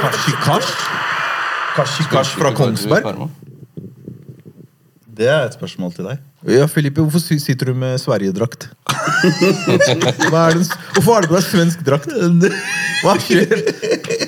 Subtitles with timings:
[0.00, 0.70] Kashikash?
[1.76, 3.28] Kashikash fra Kongsberg?
[5.16, 6.24] Det er et spørsmål til deg.
[6.52, 8.68] Ja, Filippe, hvorfor sitter du med sverigedrakt?
[9.26, 10.58] Er
[10.94, 12.10] Hvorfor har du på deg svensk drakt?
[13.00, 13.54] Hva skjer?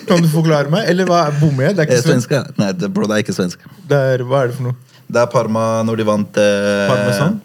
[0.09, 0.89] Kan du forklare meg?
[0.89, 1.77] Eller hva, bommer jeg?
[1.77, 2.33] Det er ikke svensk.
[2.61, 3.69] Nei, det, bro, det er ikke svensk.
[3.91, 4.97] Det er, hva er det for noe?
[5.09, 7.39] Det er Parma når de vant eh, Parmesan?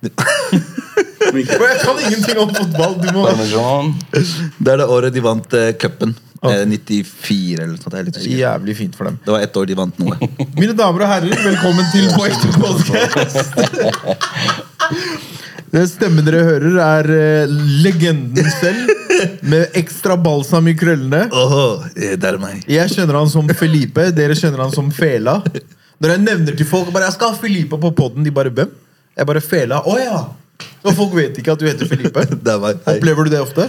[1.34, 2.96] Jeg kan ingenting om fotball.
[3.00, 3.28] Du må
[4.58, 6.14] Det er det året de vant eh, cupen.
[6.40, 6.54] Oh.
[6.64, 7.92] 94 eller noe sånt.
[7.92, 8.38] Jeg er litt usikker.
[8.40, 9.18] Jævlig fint for dem.
[9.24, 10.16] Det var ett år de vant noe.
[10.56, 13.60] Mine damer og herrer, velkommen til På ekte podkast!
[15.70, 17.52] Den stemmen dere hører, er eh,
[17.84, 18.88] legenden selv.
[19.46, 21.26] Med ekstra balsam i krøllene.
[21.30, 22.64] Åh, eh, det er meg.
[22.66, 25.38] Jeg kjenner han som Felipe, dere kjenner han som Fela.
[26.00, 28.72] Når jeg nevner til folk bare, jeg skal ha Felipe på podden, de bare hvem?
[29.20, 29.84] Jeg bare Fela.
[29.84, 30.20] Å ja!
[30.84, 32.24] Og folk vet ikke at du heter Felipe.
[32.50, 32.78] Er.
[32.94, 33.66] Opplever du det ofte?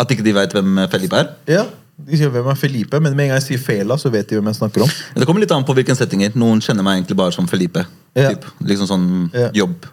[0.00, 1.30] At ikke de veit hvem Felipe er?
[1.50, 1.64] Ja.
[2.00, 4.38] De sier hvem er Felipe, men med en gang jeg sier Fela, så vet de
[4.38, 4.92] hvem jeg snakker om.
[5.20, 6.32] Det kommer litt an på hvilken settinger.
[6.40, 7.84] Noen kjenner meg egentlig bare som Felipe.
[8.16, 8.30] Ja.
[8.32, 8.46] Typ.
[8.64, 9.50] Liksom sånn Ja.
[9.52, 9.84] jobb.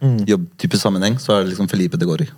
[0.00, 0.20] Mm.
[0.28, 2.28] Jobbtype sammenheng, så er det liksom Felipe det går i.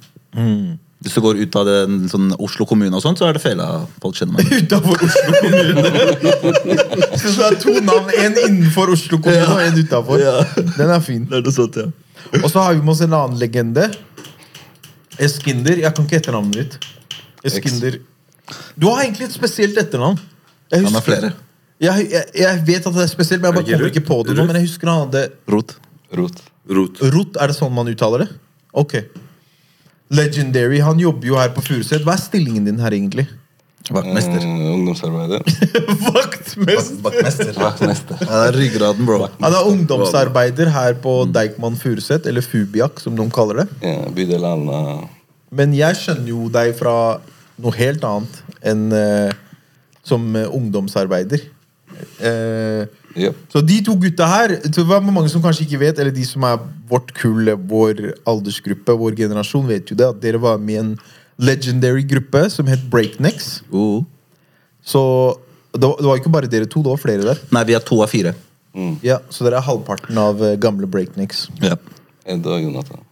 [0.98, 3.86] Hvis du går ut av den, sånn Oslo kommune, og sånt, så er det Fela
[4.02, 4.48] folk kjenner meg.
[4.64, 5.84] Utafor Oslo kommune.
[7.19, 8.11] Så det er to navn.
[8.19, 10.19] En innenfor Oslo kommune og en utafor.
[10.22, 10.41] Ja.
[10.78, 11.24] Den er fin.
[11.30, 11.86] Det er det sånt, ja.
[12.42, 13.88] Og så har vi med oss en annen legende.
[15.18, 15.80] Eskinder.
[15.82, 16.88] Jeg kan ikke etternavnet ditt.
[17.48, 18.00] Eskinder.
[18.76, 20.18] Du har egentlig et spesielt etternavn.
[20.72, 21.32] Jeg Han har flere.
[21.78, 24.34] Jeg, jeg, jeg vet at det er spesielt, men jeg bare kommer ikke på det
[24.34, 24.44] nå.
[24.48, 25.76] Men jeg husker han hadde Rot.
[26.18, 26.42] Rot.
[26.68, 27.02] Rot.
[27.14, 28.28] Rot, er det sånn man uttaler det?
[28.76, 28.96] Ok.
[30.12, 30.80] Legendary.
[30.84, 32.02] Han jobber jo her på Furuset.
[32.04, 33.28] Hva er stillingen din her, egentlig?
[33.94, 34.42] Vaktmester.
[34.44, 35.42] Eh, ungdomsarbeider.
[36.19, 36.98] Vaktmester.
[37.05, 37.53] Vaktmester.
[37.56, 38.20] Vaktmester.
[38.20, 39.20] Ja, det er ryggraden, bro.
[39.41, 43.69] Han er ungdomsarbeider her på Deichman Furuset, eller Fubiak, som de kaller det.
[43.84, 44.80] Ja, bydel Alna.
[45.55, 46.95] Men jeg skjønner jo deg fra
[47.58, 49.30] noe helt annet enn uh,
[50.06, 51.42] som eh, ungdomsarbeider.
[52.23, 52.84] Uh,
[53.19, 53.39] yep.
[53.50, 56.24] så de to gutta her så det var mange som kanskje ikke vet, eller de
[56.29, 60.77] som er vårt kull, vår aldersgruppe, vår generasjon, vet jo det, at dere var med
[60.77, 60.92] i en
[61.38, 63.60] legendary gruppe som het Breaknecks.
[63.72, 64.02] Uh.
[64.82, 65.00] Så
[65.72, 67.40] det var, det var ikke bare dere to, det var flere der.
[67.54, 68.34] Nei, vi er to av fire.
[69.02, 71.48] Ja, Så dere er halvparten av eh, gamle Breaknecks.
[71.64, 71.74] Ja.
[72.28, 73.02] Ed og Jonathan.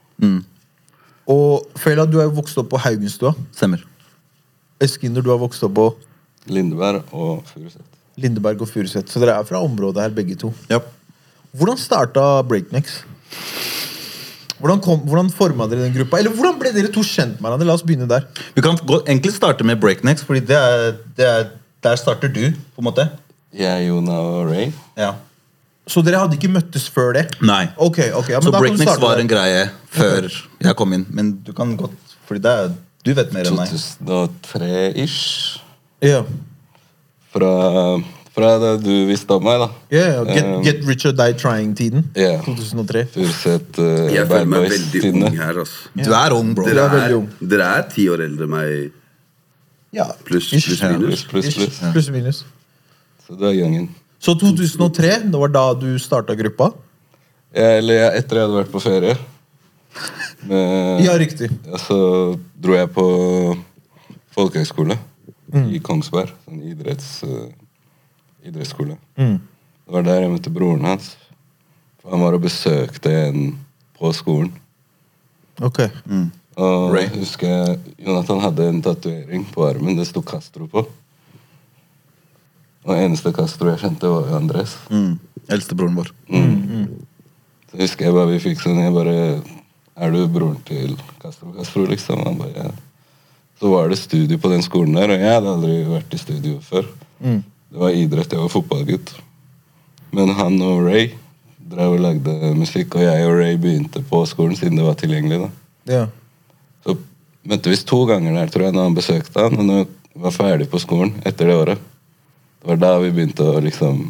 [1.26, 3.32] Og Fela, du er jo vokst opp på Haugenstua.
[3.56, 3.82] Stemmer.
[4.82, 5.88] Eskinder, du har vokst opp på
[6.52, 7.82] Lindeberg og Furuset.
[8.20, 9.10] Lindeberg og Furuset.
[9.10, 10.52] Så dere er fra området her, begge to.
[10.70, 10.78] Ja.
[11.56, 13.00] Hvordan starta Breaknecks?
[14.58, 16.20] Hvordan, kom, hvordan forma dere den gruppa?
[16.20, 17.68] Eller hvordan ble dere to kjent med hverandre?
[17.68, 18.24] La oss begynne der.
[18.56, 21.46] Vi kan gå, egentlig starte med breaknecks, Fordi det er, det er,
[21.84, 23.08] der starter du, på en måte.
[23.56, 24.70] Jeg, Jona og Ray.
[24.96, 25.12] Ja.
[25.86, 27.28] Så dere hadde ikke møttes før det?
[27.46, 27.66] Nei.
[27.76, 31.06] Ok, ok, ja, men Så breaknecks var en greie før jeg kom inn.
[31.14, 32.72] Men du kan godt Fordi det er,
[33.06, 33.70] du vet mer enn meg.
[33.70, 35.60] 2003-ish.
[36.02, 36.24] Ja.
[37.30, 37.52] Fra,
[38.36, 39.68] fra det du visste om meg, da.
[39.94, 42.04] Ja, ja, get, Um, get Rich or Die Trying-tiden.
[42.18, 42.34] Ja.
[42.44, 43.06] 2003.
[43.14, 45.92] Furuset uh, Jeg føler meg veldig ung her, altså.
[45.96, 46.66] Du er ung, bro.
[46.68, 47.16] Dere er er,
[47.54, 48.90] dere er ti år eldre enn meg,
[49.96, 51.24] Ja, pluss Ja, minus.
[51.30, 51.80] Pluss, pluss, pluss.
[51.94, 52.42] Pluss minus.
[53.26, 53.88] Så du er youngen.
[54.20, 56.70] Så 2003, det var da du starta gruppa?
[57.56, 59.16] Ja, eller ja, etter jeg hadde vært på ferie.
[60.46, 61.48] Med, Ja, riktig.
[61.64, 61.96] ja, så
[62.60, 63.06] dro jeg på
[64.36, 64.98] folkehøyskole
[65.72, 66.32] i Kongsberg.
[66.44, 67.46] Sånn idretts, eh,
[68.46, 68.96] idrettsskole.
[69.16, 71.12] Det var der jeg møtte broren hans.
[72.02, 73.58] For han var og besøkte en
[73.98, 74.52] på skolen.
[75.62, 75.80] Ok.
[76.56, 77.02] Og Ray.
[77.06, 79.96] jeg husker jeg, Jonathan hadde en tatovering på armen.
[79.98, 80.86] Det sto Castro på.
[82.86, 84.76] Og eneste Castro jeg kjente, var Andres.
[84.90, 85.18] Mm.
[85.50, 86.12] Eldstebroren vår.
[87.70, 89.14] Så husker jeg bare vi fikk sånn Jeg bare
[89.96, 92.22] Er du broren til Castro Castro, liksom?
[92.26, 92.70] Han bare, ja.
[93.60, 96.58] Så var det studio på den skolen der, og jeg hadde aldri vært i studio
[96.60, 96.88] før.
[97.76, 99.10] Det var idrett, jeg var fotballgutt.
[100.16, 101.10] Men han og Ray
[101.68, 105.42] drev og lagde musikk, og jeg og Ray begynte på skolen siden det var tilgjengelig.
[105.42, 105.50] da.
[105.92, 106.04] Ja.
[106.86, 106.94] Så
[107.44, 110.32] møtte vi to ganger der, tror jeg, når han besøkte han, og når vi var
[110.32, 111.82] ferdig på skolen etter det året.
[112.62, 114.00] Det var da vi begynte å liksom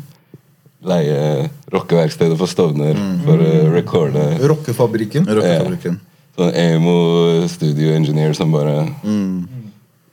[0.86, 2.94] leie rockeverkstedet på Stovner
[3.26, 5.26] for å recorde Rockefabrikken.
[5.26, 5.98] Rockefabrikken.
[6.38, 6.94] sånn emo
[7.50, 8.84] studio engineer som bare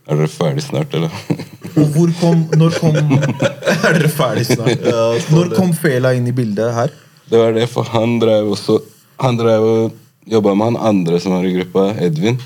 [0.09, 1.13] Er dere ferdig snart, eller?
[1.79, 2.95] Og hvor kom Når kom
[3.87, 4.83] Er dere ferdig snart?
[5.33, 6.93] Når kom Fela inn i bildet her?
[7.29, 8.79] Det var det, for han drev også
[9.23, 9.99] Han drev og
[10.29, 12.37] jobba med han andre som var i gruppa, Edvin.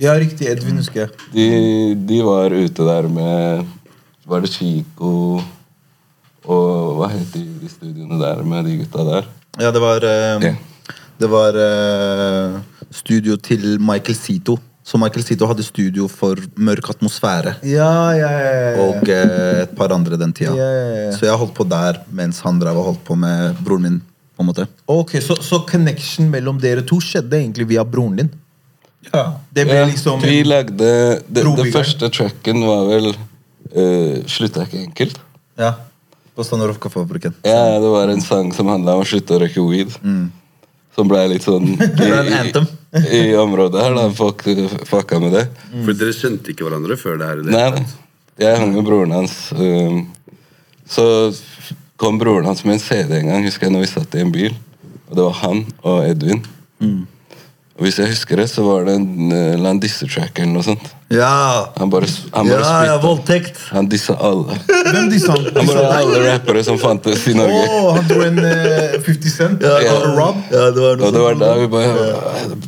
[0.00, 0.46] Ja, riktig.
[0.48, 1.10] Edvin, husker jeg.
[1.34, 1.46] De,
[2.08, 3.66] de var ute der med
[4.28, 5.12] Var det Chico
[6.42, 9.28] og hva het de, de studioene der med de gutta der?
[9.62, 10.54] Ja, det var eh, Ja.
[11.22, 12.56] Det var eh,
[12.90, 14.56] studio til Michael Sito.
[14.84, 17.52] Så Michael Sito hadde studio for Mørk atmosfære.
[17.70, 18.86] Ja, ja, ja, ja.
[18.86, 20.54] Og eh, et par andre den tida.
[20.58, 21.12] Ja, ja, ja.
[21.14, 24.00] Så jeg holdt på der mens han drev og holdt på med broren min.
[24.36, 28.30] på en måte Ok, så, så connection mellom dere to skjedde egentlig via broren din?
[29.12, 34.66] Ja, Det ble Ja, liksom vi lagde det, det første tracken var vel uh, 'Slutta
[34.66, 35.18] ikke enkelt'.
[35.58, 35.74] ja.
[36.34, 37.34] På Stanorovka-fabrikken.
[37.44, 39.92] Ja, Det var en sang som handla om å slutte å røyke weed.
[40.96, 43.94] Som ble litt sånn i, i, i området her.
[43.96, 44.42] da Folk
[44.90, 45.46] fucka med det.
[45.86, 47.40] For dere kjente ikke hverandre før det her?
[47.46, 47.84] det Nei,
[48.42, 49.36] Jeg hang med broren hans.
[49.56, 50.02] um,
[50.92, 51.04] så
[51.96, 54.32] kom broren hans med en CD en gang, husker jeg, når vi satt i en
[54.34, 54.52] bil.
[55.08, 56.42] Og det var han og Edvin.
[56.82, 57.11] Og
[57.84, 60.90] hvis jeg husker det, så var det en uh, eller dissetrack eller noe sånt.
[61.12, 61.72] Ja!
[61.76, 63.58] Han bare, han bare Ja, ja, voldtekt!
[63.72, 64.56] Han dissa alle.
[64.66, 65.48] Hvem disse han?
[65.56, 67.62] Han bare alle rappere som fantes i Norge.
[67.68, 69.66] Åh, han dro en uh, 50 Cent?
[69.66, 70.38] Ja, Ja, Rob?
[70.52, 71.92] Ja, det var noe Og det var da vi bare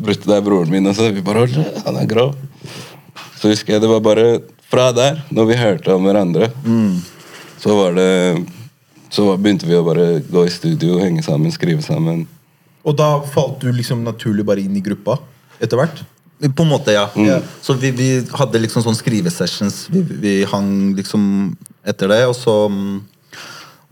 [0.00, 0.90] Brutto, det er broren min.
[0.90, 1.56] Og så vi bare «Hold,
[1.86, 2.34] Han er grov.
[3.40, 4.28] Så husker jeg det var bare
[4.72, 6.48] fra der, når vi hørte om hverandre,
[7.62, 8.08] så var det
[9.12, 12.24] Så begynte vi å bare gå i studio, henge sammen, skrive sammen.
[12.84, 15.16] Og da falt du liksom naturlig bare inn i gruppa
[15.62, 16.02] etter hvert?
[16.52, 17.06] På en måte, ja.
[17.14, 17.46] Mm.
[17.62, 19.86] Så vi, vi hadde liksom sånn skrivesessions.
[19.92, 21.54] Vi, vi hang liksom
[21.86, 22.94] etter det, og så mm,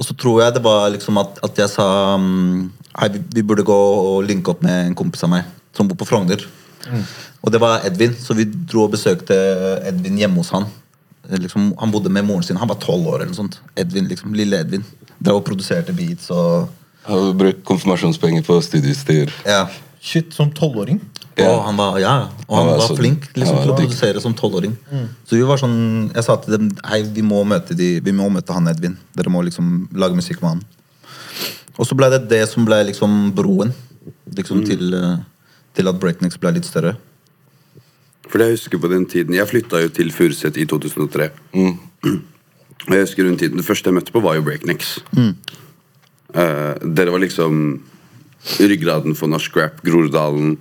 [0.01, 1.87] Og så tror jeg det var liksom at, at jeg sa
[2.19, 5.89] mm, Hei, vi, vi burde gå og linke opp med en kompis av meg som
[5.89, 6.43] bor på Frogner.
[7.41, 9.37] Og det var Edvin, så vi dro og besøkte
[9.89, 10.67] Edvin hjemme hos han.
[11.31, 12.59] Liksom, han bodde med moren sin.
[12.61, 13.57] Han var tolv år eller noe sånt.
[13.79, 14.85] Edvin, liksom, Lille Edvin.
[15.17, 16.69] Drev og produserte beats og
[17.07, 19.33] Har brukt konfirmasjonspenger på studieutstyr.
[19.47, 19.65] Ja.
[20.03, 21.01] Shit, som tolvåring?
[21.41, 22.15] Og han var, ja,
[22.47, 24.75] og han Han var var flink liksom, han til å produsere som tolvåring.
[25.25, 28.29] Så vi var sånn, jeg sa til dem Hei, vi må møte, de, vi må
[28.29, 28.99] møte han Edvin.
[29.17, 30.65] Dere må liksom lage musikk med han.
[31.79, 33.73] Og så ble det det som ble liksom broen
[34.37, 35.23] liksom til, eh,
[35.75, 36.97] til at Breaknecks ble litt større.
[38.29, 41.31] For jeg husker på den tiden Jeg flytta jo til Furuset i 2003.
[41.53, 44.99] Og jeg husker den tiden Det første jeg møtte på, var jo Breaknecks.
[46.35, 47.81] Eh, dere var liksom
[48.59, 50.57] ryggraden for norsk rap, Groruddalen.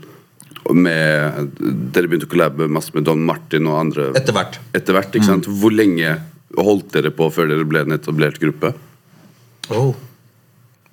[0.71, 1.50] Med,
[1.91, 4.59] dere begynte å collabe masse med Don Martin og andre Etter hvert.
[4.77, 5.15] etter hvert.
[5.18, 5.47] ikke sant?
[5.50, 6.13] Hvor lenge
[6.56, 8.73] holdt dere på før dere ble en etablert gruppe?
[9.73, 9.95] Oh.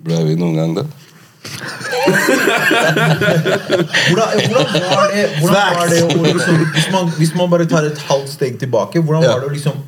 [0.01, 0.87] Ble vi noen gang det?
[2.99, 6.01] Hvordan, hvordan var det, hvordan var det
[6.33, 9.33] liksom, hvis, man, hvis man bare tar et halvt steg tilbake, hvordan Ja.
[9.35, 9.79] var det å liksom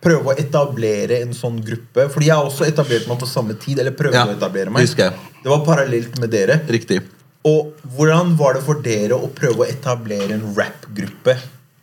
[0.00, 2.08] prøve å etablere en sånn gruppe?
[2.12, 3.78] Fordi jeg har også etablert meg på samme tid.
[3.82, 4.82] Eller prøvde Ja, å etablere meg.
[4.86, 5.12] husker jeg.
[5.42, 6.60] Det var parallelt med dere.
[6.68, 7.02] Riktig.
[7.48, 11.38] Og hvordan var det for dere å prøve å etablere en rappgruppe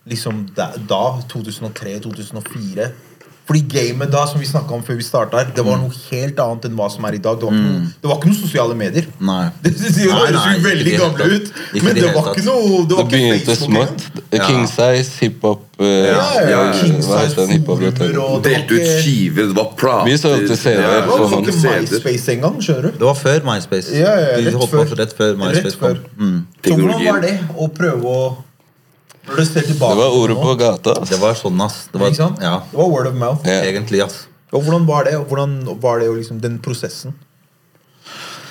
[0.07, 2.91] liksom da, da 2003-2004?
[3.47, 6.73] Fordi gamet da, som vi om før vi starta det var noe helt annet enn
[6.75, 7.37] hva som er i dag.
[7.39, 9.05] Det var ikke, noe, det var ikke noe sosiale medier.
[9.23, 9.45] Nei.
[9.63, 11.47] Det, det, det Nei, høres veldig gamle ut,
[11.83, 14.03] men det var ikke noe Det var det begynte smått.
[14.31, 14.47] engang.
[14.47, 16.73] King size, hiphop uh, Ja, ja, Ja, ja.
[16.81, 21.19] King size forumer og Delte ut skiver, det var prater Vi solgte CD-er Ja, Det
[21.23, 21.55] var ikke.
[21.63, 22.99] MySpace engang, skjønner du?
[22.99, 23.95] Det var før MySpace.
[23.97, 24.91] Ja, ja, rett før.
[25.01, 26.01] rett før MySpace Rett før.
[26.17, 26.27] kom.
[26.27, 26.39] Mm.
[26.67, 28.27] Så hvordan var det å prøve å
[29.27, 30.91] Når du ser tilbake Det var ordet på gata.
[31.01, 31.09] ass.
[31.09, 31.87] Det var sånn, ass.
[31.91, 32.39] Det var, Ikke sant?
[32.41, 33.45] ja, Det var word of mouth.
[33.47, 33.61] Ja.
[33.63, 34.25] egentlig, ass.
[34.53, 35.15] Og hvordan var det?
[35.19, 37.13] Og hvordan var det liksom, den prosessen?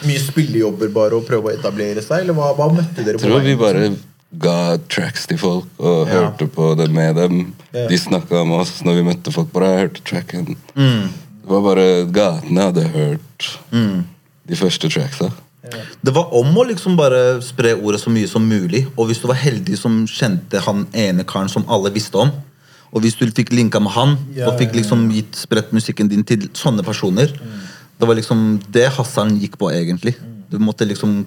[0.05, 3.41] Mye spillejobber bare å prøve å etablere seg, eller hva, hva møtte dere Jeg tror
[3.41, 3.59] vi veien?
[3.59, 3.97] bare
[4.37, 6.13] ga tracks til folk og Ja.
[6.29, 7.55] hørte på det med dem.
[7.73, 7.87] Ja.
[7.89, 9.51] De snakka om oss når vi møtte folk.
[9.53, 10.57] Bare jeg hørte tracken.
[10.77, 11.09] Mm.
[11.09, 13.59] Det var bare gatene hadde hørt
[14.47, 15.33] de første tracksa.
[16.03, 18.85] Det var om å liksom bare spre ordet så mye som mulig.
[18.97, 22.33] Og hvis du var heldig som kjente han ene karen som alle visste om,
[22.95, 24.15] og hvis du fikk linka med han,
[24.47, 27.33] og fikk liksom gitt spredt musikken din til sånne personer,
[27.97, 30.15] det var liksom det Hassan gikk på, egentlig.
[30.51, 31.25] Du måtte liksom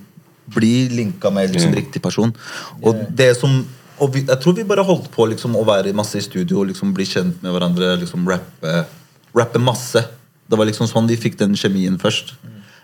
[0.49, 2.31] bli linka med liksom riktig person.
[2.81, 3.59] Og det som
[3.99, 6.69] og vi, jeg tror vi bare holdt på liksom å være masse i studio, og
[6.69, 8.85] liksom bli kjent med hverandre, liksom rappe,
[9.35, 10.05] rappe masse.
[10.49, 12.31] Det var liksom sånn vi fikk den kjemien først.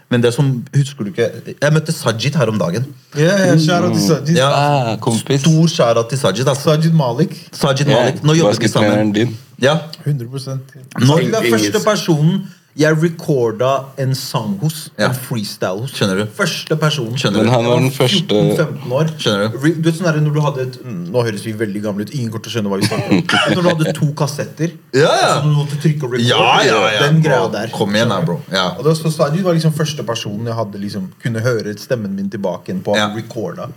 [0.10, 2.86] Men det som, husker du ikke Jeg møtte Sajid her om dagen.
[3.18, 4.36] Ja, yeah, shout til Sajid.
[4.38, 5.42] Ja, Ah, kompis.
[5.42, 6.48] Stor skjæra til Sajid.
[6.48, 6.64] Altså.
[6.70, 7.34] Sajid Malik.
[7.54, 8.24] Sajid Malik.
[8.24, 9.12] Nå jobber vi sammen.
[9.14, 9.38] Din.
[9.62, 12.42] Ja, 100 Nå- Sajid er første personen
[12.76, 13.70] jeg recorda
[14.04, 14.90] en sang hos.
[15.00, 15.08] Ja.
[15.08, 15.94] En freestyle hos.
[15.96, 16.26] Skjønner du?
[16.36, 17.14] Første personen.
[17.20, 17.52] Skjønner Men du?
[17.54, 19.12] han var den første 14-15 år.
[19.18, 19.58] Skjønner du?
[19.64, 22.04] Re- Du vet sånn der, når du hadde et, mm, Nå høres vi veldig gamle
[22.04, 22.12] ut.
[22.18, 23.24] Ingen kommer til å skjønne hva vi snakker om.
[23.46, 25.32] Men Når du hadde to kassetter, Ja, ja.
[25.40, 27.02] Som så du måtte trykke og record, Ja, ja, ja.
[27.08, 27.72] den greia der.
[27.76, 28.42] Kom igjen, da, bro.
[28.52, 28.68] Ja.
[28.78, 32.30] Og da, så Sajid var liksom første personen jeg hadde liksom kunne høre stemmen min
[32.30, 32.96] tilbake igjen på.
[33.00, 33.08] Ja.
[33.16, 33.70] Recorda.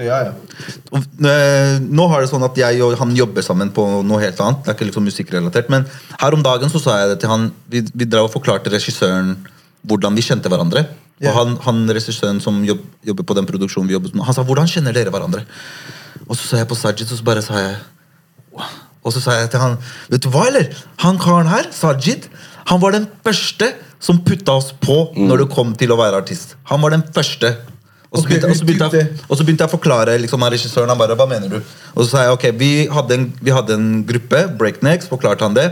[0.00, 0.32] Ja, ja.
[0.96, 4.62] Eh, nå har det sånn at jeg og han jobber sammen på noe helt annet.
[4.64, 5.84] Det er ikke liksom musikkrelatert Men
[6.20, 9.36] her om dagen så sa jeg det til han Vi, vi drev og forklarte regissøren
[9.88, 10.86] hvordan vi kjente hverandre.
[11.20, 14.44] Og han, han regissøren som jobb, jobber på den produksjonen vi jobber med, han sa
[14.44, 15.44] 'hvordan kjenner dere hverandre'?
[16.28, 17.76] Og så sa jeg på Sajid, og så bare sa jeg
[19.04, 19.78] Og så sa jeg til han
[20.10, 20.68] Vet du hva, eller?
[20.98, 22.28] Han karen her, Sajid,
[22.66, 26.56] han var den første som putta oss på når det kom til å være artist.
[26.64, 27.56] Han var den første.
[28.10, 30.90] Og så begynte, og så begynte, jeg, og så begynte jeg å forklare liksom, regissøren.
[30.90, 31.60] Han bare, hva mener du?
[31.94, 35.54] Og så sa jeg ok, vi hadde en, vi hadde en gruppe, Breaknecks, forklarte han
[35.54, 35.68] det.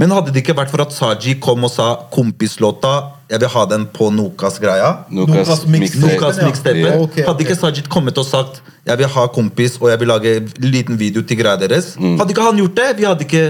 [0.00, 2.94] Men hadde det ikke vært for at Saji kom og sa kompislåta
[3.30, 6.18] jeg vil ha den på Nokas-greia Nokas Nokas mixtape.
[6.20, 6.46] Ja.
[6.48, 6.82] mixtape.
[6.84, 7.20] Ja, ok, ok.
[7.28, 10.50] Hadde ikke Sajid kommet og sagt Jeg vil ha kompis og jeg vil lage en
[10.60, 12.18] liten video til greia deres, Mm.
[12.20, 13.44] hadde ikke han gjort det, vi hadde ikke,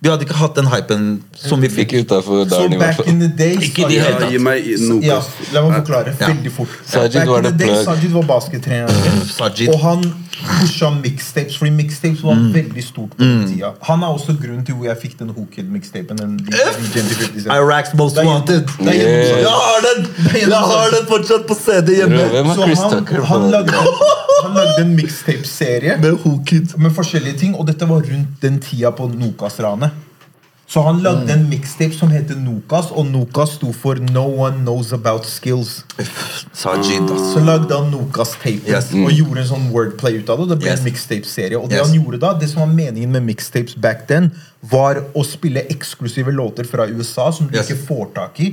[0.00, 1.92] vi hadde ikke hatt den hypen som vi fikk.
[1.92, 5.00] Ikke Så back in the days Ikke de hele Ja, gi meg noe.
[5.04, 5.18] Ja,
[5.52, 6.30] la meg forklare Ja.
[6.32, 6.68] veldig fort.
[6.86, 7.84] Sajid Back var in the day days.
[7.84, 8.88] Sajid var baskettrener.
[9.74, 12.52] Og han pusha mixtapes, fordi mixtapes var Mm.
[12.54, 13.70] veldig stort på den tida.
[13.82, 16.16] Han er også grunnen til hvor jeg fikk den Hookid-mixtapen.
[16.18, 17.46] Den DJ 50 Cent.
[17.46, 18.66] Iraq's Most Det er Wanted.
[18.78, 19.40] det er Yeah.
[19.40, 20.06] Jeg har den!
[20.50, 22.18] Jeg har den fortsatt på CD hjemme!
[22.54, 23.72] Så han, han, lagde,
[24.44, 29.08] han lagde en mixtape-serie Med med forskjellige ting, og dette var rundt den tida på
[29.08, 29.90] Nokas-ranet.
[30.70, 31.30] Så han lagde Mm.
[31.40, 35.84] en mixtape som heter Nokas, og Nokas sto for No One Knows About Skills.
[36.52, 37.32] Sajid, ass.
[37.34, 38.92] Så lagde han Nokas-tapen Yes.
[38.94, 40.48] og gjorde en sånn wordplay ut av det.
[40.48, 40.78] Det ble Yes.
[40.78, 41.58] en mixtape-serie.
[41.58, 41.88] Og det Yes.
[41.90, 44.30] han gjorde da, det som var meningen med mixtapes back then,
[44.62, 47.68] var å spille eksklusive låter fra USA som du Yes.
[47.70, 48.52] ikke får tak i.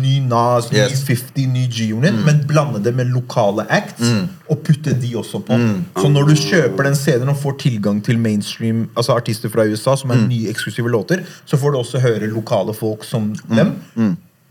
[0.00, 2.14] Ny Nas, ny 50, ny G-Unit.
[2.24, 4.02] Men blande det med lokale acts,
[4.50, 5.56] og putte de også på.
[5.96, 9.96] Så når du kjøper den CD-en og får tilgang til mainstream Altså artister fra USA
[9.98, 13.74] som er nye eksklusive låter, så får du også høre lokale folk som dem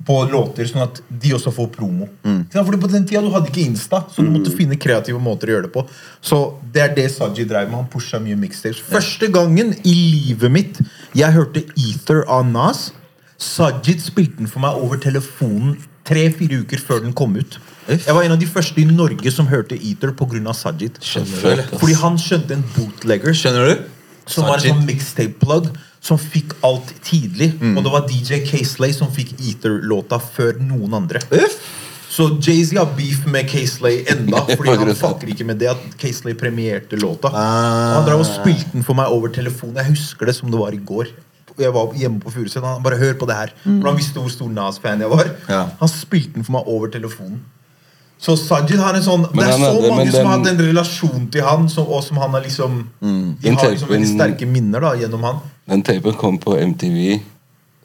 [0.05, 2.09] på låter, sånn at de også får promo.
[2.25, 2.41] Mm.
[2.51, 5.55] Fordi På den tida du hadde ikke Insta, så du måtte finne kreative måter å
[5.55, 5.85] gjøre det på.
[6.21, 6.41] Så
[6.73, 7.77] Det er det Saji drev med.
[7.79, 8.83] Han pusha mye mixtapes.
[8.83, 10.81] Første gangen i livet mitt
[11.15, 12.91] jeg hørte Ether av Nas,
[13.37, 15.75] Sajid spilte den for meg over telefonen
[16.07, 17.57] tre-fire uker før den kom ut.
[17.87, 20.53] Jeg var en av de første i Norge som hørte Eater pga.
[20.57, 20.97] Sajid.
[21.01, 23.83] Fordi han skjønte en bootlegger Skjønner du?
[24.25, 25.67] som var en sånn mixtape-plug
[26.05, 27.51] som fikk alt tidlig.
[27.61, 31.21] Og det var DJ K-Slay som fikk Eater-låta før noen andre.
[32.15, 36.33] Så Jay-Z har beef med K-Slay enda, fordi han fucker ikke med det at K-Slay
[36.39, 37.29] premierte låta.
[37.33, 37.97] Ah.
[37.99, 39.77] Han drev og spilte den for meg over telefonen.
[39.81, 41.11] Jeg husker det som det var i går.
[41.55, 42.63] Jeg var hjemme på Furuset.
[42.65, 43.51] Han bare hør på det her.
[43.63, 45.29] For han visste hvor stor Nas-fan jeg var.
[45.47, 45.61] Ja.
[45.79, 47.43] Han spilte den for meg over telefonen.
[48.21, 51.27] Så Sajid har en sånn Det er så hadde- mange som har hatt en relasjon
[51.31, 54.95] til han, som, og som han har liksom De har liksom veldig sterke minner da
[54.95, 55.39] gjennom han.
[55.67, 57.21] Den tapen kom på MTV,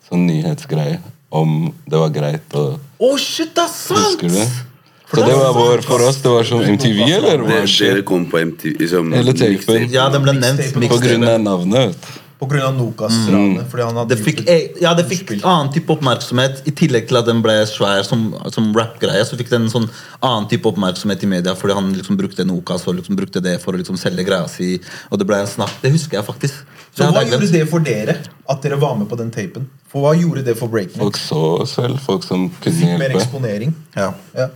[0.08, 4.20] sånn nyhetsgreie, om det var greit å oh, shit, det er sant!
[4.22, 4.66] Husker du?
[5.10, 6.20] Så det var vår for oss.
[6.22, 9.88] Det var som MTV, eller Dere, dere kom på MTV liksom, Hele tapen.
[9.90, 10.76] Ja, den ble nevnt.
[10.88, 12.18] På grunn av navnet, vet du.
[12.40, 13.68] Av Nokas-ranet.
[13.68, 14.08] Mm.
[14.08, 14.38] Det fikk,
[14.80, 16.62] ja, det fikk en annen type oppmerksomhet.
[16.64, 19.88] I tillegg til at den ble svær som, som rap-greie, så fikk den en sånn
[20.24, 23.76] annen type oppmerksomhet i media fordi han liksom brukte Nokas og liksom brukte det for
[23.76, 24.78] å liksom selge greia si.
[25.10, 25.74] Og det ble en snakk.
[25.82, 26.62] Det husker jeg faktisk.
[26.96, 28.16] Så hva gjorde det for dere?
[28.50, 29.68] At dere var med på den tapen?
[29.92, 30.98] For hva gjorde det for breaking?
[31.02, 33.74] Folk så oss vel, folk som kunne Fikk mer eksponering?
[33.98, 34.14] Ja.
[34.38, 34.48] Ja.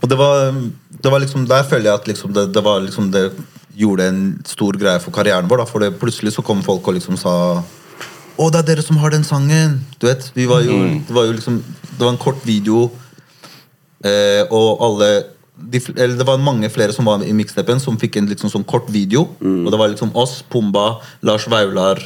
[0.00, 0.52] Og det var,
[0.90, 3.30] det var liksom, Der føler jeg at liksom det, det var liksom det
[3.80, 5.62] gjorde en stor greie for karrieren vår.
[5.62, 7.34] da, For det, plutselig så kom folk og liksom sa
[8.40, 9.80] Å, det er dere som har den sangen!
[10.00, 11.60] Du vet, vi var jo, Det var jo liksom
[11.90, 12.86] Det var en kort video,
[14.04, 15.10] eh, og alle
[15.60, 18.64] de, eller Det var mange flere som var i mixtapen, som fikk en liksom sånn
[18.64, 19.26] kort video.
[19.44, 22.00] Og det var liksom oss, Pumba, Lars Vaular,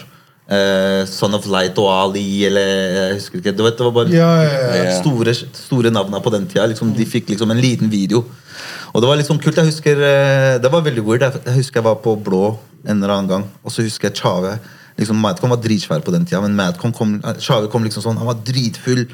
[0.51, 3.57] eh, Son of Light og Ali, eller jeg husker ikke.
[3.57, 4.95] Du vet, det var bare Ja, ja, ja.
[5.01, 6.67] Store, store navna på den tida.
[6.71, 8.25] Liksom, de fikk liksom en liten video.
[8.95, 9.59] Og det var litt sånn kult.
[9.59, 11.27] Jeg husker eh, Det var veldig weird.
[11.27, 14.59] Jeg, husker jeg var på Blå en eller annen gang, og så husker jeg Chave
[14.99, 18.29] liksom, Madcon var dritsvær på den tida, men Madcon kom, Chave kom liksom sånn, han
[18.29, 19.07] var dritfull.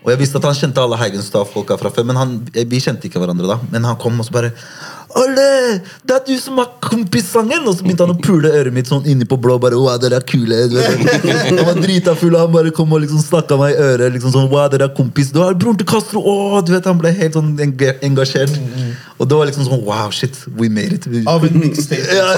[0.00, 3.20] Og jeg visste at han kjente alle Heigenstad-folka fra før, men han, vi kjente ikke
[3.20, 3.58] hverandre da.
[3.72, 4.54] Men han kom og så bare
[5.18, 5.44] Olle,
[6.06, 7.64] det er du som har kompissangen!
[7.66, 9.56] Og så begynte han å pule øret mitt sånn inni på blå.
[9.58, 10.54] bare, wow, dere er kule.
[11.50, 14.12] Han var drita full, og han bare kom og liksom snakka meg i øret.
[14.14, 15.32] liksom sånn, wow, dere er kompis.
[15.34, 16.22] Du er broren til Castro!
[16.22, 18.54] Åh, du vet, Han ble helt sånn enga- engasjert.
[19.20, 21.06] Og det var liksom sånn wow, shit, we made it.
[21.28, 22.06] Av en mixtape.
[22.20, 22.30] Ja.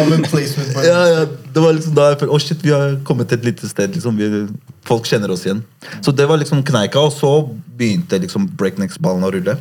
[0.00, 0.72] Av en placement.
[0.86, 3.44] ja, ja, det var liksom da jeg følte, Å shit, vi har kommet til et
[3.50, 4.46] lite sted liksom, vi,
[4.86, 5.60] Folk kjenner oss igjen
[6.04, 7.30] Så det var liksom kneika, og så
[7.76, 9.56] begynte liksom breaknecks-ballen å rulle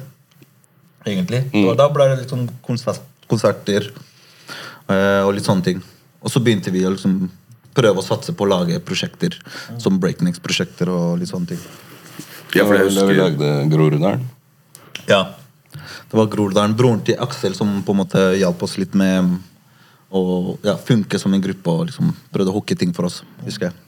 [1.06, 1.44] Egentlig.
[1.62, 3.92] Og da ble det liksom konsert, konserter
[4.90, 5.82] eh, Og litt sånne ting.
[6.26, 7.28] Og så begynte vi å liksom
[7.76, 9.38] prøve å satse på å lage prosjekter
[9.82, 11.62] Som breaknecks-prosjekter og litt sånne ting.
[12.56, 14.26] Ja, for jeg Det vi lagde Groruddalen.
[15.10, 15.22] Ja.
[15.76, 19.38] Det var Groruddalen, broren til Aksel Som på en måte hjalp oss litt med
[20.10, 20.22] Å
[20.64, 23.82] ja, funke som en gruppe Og liksom prøvde å hooke ting for oss Husker jeg.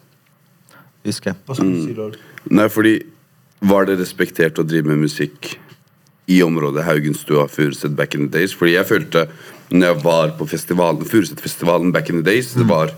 [1.08, 1.40] Husker jeg.
[1.48, 2.18] Hva skal du si, Lord?
[2.52, 2.98] Nei, fordi
[3.64, 5.56] var det respektert å drive med musikk
[6.28, 8.54] i området Haugenstua, Furuset back in the days?
[8.56, 9.28] Fordi jeg følte,
[9.72, 12.92] når jeg var på festivalen, Furuset-festivalen back in the days, det var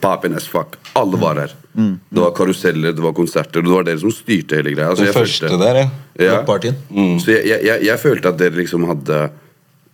[0.00, 0.76] poppin as fuck.
[0.98, 1.52] Alle var her.
[1.74, 4.90] Det var karuseller, det var konserter, det var dere som styrte hele greia.
[4.90, 5.78] Altså, Den jeg første følte- der,
[6.20, 6.44] ja.
[6.44, 6.72] ja.
[6.90, 7.18] Mm.
[7.20, 9.30] Så jeg, jeg, jeg, jeg følte at dere liksom hadde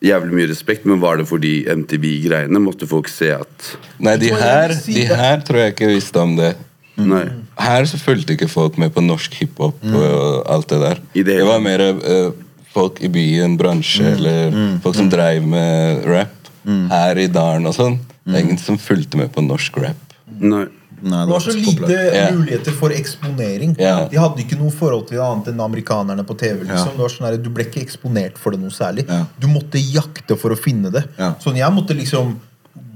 [0.04, 4.74] jævlig mye respekt, men var det fordi MTV-greiene måtte folk se at Nei, de her,
[4.86, 6.52] de her tror jeg ikke visste om det.
[6.98, 7.24] Nei.
[7.58, 11.00] Her så fulgte ikke folk med på norsk hiphop og alt det der.
[11.14, 12.32] Det Det var mer uh,
[12.74, 16.34] folk i byen, bransje, eller folk som dreiv med rap.
[16.66, 18.00] Her i dalen og sånn.
[18.28, 20.18] Det er ingen som fulgte med på norsk rap.
[20.38, 20.66] Nei.
[20.98, 22.34] Nei, Det var så lite yeah.
[22.34, 23.76] Muligheter for eksponering.
[23.78, 24.08] Yeah.
[24.10, 26.64] De hadde ikke noe forhold til det annet enn amerikanerne på TV.
[26.64, 26.74] liksom.
[26.74, 26.96] Yeah.
[26.96, 29.06] Det var sånn der, Du ble ikke eksponert for det noe særlig.
[29.38, 31.04] Du måtte jakte for å finne det.
[31.42, 32.34] Sånn, Jeg måtte liksom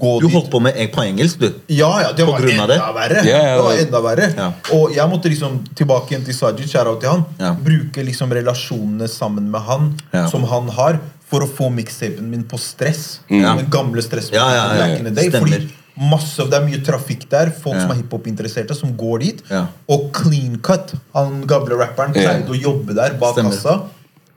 [0.02, 1.48] Du holdt på med på engelsk, du.
[1.70, 3.20] Ja, ja, det var enda verre.
[3.24, 4.28] Ja, ja, det var enda verre.
[4.36, 4.48] Ja.
[4.74, 7.22] Og jeg måtte liksom tilbake igjen til Sajid, shout-out til han.
[7.38, 7.52] Ja.
[7.54, 10.24] Bruke liksom relasjonene sammen med han, Ja.
[10.28, 10.98] som han har,
[11.30, 13.20] for å få mixtapen min på stress.
[13.30, 13.54] Ja.
[13.56, 15.30] Den gamle stress Ja, ja, ja.
[15.38, 19.42] Fordi masse, Det er mye trafikk der, folk som er hiphop-interesserte, som går dit.
[19.88, 23.50] Og Clean Cut, han gamle rapperen, pleide å jobbe der bak Stemmer.
[23.54, 23.82] kassa.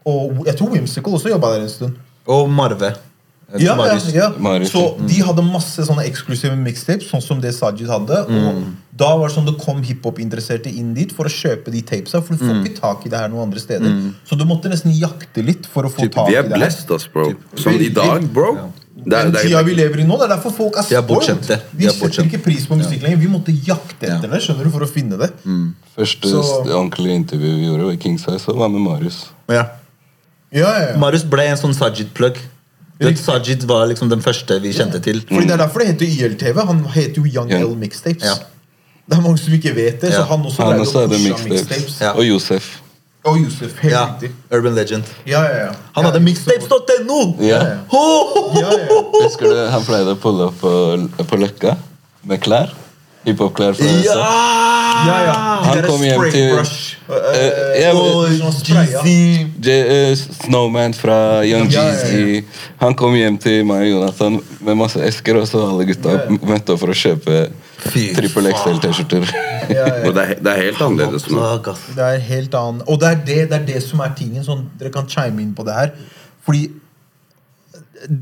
[0.06, 1.96] Og jeg tror Whimsical også jobba der en stund.
[2.28, 2.94] Og Marve.
[3.54, 4.08] Ja, ja, Marius.
[4.14, 4.30] ja.
[4.42, 8.26] Marius, Så de hadde masse sånne eksklusive mixtapes, sånn som det Sajid hadde.
[8.28, 8.48] Mm.
[8.50, 8.64] Og
[8.98, 12.24] da var det sånn det kom hiphop-interesserte inn dit for å kjøpe de tapesa.
[12.24, 12.66] For du får Mm.
[12.66, 14.14] ikke tak i det her noen andre steder.
[14.28, 16.58] Så du måtte nesten jakte litt for å få tak i er det her.
[16.58, 17.34] blessed, ass, bro.
[17.56, 18.72] Som i dag, bro.
[18.98, 20.80] Det er, Den det tida er, vi lever i nå, det er derfor folk er
[20.80, 21.48] er spoiled.
[21.78, 23.18] De er setter ikke pris på musikk lenger.
[23.20, 25.32] Vi måtte jakte etter det skjønner du, for å finne det.
[25.96, 29.26] Første Så- ordentlige intervju vi gjorde, i King Size, var med Marius.
[29.50, 29.68] Ja.
[30.52, 30.98] Ja, ja, ja.
[30.98, 32.38] Marius ble en sånn Sajid-plugg.
[33.00, 35.22] Vet, Sajid var liksom den første vi kjente til.
[35.28, 36.60] Fordi Det er derfor det heter YLTV.
[36.68, 37.52] Han heter jo Young.
[37.52, 38.24] L Mixtapes.
[38.24, 38.36] Ja.
[39.06, 40.22] Det er mange som ikke vet det, Ja.
[40.22, 41.50] så han også Han også hadde mixtapes.
[41.70, 41.98] mixtapes.
[42.02, 42.12] Ja.
[42.16, 42.80] Og Josef.
[43.26, 44.32] Og Josef, helt Ja, riktig.
[44.54, 45.04] Urban Legend.
[45.28, 45.72] Ja, ja, ja.
[45.96, 47.36] Han ja, hadde mixtapes.no!
[47.42, 47.46] Ja.
[47.46, 47.62] Ja,
[48.62, 49.02] Ja, ja.
[49.24, 51.76] Husker du han pleide å pulle opp på, på Løkka
[52.24, 52.70] med klær?
[53.26, 54.16] Hiphop-klær fra USA.
[54.16, 55.24] Ja, ja.
[55.26, 55.38] ja.
[55.66, 56.96] Han kom hjem til-.
[57.06, 59.02] Eh, spraya.
[59.06, 59.50] Jeezy.
[59.70, 62.08] Eh, Snowman fra Young Ja, ja, ja.
[62.08, 62.46] Jeezy.
[62.82, 66.24] Han kom hjem til meg og Jonathan med masse esker, og så alle gutta Ja,
[66.30, 66.40] ja.
[66.54, 67.46] møtte opp for å kjøpe
[67.92, 68.50] trippel.
[68.54, 69.28] XL-T-skjorter.
[69.70, 69.86] Ja, ja.
[70.08, 71.46] og det, er, det er helt annerledes nå.
[71.96, 74.46] Det er helt annen Og det er det, det er det som er tingen.
[74.46, 75.96] Sånn, dere kan chime inn på det her.
[76.46, 76.68] Fordi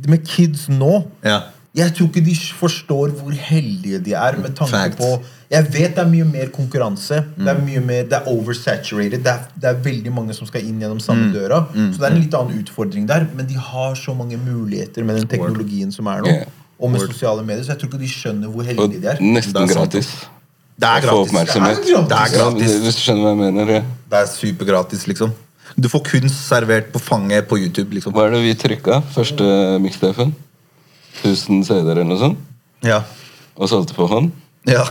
[0.07, 1.41] med kids nå Ja.
[1.73, 4.97] Jeg tror ikke de forstår hvor heldige de er med tanke Fact.
[4.99, 5.07] på
[5.49, 7.17] Jeg vet det er mye mer konkurranse.
[7.37, 9.23] Det er mye mer, det er oversaturated.
[9.25, 11.63] Det er, det er veldig mange som skal inn gjennom samme døra.
[11.73, 13.25] Så det er en litt annen utfordring der.
[13.37, 16.29] Men de har så mange muligheter med den teknologien som er nå.
[16.29, 16.61] Yeah.
[16.79, 17.65] Og med sosiale medier.
[17.65, 19.21] Så jeg tror ikke de skjønner hvor heldige de er.
[19.21, 20.13] nesten Det er gratis.
[20.77, 21.33] Det er gratis.
[21.33, 21.91] Det er gratis.
[22.13, 22.77] Det er gratis.
[22.85, 23.75] Hvis du skjønner hva jeg mener.
[23.77, 23.83] Ja.
[24.13, 25.33] Det er supergratis, liksom.
[25.77, 28.13] Du får kunst servert på fanget på YouTube, liksom.
[28.13, 29.01] Hva er det vi trykka?
[29.13, 29.45] Første
[29.81, 30.33] mixtapen?
[31.21, 32.39] 1000 CD-er eller noe sånt?
[32.83, 33.01] Ja.
[33.55, 34.31] Og solgte på hånd?
[34.69, 34.83] Ja.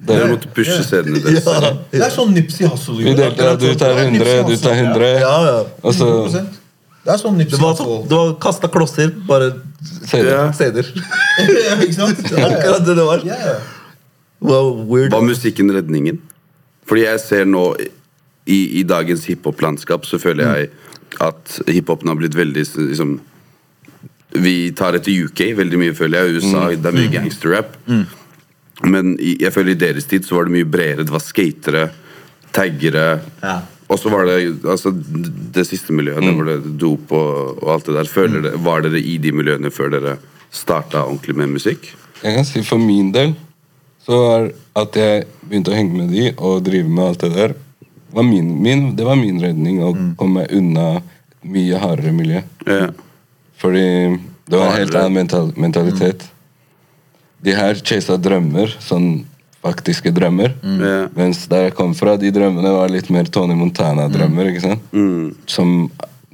[0.00, 1.44] Dere måtte pushe CD-ene deres.
[1.44, 1.72] Ja.
[1.92, 5.10] Det er sånn Nipsey Hassel delte, ja, du tar 100, du tar 100.
[5.20, 5.58] ja, ja.
[5.84, 7.84] Og så Det er sånn Det Nipsey var, Hussle.
[7.84, 9.52] så, det var kasta klosser, bare.
[10.08, 10.88] CD-er.
[11.68, 12.24] ja, ikke sant?
[12.32, 13.24] Akkurat det det var.
[13.28, 13.54] Ja, ja.
[14.40, 15.12] Wow, weird.
[15.12, 16.20] Var musikken redningen?
[16.88, 17.64] Fordi jeg ser nå
[18.48, 20.70] i, i dagens hiphop-landskap så føler jeg
[21.20, 23.18] at hiphopen har blitt veldig liksom,
[24.30, 26.38] Vi tar etter UK veldig mye, føler jeg.
[26.38, 27.76] USA, det er mye gangsterrap.
[28.86, 31.04] Men jeg føler i deres tid så var det mye bredere.
[31.04, 31.84] Det var skatere,
[32.54, 33.06] taggere.
[33.42, 33.58] Ja.
[33.90, 34.38] Og så var det
[34.70, 38.10] altså, det siste miljøet, det var det dop og, og alt det der.
[38.10, 40.16] Føler det, var dere i de miljøene før dere
[40.54, 41.90] starta ordentlig med musikk?
[42.22, 43.34] Jeg kan si for min del
[44.04, 44.46] så var
[44.80, 47.52] at jeg begynte å henge med de og drive med alt det der,
[48.10, 50.86] var min, min, det var min redning å komme meg unna
[51.46, 52.40] mye hardere miljø.
[52.66, 52.88] Ja.
[53.60, 53.86] Fordi
[54.50, 56.24] det var en helt annen mental, mentalitet.
[57.44, 59.24] De her chasa drømmer, sånn
[59.60, 60.54] faktiske drømmer.
[60.64, 60.96] Ja.
[61.16, 64.50] Mens der jeg kom fra, de drømmene var litt mer Tony Montana-drømmer.
[64.50, 64.96] ikke sant?
[65.50, 65.90] Som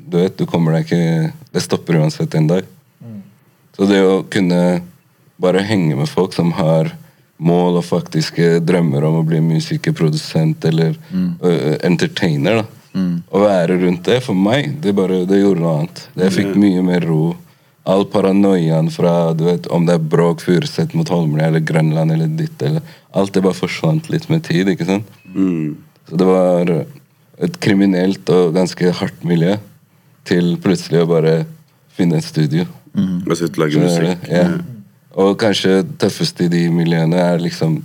[0.07, 2.69] Du vet, du kommer deg ikke Det stopper uansett en dag.
[3.77, 4.81] Så det å kunne
[5.37, 6.95] bare henge med folk som har
[7.37, 11.27] mål og faktiske drømmer om å bli musiker, produsent eller mm.
[11.43, 12.76] uh, entertainer, da.
[12.97, 16.05] Å være rundt det, for meg, det, bare, det gjorde noe annet.
[16.17, 17.35] Jeg fikk mye mer ro.
[17.87, 22.33] All paranoiaen fra du vet, om det er bråk Furuset mot Holmlia eller Grønland eller
[22.35, 22.83] ditt eller
[23.17, 24.69] Alt det bare forsvant litt med tid.
[24.69, 25.13] ikke sant?
[26.09, 26.73] Så det var
[27.47, 29.55] et kriminelt og ganske hardt miljø
[30.27, 31.37] til plutselig å bare
[31.97, 32.67] finne et studio.
[33.29, 34.27] Og sitte og lage musikk.
[34.33, 34.49] Ja.
[35.17, 37.79] Og kanskje tøffest i de miljøene er liksom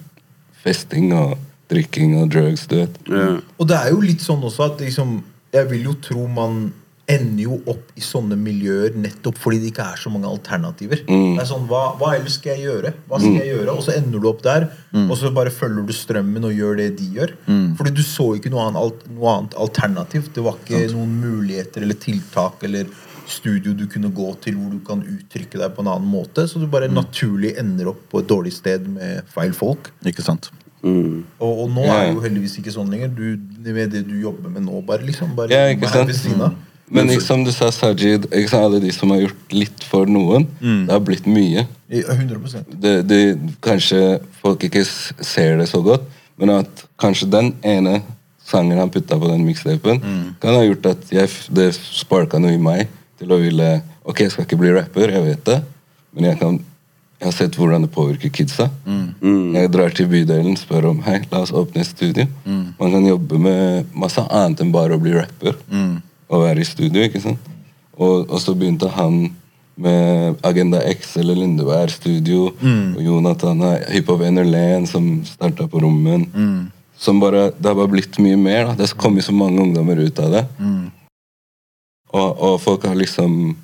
[0.63, 1.37] festing og
[1.71, 3.01] drikking og drugs, du vet.
[3.09, 3.39] Ja.
[3.57, 5.19] Og det er jo litt sånn også at liksom,
[5.55, 6.69] jeg vil jo tro man
[7.11, 11.01] ender jo opp i sånne miljøer nettopp fordi det ikke er så mange alternativer.
[11.07, 12.93] Det er sånn, hva, hva ellers skal jeg gjøre?
[13.09, 13.73] Hva skal jeg gjøre?
[13.73, 14.67] Og så ender du opp der,
[15.01, 17.35] og så bare følger du strømmen og gjør det de gjør.
[17.79, 20.29] Fordi du så ikke noe annet, noe annet alternativ.
[20.35, 22.91] Det var ikke noen muligheter eller tiltak eller
[23.31, 26.47] studio du kunne gå til hvor du kan uttrykke deg på en annen måte.
[26.47, 29.91] Så du bare naturlig ender opp på et dårlig sted med feil folk.
[30.07, 30.51] Ikke sant?
[30.81, 31.21] Mm.
[31.37, 33.11] Og, og nå er det jo heldigvis ikke sånn lenger.
[33.13, 33.37] Du,
[33.69, 36.11] med det du jobber med nå, bare liksom bare Ja, ikke sant?
[36.11, 36.59] ved.
[36.91, 40.09] Men ikke som du sa, Sajid, ikke sant, alle de som har gjort litt for
[40.11, 41.63] noen, det har blitt mye.
[41.91, 42.73] 100%.
[42.83, 43.21] Det, det,
[43.63, 46.03] kanskje folk ikke ser det så godt,
[46.39, 48.01] men at kanskje den ene
[48.47, 50.01] sangen han putta på den mixtapen,
[50.41, 52.91] kan ha gjort at jeg, det sparka noe i meg
[53.21, 55.59] til å ville Ok, jeg skal ikke bli rapper, jeg vet det,
[56.17, 56.55] men jeg, kan,
[57.21, 58.65] jeg har sett hvordan det påvirker kidsa.
[59.53, 62.25] Jeg drar til bydelen spør om Hei, la oss åpne et studio.
[62.79, 65.55] Man kan jobbe med masse annet enn bare å bli rapper.
[66.31, 67.37] Og være i studio, ikke sant?
[67.93, 69.29] Og, og så begynte han
[69.81, 72.49] med Agenda X eller Lindeberg Studio.
[72.97, 76.25] Og Jonathan har Hiphop Enerland som starta på Rommen.
[76.97, 78.65] Som bare, Det har bare blitt mye mer.
[78.65, 78.73] da.
[78.81, 80.45] Det har kommet så mange ungdommer ut av det.
[82.13, 83.55] Og, og folk har liksom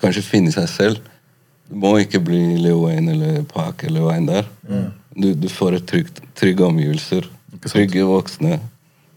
[0.00, 1.00] kanskje funnet seg selv.
[1.70, 2.42] Du må ikke bli
[2.76, 4.90] Wayne eller Park eller Wayne der er.
[5.16, 7.26] Du, du får et trygt, trygge omgivelser.
[7.68, 8.58] Trygge voksne.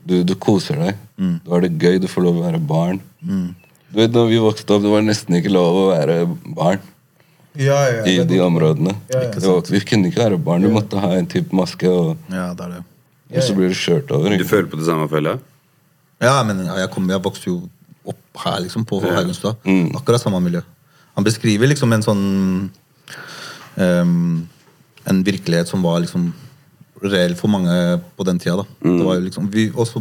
[0.05, 0.97] Du, du koser deg.
[1.17, 1.97] Du har det gøy.
[2.03, 2.99] Du får lov å være barn.
[3.25, 6.17] Du vet, når vi vokste opp, det var nesten ikke lov å være
[6.58, 6.81] barn
[7.55, 8.91] Ja, ja, i de områdene.
[9.13, 9.29] Ja, ja.
[9.31, 10.65] Det var, vi kunne ikke være barn.
[10.67, 12.81] Du måtte ha en type maske, og, Ja, det er det.
[13.38, 14.36] og så blir du kjørt over.
[14.36, 15.39] Du føler på det samme, føler jeg?
[16.27, 17.55] Ja, men jeg, kom, jeg vokste jo
[18.05, 19.15] opp her, liksom, på Ja.
[19.15, 19.55] Haugenstua.
[19.63, 19.95] Mm.
[19.95, 20.62] Akkurat samme miljø.
[21.15, 22.23] Han beskriver liksom en sånn
[23.75, 24.47] um,
[25.06, 26.32] En virkelighet som var liksom
[27.06, 28.56] reell for mange på den tida.
[28.58, 28.65] da.
[28.84, 28.97] Mm.
[28.97, 29.99] Det var jo liksom, vi, også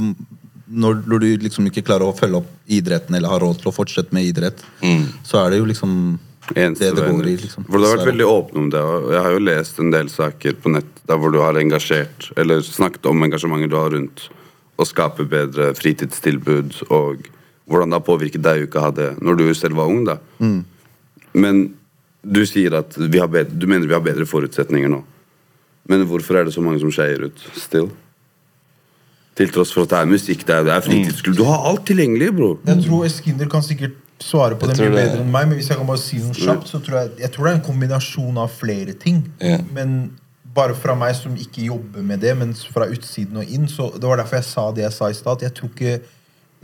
[0.75, 3.75] når, når du liksom ikke klarer å følge opp idretten eller har råd til å
[3.77, 5.03] fortsette med idrett, Mm.
[5.27, 6.19] så er det jo liksom
[6.55, 7.37] Eneste det det går i.
[7.41, 7.65] liksom.
[7.69, 8.81] For du har vært veldig åpen om det.
[8.81, 12.31] Og jeg har jo lest en del saker på nett der hvor du har engasjert
[12.37, 14.27] Eller snakket om engasjementet du har rundt
[14.77, 17.29] å skape bedre fritidstilbud, og
[17.69, 20.05] hvordan det har påvirket deg å ikke ha det når du selv var ung.
[20.05, 20.19] da
[21.35, 21.67] Men
[22.25, 25.03] du sier at vi har bedre, du mener vi har bedre forutsetninger nå.
[25.91, 27.91] Men hvorfor er det så mange som skeier ut still?
[29.37, 31.35] Til tross for at det er musikk, det er, det er.
[31.35, 32.51] Du har alt tilgjengelig, bro.
[32.65, 35.71] Jeg tror Eskinder kan sikkert svare på Jeg det mye bedre enn meg, men hvis
[35.73, 38.39] jeg kan bare si noe kjapt, så tror jeg, jeg tror det er en kombinasjon
[38.41, 39.25] av flere ting.
[39.43, 39.59] Ja.
[39.75, 39.97] Men
[40.55, 44.07] bare fra meg som ikke jobber med det, men fra utsiden og inn, så det
[44.07, 45.43] var derfor jeg sa det jeg sa i stad.
[45.43, 45.97] Jeg tror ikke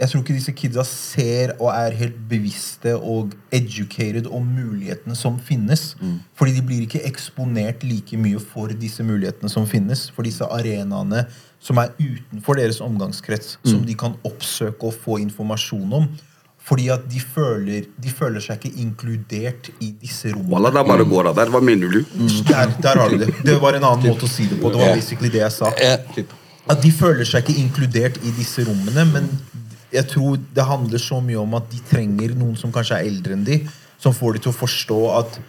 [0.01, 5.37] jeg tror ikke disse kidsa ser og er helt bevisste og educated om mulighetene som
[5.45, 5.93] finnes.
[6.39, 10.07] Fordi de blir ikke eksponert like mye for disse mulighetene som finnes.
[10.17, 11.27] For disse arenaene
[11.61, 16.09] som er utenfor deres omgangskrets, som de kan oppsøke og få informasjon om.
[16.71, 20.53] Fordi at de føler, de føler seg ikke inkludert i disse rommene.
[20.55, 21.53] Wallah, det er bare å gå av der.
[21.53, 22.01] Hva mener du?
[22.49, 23.33] Der, der har du det.
[23.45, 24.73] Det var en annen måte å si det på.
[24.73, 25.73] Det var basically det jeg sa.
[26.71, 29.33] At de føler seg ikke inkludert i disse rommene, men
[29.91, 33.37] jeg tror det handler så mye om at de trenger noen som kanskje er eldre
[33.37, 33.61] enn de,
[34.01, 35.41] som får de til å forstå at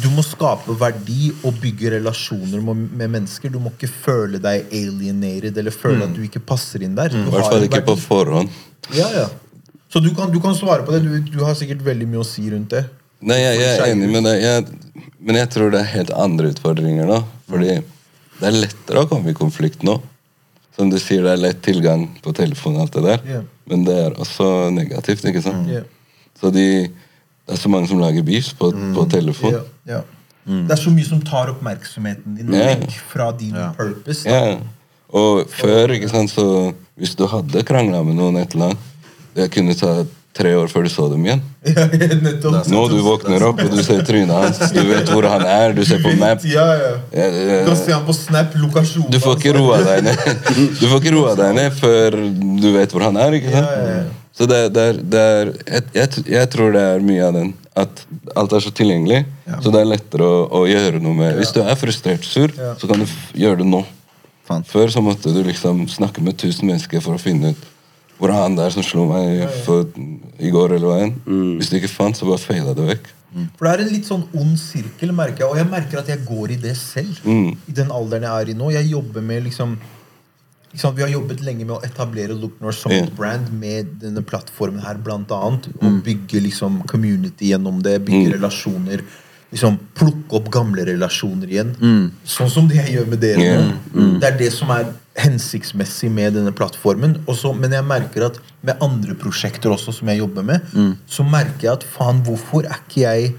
[0.00, 3.52] du må skape verdi og bygge relasjoner med, mennesker.
[3.52, 7.12] Du må ikke føle deg alienated eller føle at du ikke passer inn der.
[7.12, 8.52] Du I hvert fall ikke ikke på forhånd.
[8.96, 9.26] Ja, ja.
[9.92, 11.02] Så du kan, du kan svare på det.
[11.04, 12.86] Du, du har sikkert veldig mye å si rundt det.
[13.22, 16.54] Nei, jeg, jeg er enig med deg, jeg, men jeg tror det er helt andre
[16.54, 17.20] utfordringer nå.
[17.52, 17.76] Fordi
[18.40, 20.00] det er lettere å komme i konflikt nå.
[20.76, 23.24] Som du sier, det er lett tilgang på telefon og alt det der.
[23.28, 23.42] yeah.
[23.68, 25.68] Men det er også negativt, ikke sant?
[25.70, 25.82] Ja.
[26.40, 29.60] Så de, det er så mange som lager beefs på, på telefon.
[29.88, 30.02] Yeah.
[30.44, 30.64] Mm.
[30.66, 34.38] Det er så mye som tar oppmerksomheten din vekk fra din purpose.
[35.12, 38.88] Og før, ikke sant, så hvis du hadde krangla med noen et eller annet,
[39.36, 41.42] det kunne ta tre år før du så dem igjen.
[41.72, 42.66] Ja, nettopp.
[42.72, 45.84] Nå du våkner opp, og du ser trynet hans, du vet hvor han er, du
[45.86, 46.42] ser på map.
[46.48, 46.94] Ja, ja.
[47.14, 47.28] Ja,
[47.62, 49.06] Du kan se han på Snap, lokasjon.
[49.12, 50.24] Du får ikke roa deg ned
[50.80, 52.16] Du får ikke roa deg ned før
[52.64, 53.38] du vet hvor han er.
[53.38, 53.70] ikke sant?
[53.70, 54.18] Ja, ja, ja.
[54.32, 55.48] Så det, det er, det er
[55.92, 57.50] jeg, jeg, tror det er mye av den.
[57.76, 58.00] At
[58.36, 59.22] alt er så tilgjengelig.
[59.60, 62.72] Så det er lettere å, å gjøre noe med Hvis du er frustrert sur, Ja.
[62.80, 63.82] så kan du f gjøre det nå.
[64.68, 67.68] Før så måtte du liksom snakke med tusen mennesker for å finne ut
[68.22, 69.88] hvor er han der som slo meg for,
[70.38, 71.16] i går, eller veien?
[71.26, 71.56] Mm.
[71.58, 73.08] Hvis du ikke fant, så bare feila det vekk.
[73.56, 75.48] For det er en litt sånn ond sirkel, merker jeg.
[75.48, 77.18] Og jeg merker at jeg går i det selv.
[77.26, 78.68] I den alderen jeg er i nå.
[78.76, 79.74] Jeg jobber med liksom
[80.72, 84.22] Liksom, Vi har jobbet lenge med å etablere Look North som et brand med denne
[84.24, 85.66] plattformen her, blant annet.
[85.82, 89.02] Og bygge liksom community gjennom det, bygge relasjoner.
[89.52, 91.74] liksom plukke opp gamle relasjoner igjen.
[92.24, 93.50] Sånn som det jeg gjør med dere.
[93.92, 94.06] Nå.
[94.22, 97.18] Det er det som er hensiktsmessig med denne plattformen.
[97.28, 100.60] Også, men jeg merker at med andre prosjekter også som jeg jobber med,
[101.06, 103.34] så merker jeg at faen, hvorfor er ikke jeg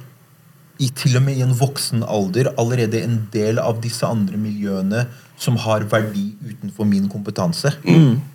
[0.82, 5.06] i til og med i en voksen alder allerede en del av disse andre miljøene
[5.38, 7.72] som har verdi utenfor min kompetanse.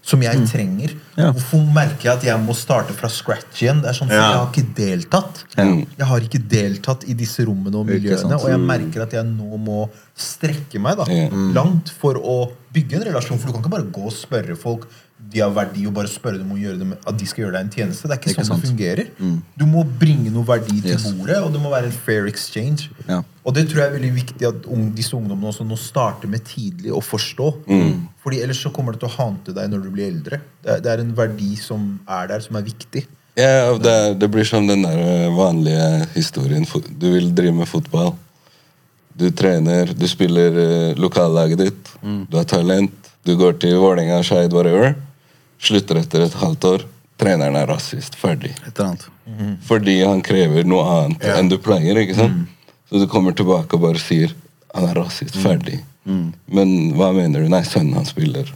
[0.03, 0.93] Som jeg trenger.
[1.17, 1.31] Ja.
[1.33, 3.81] Hvorfor merker jeg at jeg må starte fra scratch igjen?
[3.83, 4.23] Det er sånn, Ja.
[4.29, 5.45] Jeg har ikke deltatt.
[5.57, 8.39] Jeg har ikke deltatt i disse rommene og miljøene.
[8.41, 11.29] Og jeg merker at jeg nå må strekke meg da, Ja.
[11.55, 13.39] langt for å bygge en relasjon.
[13.39, 14.89] For du kan ikke bare gå og spørre folk
[15.29, 17.43] de har verdi, og bare spørre dem om å gjøre det med, at de skal
[17.45, 18.09] gjøre deg en tjeneste.
[18.09, 18.63] Det er ikke, Ikke sånn sant.
[18.63, 19.09] det fungerer.
[19.61, 21.05] Du må bringe noe verdi til Yes.
[21.13, 22.89] bordet, og det må være en fair exchange.
[23.09, 23.19] Ja.
[23.45, 26.93] Og det tror jeg er veldig viktig at disse ungdommene også nå starter med tidlig
[26.97, 27.51] å forstå.
[28.25, 30.41] Fordi ellers så kommer det til å hante deg når du blir eldre.
[30.65, 33.05] Det er, det er en verdi som er der, som er viktig.
[33.39, 36.65] Ja, det, det blir som den der eh, vanlige historien.
[36.99, 38.15] Du vil drive med fotball.
[39.19, 41.93] Du trener, du spiller eh, lokallaget ditt.
[42.31, 42.95] Du har talent.
[43.27, 44.95] Du går til Vålerenga, Skeid, whatever.
[45.59, 46.85] Slutter etter et halvt år.
[47.19, 48.15] Treneren er rasist.
[48.19, 48.53] Ferdig.
[48.79, 49.09] Annet.
[49.67, 51.37] Fordi han krever noe annet Ja.
[51.39, 51.97] enn du pleier.
[51.99, 52.49] ikke sant?
[52.89, 54.33] Så du kommer tilbake og bare sier
[54.75, 55.35] han er rasist.
[55.37, 55.81] Ferdig.
[56.07, 57.49] Men hva mener du?
[57.49, 58.47] Nei, sønnen hans spiller.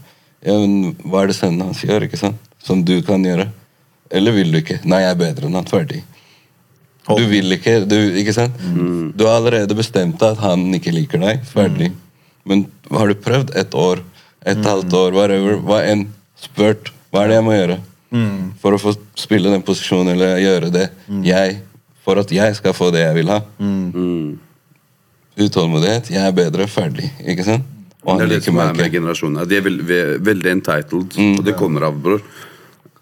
[0.45, 2.37] Ja, men Hva er det sønnen hans gjør, ikke sant?
[2.63, 3.49] som du kan gjøre?
[4.11, 4.79] Eller vil du ikke?
[4.85, 5.65] Nei, jeg er bedre enn han.
[5.65, 6.03] Ferdig.
[7.09, 8.55] Du vil ikke, du, ikke sant?
[9.17, 11.43] Du har allerede bestemt deg at han ikke liker deg.
[11.45, 11.91] Ferdig.
[12.47, 14.03] Men har du prøvd et år,
[14.47, 16.07] et halvt år, whatever, hva enn,
[16.43, 17.79] spurt hva er det jeg må gjøre
[18.61, 20.87] for å få spille den posisjonen eller gjøre det
[21.25, 21.61] jeg
[22.05, 23.37] For at jeg skal få det jeg vil ha.
[25.39, 26.11] Utålmodighet.
[26.11, 26.67] Jeg er bedre.
[26.69, 27.09] Ferdig.
[27.25, 27.69] Ikke sant?
[28.03, 29.47] Og Det er det som er med generasjonen.
[29.49, 29.85] De er veld,
[30.27, 32.21] veldig entitled, og det kommer av, bror.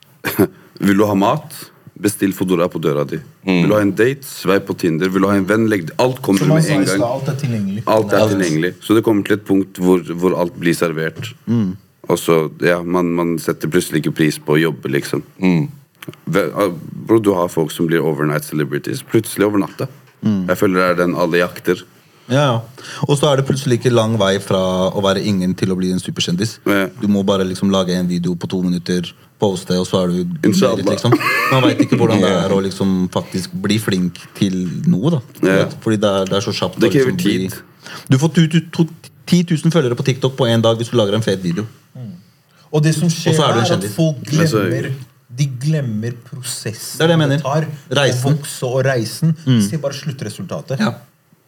[0.87, 1.57] Vil du ha mat?
[2.01, 3.19] Bestill Fodora på døra di.
[3.45, 4.25] Vil du ha en date?
[4.29, 5.09] Sveip på Tinder.
[5.13, 5.67] Vil du ha en venn?
[5.73, 5.97] Legg det.
[6.01, 7.03] Alt kommer med en gang.
[7.09, 7.83] alt er tilgjengelig.
[7.89, 8.75] Alt er tilgjengelig.
[8.85, 11.33] Så det kommer til et punkt hvor, hvor alt blir servert.
[12.11, 15.23] Og så, ja, man, man setter plutselig ikke pris på å jobbe, liksom.
[16.27, 16.73] Ve- ah,
[17.21, 19.03] du har folk som blir overnight celebrities.
[19.07, 19.87] Plutselig over natta.
[20.25, 21.85] Jeg føler det er den alle jakter.
[22.31, 22.85] Ja, ja.
[23.09, 24.59] Og så er det plutselig ikke lang vei fra
[24.95, 26.59] å være ingen til å bli en superkjendis.
[26.69, 26.85] Ja.
[27.01, 29.09] Du må bare liksom lage en video på to minutter,
[29.41, 31.17] poste, og så er du merit, liksom.
[31.51, 35.17] Man veit ikke hvordan det er å liksom faktisk bli flink til noe.
[35.17, 35.67] da Ja.
[35.83, 36.79] Fordi det er, det er så kjapt.
[36.83, 37.61] Det krever liksom bli- tid.
[38.13, 38.89] Du får tu- tu-
[39.31, 41.67] 10 000 følgere på TikTok på én dag hvis du lager en fet video.
[42.71, 44.91] Og det som skjer er er, at folk glemmer
[45.41, 47.41] De glemmer prosessen Det er det mener.
[47.43, 48.21] tar Reisen.
[48.21, 49.33] å vokse og reisen.
[49.47, 49.63] Mm.
[49.63, 50.81] Se bare sluttresultatet.
[50.83, 50.95] Ja.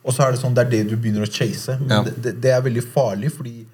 [0.03, 1.79] Og så er det sånn, det er det du begynner å chase.
[1.81, 2.03] Men Ja.
[2.03, 3.67] det, det, er veldig farlig, fordi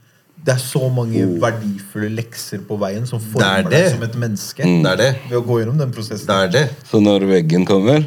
[0.44, 4.16] det er så mange verdifulle lekser på veien som former Det er deg som et
[4.16, 4.62] menneske.
[4.64, 5.10] Det er det.
[5.28, 6.26] Ved å gå gjennom den prosessen.
[6.26, 6.64] Det er det.
[6.90, 8.04] Så når veggen kommer,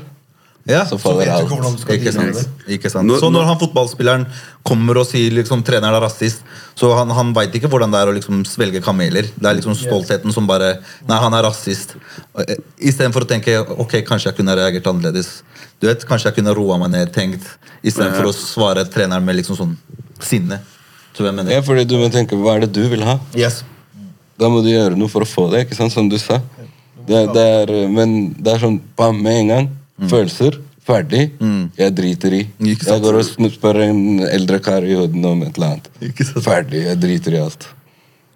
[0.69, 0.84] Ja.
[0.86, 1.50] så faller alt.
[1.89, 2.38] ikke sant?
[2.69, 3.08] Ikke sant?
[3.10, 4.26] Nå- Så når han fotballspilleren
[4.63, 6.43] kommer og sier liksom treneren er rasist,
[6.78, 9.26] så han, han veit ikke hvordan det er å liksom svelge kameler.
[9.34, 10.76] Det er liksom stoltheten som bare
[11.10, 11.95] Nei, han er rasist.
[12.78, 15.41] Istedenfor å tenke ok, kanskje jeg kunne reagert annerledes.
[15.82, 17.41] Du vet, Kanskje jeg kunne roa meg ned, tenkt,
[17.84, 19.76] istedenfor å svare treneren med liksom sånn
[20.21, 20.60] sinne.
[21.17, 23.17] Så jeg mener Ja, fordi du må tenke hva er det du vil ha?
[23.34, 23.63] Yes.
[24.38, 25.91] Da må du gjøre noe for å få det, ikke sant?
[25.91, 26.38] som du sa.
[27.08, 29.69] Det, det er, men det er sånn bam, med en gang.
[30.09, 30.57] Følelser.
[30.81, 31.27] Ferdig.
[31.77, 32.41] Jeg driter i.
[32.57, 32.71] Mm.
[32.73, 35.89] Jeg går og spør en eldre kar i hodet om et eller annet.
[36.09, 36.43] Ikke sant?
[36.45, 36.85] Ferdig.
[36.87, 37.67] Jeg driter i alt.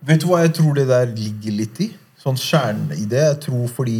[0.06, 1.90] Vet du hva jeg tror det der ligger litt i?
[2.22, 3.24] Sånn kjernen i det.
[3.32, 4.00] Jeg tror fordi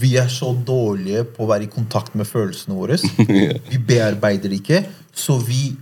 [0.00, 2.96] vi er så dårlige på å være i kontakt med følelsene våre.
[3.70, 4.80] Vi bearbeider det ikke,
[5.14, 5.74] så vi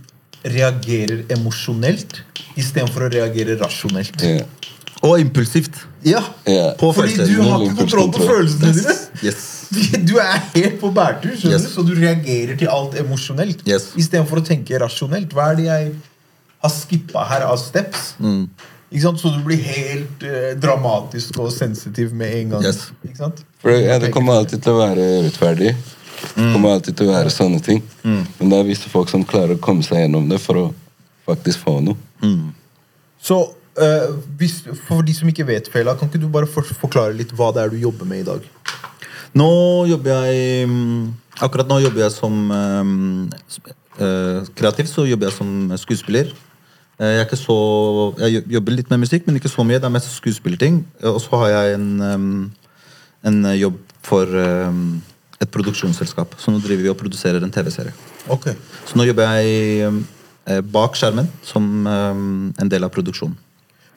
[0.43, 2.19] reagerer emosjonelt
[2.59, 4.19] istedenfor å reagere rasjonelt.
[5.07, 5.79] Og impulsivt.
[6.03, 6.73] Ja, yeah.
[6.79, 8.95] Fordi du har ikke kontroll på følelsene dine.
[9.23, 9.49] Yes.
[10.09, 11.63] Du er helt på bærtur, skjønner Yes.
[11.65, 11.69] du?
[11.73, 13.63] så du reagerer til alt emosjonelt.
[13.65, 13.87] Yes.
[13.97, 15.33] Istedenfor å tenke rasjonelt.
[15.33, 15.87] Hva er det jeg
[16.61, 18.11] har skippa her av steps?
[18.21, 18.45] Mm.
[18.93, 22.67] Så du blir helt eh, dramatisk og sensitiv med en gang.
[22.67, 22.91] Yes.
[23.63, 25.73] For ja, Det kommer alltid til å være urettferdig.
[26.35, 27.81] Det kommer alltid til å være sånne ting.
[28.03, 30.67] Men det er visse folk som klarer å komme seg gjennom det for å
[31.25, 31.97] faktisk få noe.
[33.23, 33.41] Så
[33.81, 34.09] eh,
[34.39, 37.51] hvis, For de som ikke vet, Fela, kan ikke du bare for, forklare litt hva
[37.55, 38.47] det er du jobber med i dag?
[39.33, 39.49] Nå
[39.89, 43.29] jobber jeg mm, Akkurat nå jobber jeg som um,
[43.97, 46.29] uh, kreativ, så jobber jeg som skuespiller.
[47.01, 47.55] Uh, Jeg, så,
[48.21, 49.79] jeg jobber litt med musikk, men ikke så mye.
[49.81, 50.83] Det er mest skuespillerting.
[51.09, 52.51] Og så har jeg en, um,
[53.25, 55.01] en jobb for um,
[55.41, 56.37] et produksjonsselskap.
[56.37, 57.97] Så nå driver vi og produserer en TV-serie.
[58.29, 58.53] Okay.
[58.85, 60.03] Så nå jobber jeg
[60.69, 63.35] bak skjermen som en del av produksjonen.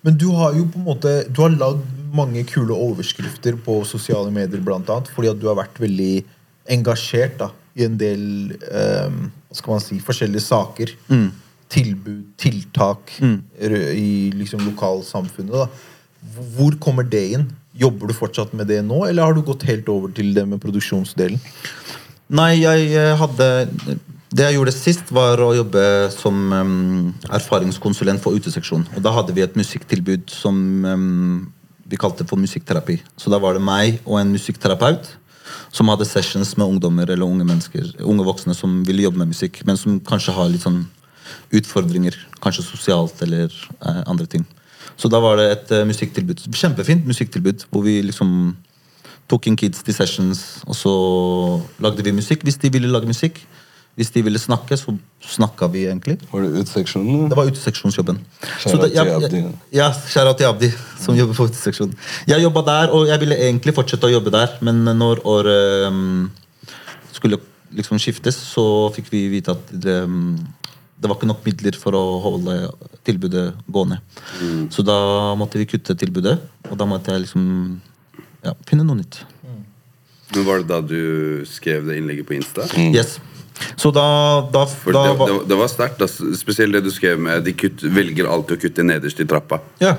[0.06, 1.84] Men du har jo på en måte Du har lagd
[2.16, 6.22] mange kule overskrifter på sosiale medier, blant annet, fordi at du har vært veldig
[6.72, 8.22] engasjert da, i en del
[8.54, 9.18] um,
[9.50, 10.94] hva skal man si, forskjellige saker.
[11.68, 13.36] Tilbud, tiltak mm.
[13.98, 15.52] i liksom, lokalsamfunnet.
[15.52, 15.66] da.
[16.56, 17.46] Hvor kommer det inn?
[17.76, 20.62] Jobber du fortsatt med det nå, eller har du gått helt over til det med
[20.62, 21.42] produksjonsdelen?
[22.38, 23.50] Nei, jeg eh, hadde
[24.34, 28.88] Det jeg gjorde sist, var å jobbe som um, erfaringskonsulent for uteseksjonen.
[28.98, 31.44] Og da hadde vi et musikktilbud som um,
[31.86, 32.98] vi kalte for musikkterapi.
[33.16, 35.12] Så da var det meg og en musikkterapeut
[35.74, 39.60] som hadde sessions med ungdommer eller unge mennesker, unge voksne som ville jobbe med musikk,
[39.68, 40.82] men som kanskje har litt sånn
[41.54, 42.16] utfordringer.
[42.42, 44.46] Kanskje sosialt eller eh, andre ting.
[44.96, 46.46] Så da var det et eh, musikktilbud.
[46.50, 48.56] Kjempefint musikktilbud, hvor vi liksom
[49.30, 50.94] tok inn kids til sessions, og så
[51.82, 53.42] lagde vi musikk hvis de ville lage musikk.
[53.96, 54.92] Hvis de ville snakke, så
[55.24, 56.18] snakka vi egentlig.
[56.28, 57.30] Var det utseksjonen?
[57.30, 58.18] Det var uteseksjonsjobben.
[58.20, 59.40] Det- til Abdi.
[59.72, 60.68] Ja, shout-out til Abdi,
[61.00, 61.94] som jobber på uteseksjonen.
[62.28, 66.30] Jeg jobba der, og jeg ville egentlig fortsette å jobbe der, men når året um,
[67.10, 67.38] skulle
[67.72, 70.36] liksom skiftes, så fikk vi vite at det, um,
[71.00, 72.70] det var ikke nok midler for å holde
[73.02, 73.98] tilbudet gående.
[74.70, 76.38] Så da måtte vi kutte tilbudet,
[76.70, 77.80] og da måtte jeg liksom
[78.44, 79.22] ja, finne noe nytt.
[80.34, 82.66] Men Var det da du skrev det innlegget på Insta?
[82.92, 83.16] Yes.
[83.76, 84.04] Så da,
[84.52, 86.02] da, For da det, var- det, det var sterkt.
[86.36, 89.60] Spesielt det du skrev med De kutt, velger alltid å kutte nederst i trappa.
[89.80, 89.94] Ja.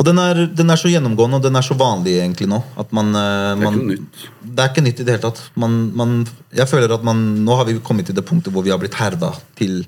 [0.00, 2.62] Og den er, den er så gjennomgående, og den er så vanlig egentlig nå.
[2.80, 4.24] At man, eh, Det er man ikke nytt.
[4.42, 5.42] Det er ikke nytt i det hele tatt.
[5.54, 6.16] Man, man,
[6.56, 8.96] jeg føler at man, Nå har vi kommet til det punktet hvor vi har blitt
[8.98, 9.84] herda til,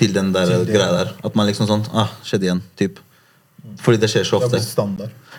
[0.00, 1.14] til den der Til greia der.
[1.24, 2.62] At man liksom sånn ah, Skjedde igjen.
[2.80, 2.98] Typ.
[3.84, 4.58] Fordi det skjer så ofte.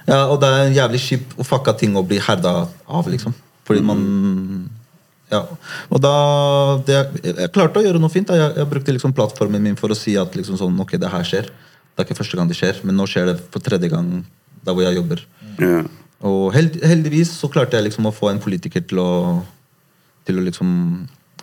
[0.07, 3.33] Ja, Og det er en jævlig kjip og fucka ting å bli herda av, liksom.
[3.67, 3.99] Fordi man
[5.29, 5.43] Ja.
[5.93, 6.13] Og da
[6.87, 8.31] det, Jeg, jeg klarte å gjøre noe fint.
[8.33, 11.27] Jeg, jeg brukte liksom plattformen min for å si at liksom sånn, ok, det her
[11.27, 11.49] skjer.
[11.49, 14.11] Det er ikke første gang det skjer, men nå skjer det for tredje gang
[14.65, 15.23] der hvor jeg jobber.
[15.59, 15.83] Ja.
[16.25, 19.11] Og held, heldigvis så klarte jeg liksom å få en politiker til å
[20.27, 20.67] Til å liksom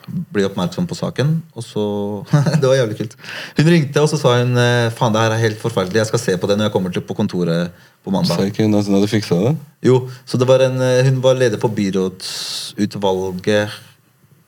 [0.07, 1.31] bli oppmerksom på saken.
[1.59, 1.85] Og så
[2.61, 3.17] Det var jævlig kult.
[3.57, 5.99] Hun ringte, og så sa hun eh, faen, det her er helt forferdelig.
[5.99, 7.75] Jeg skal se på det når jeg kommer til på kontoret
[8.07, 8.39] på mandag.
[8.47, 9.55] Ikke hun at hun hadde fiksa det?
[9.85, 13.71] Jo, så det var en, eh, Hun var leder for byrådsutvalget,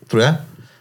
[0.08, 0.34] tror jeg.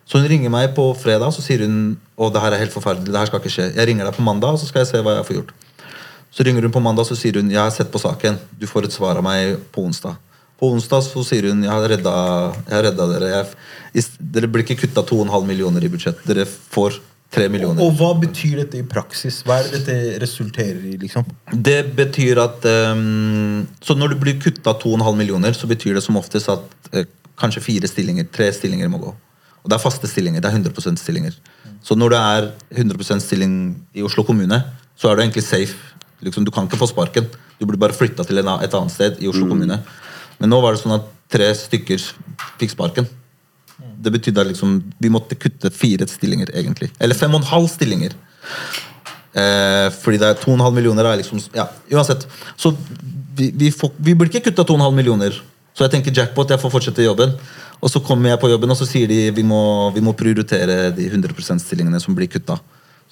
[0.07, 3.11] Så hun ringer meg på fredag så sier hun å det her er helt forferdelig.
[3.11, 3.75] det her skal ikke skje.
[3.75, 5.51] Jeg ringer deg på mandag, så skal jeg se hva jeg får gjort.
[6.31, 8.37] Så ringer hun på mandag så sier hun jeg har sett på saken.
[8.59, 10.15] Du får et svar av meg på onsdag.
[10.57, 12.13] På onsdag så sier hun jeg har redda,
[12.69, 13.45] jeg har redda dere.
[13.93, 16.23] Jeg, dere blir ikke kutta 2,5 millioner i budsjett.
[16.25, 17.01] Dere får
[17.35, 17.83] 3 millioner.
[17.83, 19.41] Og hva betyr dette i praksis?
[19.45, 21.25] Hva er det dette resulterer i, liksom?
[21.51, 22.63] Det betyr at
[22.95, 26.63] um, Så når du blir kutta 2,5 millioner, så betyr det som oftest at
[26.95, 27.03] uh,
[27.37, 29.11] kanskje fire stillinger, tre stillinger må gå.
[29.63, 30.39] Og det er faste stillinger.
[30.39, 31.35] Det er 100% stillinger.
[31.83, 33.53] Så når det er 100% stilling
[33.93, 34.61] i Oslo kommune,
[34.95, 35.75] så er du egentlig safe.
[36.23, 37.27] Liksom, du kan ikke få sparken.
[37.59, 39.81] Du blir bare flytta til en, et annet sted i Oslo kommune.
[40.39, 41.99] Men nå var det sånn at tre stykker
[42.61, 43.09] fikk sparken.
[43.77, 46.89] Det betydde at liksom, vi måtte kutte fire stillinger, egentlig.
[46.99, 48.15] Eller fem og en halv stillinger.
[49.37, 52.25] Eh, fordi det er 2,5 millioner er liksom Ja, uansett.
[52.57, 52.73] Så
[53.37, 55.35] vi, vi, får, vi blir ikke kutta 2,5 millioner.
[55.77, 57.35] Så jeg tenker jackpot, jeg får fortsette jobben.
[57.77, 59.59] Og så kommer jeg på jobben, og så sier de vi må,
[59.93, 62.57] vi må prioritere de 100 %-stillingene som blir kutta.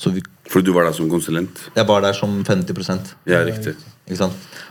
[0.01, 1.59] Fordi For du var der som konsulent?
[1.75, 3.75] jeg var der som 50% Ja, riktig.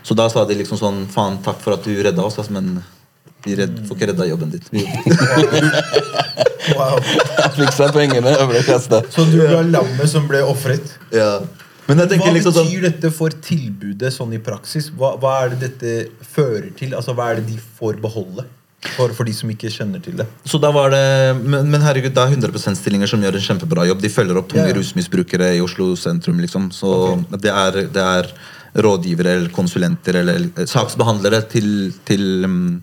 [0.02, 2.82] Så da sa de liksom sånn Faen, takk for at du redda oss, men
[3.44, 4.70] vi redd, får ikke redda jobben ditt.
[6.74, 6.96] Wow.
[6.96, 9.02] Jeg fiksa pengene og ble kasta.
[9.12, 10.94] Så du var lammet som ble ofret?
[11.12, 11.42] ja.
[11.84, 14.86] Men jeg Hva liksom sånn betyr dette for tilbudet sånn i praksis?
[14.96, 15.90] Hva, hva er det dette
[16.24, 16.94] fører til?
[16.96, 18.46] Altså, Hva er det de får beholde?
[18.94, 20.24] For, for de som ikke kjenner til det.
[20.48, 21.02] Så da var det,
[21.40, 24.00] men, men herregud, det er 100 %-stillinger som gjør en kjempebra jobb.
[24.00, 24.78] De følger opp tunge Ja, ja.
[24.78, 26.40] rusmisbrukere i Oslo sentrum.
[26.40, 26.70] liksom.
[26.72, 27.40] Så okay.
[27.44, 28.32] det, er, det er
[28.84, 31.68] rådgivere eller konsulenter eller eh, saksbehandlere til,
[32.08, 32.80] til, mm,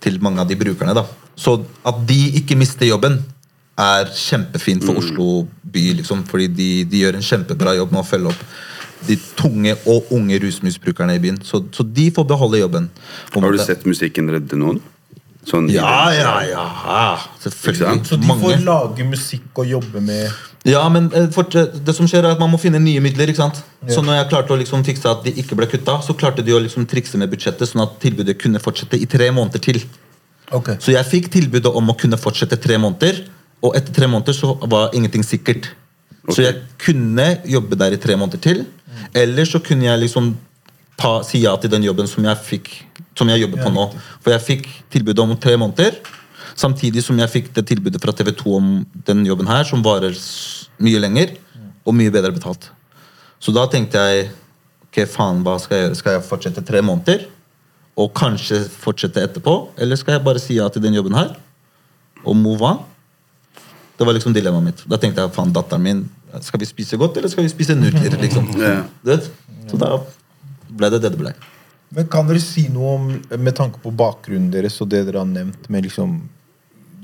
[0.00, 0.94] til mange av de brukerne.
[0.94, 1.04] da.
[1.36, 3.20] Så at de ikke mister jobben,
[3.80, 5.94] er kjempefint for Oslo by.
[6.02, 8.42] liksom, Fordi de, de gjør en kjempebra jobb med å følge opp
[9.08, 11.38] de tunge og unge rusmisbrukerne i byen.
[11.42, 12.90] Så, så de får beholde jobben.
[13.34, 13.64] Om Har du det.
[13.66, 14.82] sett musikken redde noen?
[15.48, 16.66] Sånn Ja, ja, ja.
[17.40, 18.04] Selvfølgelig.
[18.10, 18.42] Så de Mange.
[18.44, 20.28] får lage musikk og jobbe med
[20.68, 23.30] Ja, men eh, eh, det som skjer er at man må finne nye midler.
[23.32, 23.62] ikke sant?
[23.86, 23.94] Ja.
[23.94, 26.52] Så når jeg klarte å liksom fikse at de ikke ble kutta, så klarte de
[26.52, 29.80] å liksom trikse med budsjettet, sånn at tilbudet kunne fortsette i tre måneder til.
[30.50, 30.76] Okay.
[30.82, 33.22] Så jeg fikk tilbudet om å kunne fortsette tre måneder,
[33.64, 35.70] og etter tre måneder så var ingenting sikkert.
[36.28, 38.64] Så jeg kunne jobbe der i tre måneder til,
[39.16, 40.34] eller så kunne jeg liksom
[41.00, 42.70] ta, si ja til den jobben som jeg fikk
[43.16, 43.84] Som jeg jobber på nå.
[44.22, 45.96] For jeg fikk tilbudet om tre måneder,
[46.60, 48.70] samtidig som jeg fikk det tilbudet fra TV 2 om
[49.08, 50.16] den jobben her, som varer
[50.80, 51.34] mye lenger
[51.84, 52.68] og mye bedre betalt.
[53.40, 54.30] Så da tenkte jeg
[54.86, 56.00] ok, faen, hva skal jeg gjøre?
[56.00, 57.28] Skal jeg fortsette tre måneder?
[58.00, 59.54] Og kanskje fortsette etterpå?
[59.80, 61.32] Eller skal jeg bare si ja til den jobben her?
[62.24, 62.80] og move on.
[63.96, 64.82] Det var liksom dilemmaet mitt.
[64.88, 66.08] Da tenkte jeg faen, datteren min
[66.46, 68.14] Skal vi spise godt, eller skal vi spise nudler?
[68.24, 68.46] liksom.
[69.66, 69.96] Så da
[70.70, 71.32] ble det det det ble.
[71.90, 75.26] Men kan dere si noe om, med tanke på bakgrunnen deres og det dere har
[75.26, 76.20] nevnt, med liksom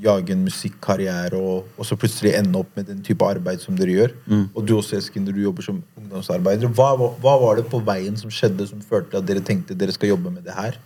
[0.01, 3.95] jage en musikkarriere og, og så plutselig ende opp med den type arbeid som dere
[3.95, 4.13] gjør?
[4.53, 6.69] Og du også, Eskinder, du jobber som ungdomsarbeider.
[6.77, 9.95] Hva, hva, var det på veien som skjedde som førte til at dere tenkte dere
[9.95, 10.77] skal jobbe med det her?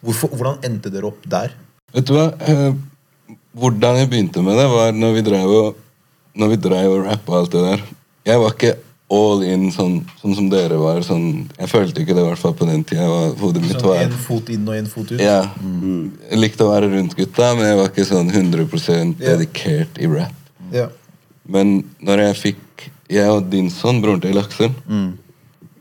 [0.00, 1.54] Hvorfor, hvordan endte dere opp der?
[1.94, 2.28] Vet du hva?
[2.46, 5.80] Eh, hvordan jeg begynte med det, var når vi drev og,
[6.38, 7.88] når vi drev og rappa alt det der.
[8.28, 8.76] Jeg var ikke
[9.08, 11.00] all in sånn, sånn som dere var.
[11.06, 13.06] Sånn, jeg følte ikke det, i hvert fall på den tida.
[13.40, 15.22] Hodet mitt Sånn var en fot inn og en fot ut?
[15.22, 15.40] Ja.
[16.28, 20.10] Jeg likte å være rundt gutta, men jeg var ikke sånn 100 dedikert dedikert i
[20.12, 20.36] rap.
[20.74, 20.90] Ja.
[21.48, 22.64] Men når jeg fikk
[23.08, 24.68] Jeg og din sønn, broren til Aksel,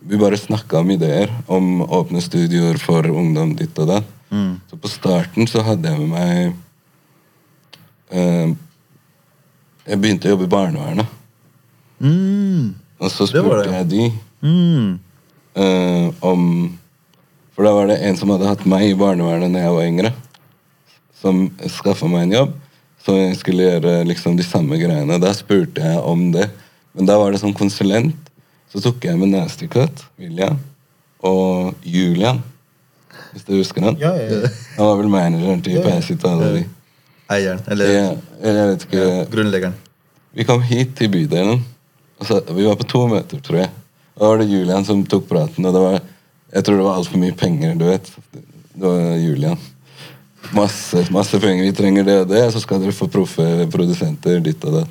[0.07, 1.28] vi bare snakka om ideer.
[1.51, 4.13] Om åpne studioer for ungdom, ditt og datt.
[4.71, 6.55] Så på starten så hadde jeg med meg
[8.11, 8.55] eh,
[9.88, 11.13] Jeg begynte å jobbe i barnevernet.
[11.99, 12.75] Mm.
[13.00, 13.74] Og så spurte det.
[13.74, 15.00] jeg de Mm.
[15.58, 16.78] uh, om
[17.56, 20.12] For da var det en som hadde hatt meg i barnevernet da jeg var yngre,
[21.20, 22.52] som skaffa meg en jobb.
[23.02, 25.18] Så jeg skulle gjøre liksom de samme greiene.
[25.20, 26.50] Da spurte jeg om det.
[26.93, 28.14] Men da var det som konsulent.
[28.70, 30.60] Så tok jeg med Nasty Cut, William,
[31.24, 32.43] og Julian.
[33.32, 33.98] Hvis du husker han?
[33.98, 34.50] Ja, ja, ja.
[34.78, 35.80] Han var vel manageren til.
[35.82, 36.66] Pacit og alle de.
[37.34, 37.60] Eieren.
[37.68, 38.04] Eller Ja,
[38.43, 39.74] jeg vet ikke grunnleggeren.
[40.38, 41.66] Vi kom hit til bydelen.
[42.22, 43.72] Så, vi var på to møter, tror jeg.
[44.18, 45.65] Og da var det Julian som tok praten.
[45.65, 45.99] Og det var,
[46.53, 48.09] jeg tror det var altfor mye penger, du vet.
[48.34, 49.59] Det var Julian.
[50.55, 51.68] Masse, masse penger.
[51.68, 54.86] Vi trenger det og det, så skal dere få proffe produsenter, ditt og det.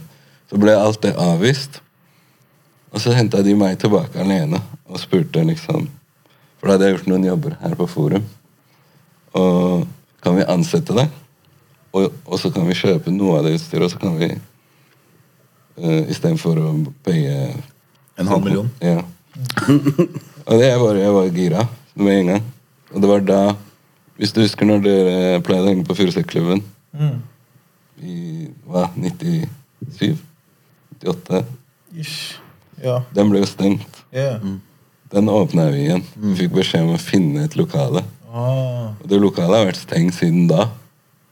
[0.51, 1.81] Så ble alt det avvist.
[2.95, 5.89] Og så henta de meg tilbake alene og spurte liksom
[6.57, 8.23] For da hadde jeg gjort noen jobber her på Forum.
[9.37, 9.87] Og
[10.25, 11.11] kan vi ansette deg?
[11.97, 14.31] Og, og så kan vi kjøpe noe av det utstyret, og så kan vi
[15.79, 16.71] uh, Istedenfor å
[17.07, 17.55] paye
[18.19, 18.71] En halv million.
[18.81, 19.03] Ja.
[20.47, 21.65] og det jeg var, jeg var gira
[21.97, 22.45] med en gang.
[22.95, 23.41] Og det var da
[24.17, 26.63] Hvis du husker når dere pleide å henge på Furusetklubben
[26.97, 27.19] Mm.
[28.01, 28.15] i
[28.65, 30.17] hva, 97?
[31.03, 31.43] 98?
[32.01, 32.39] Ish.
[32.81, 33.03] Ja.
[33.13, 33.99] Den ble jo stengt.
[34.17, 34.39] ja.
[35.13, 36.01] Den åpna vi igjen.
[36.17, 38.01] Vi fikk beskjed om å finne et lokale.
[38.33, 38.97] Ah.
[38.97, 40.71] Og det lokalet har vært stengt siden da.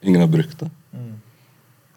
[0.05, 0.69] Ingen har brukt det.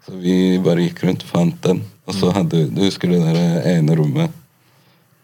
[0.08, 0.14] Mm.
[0.14, 1.82] Så vi bare gikk rundt, og fant den.
[2.08, 4.32] Og så hadde Du husker det der ene rommet?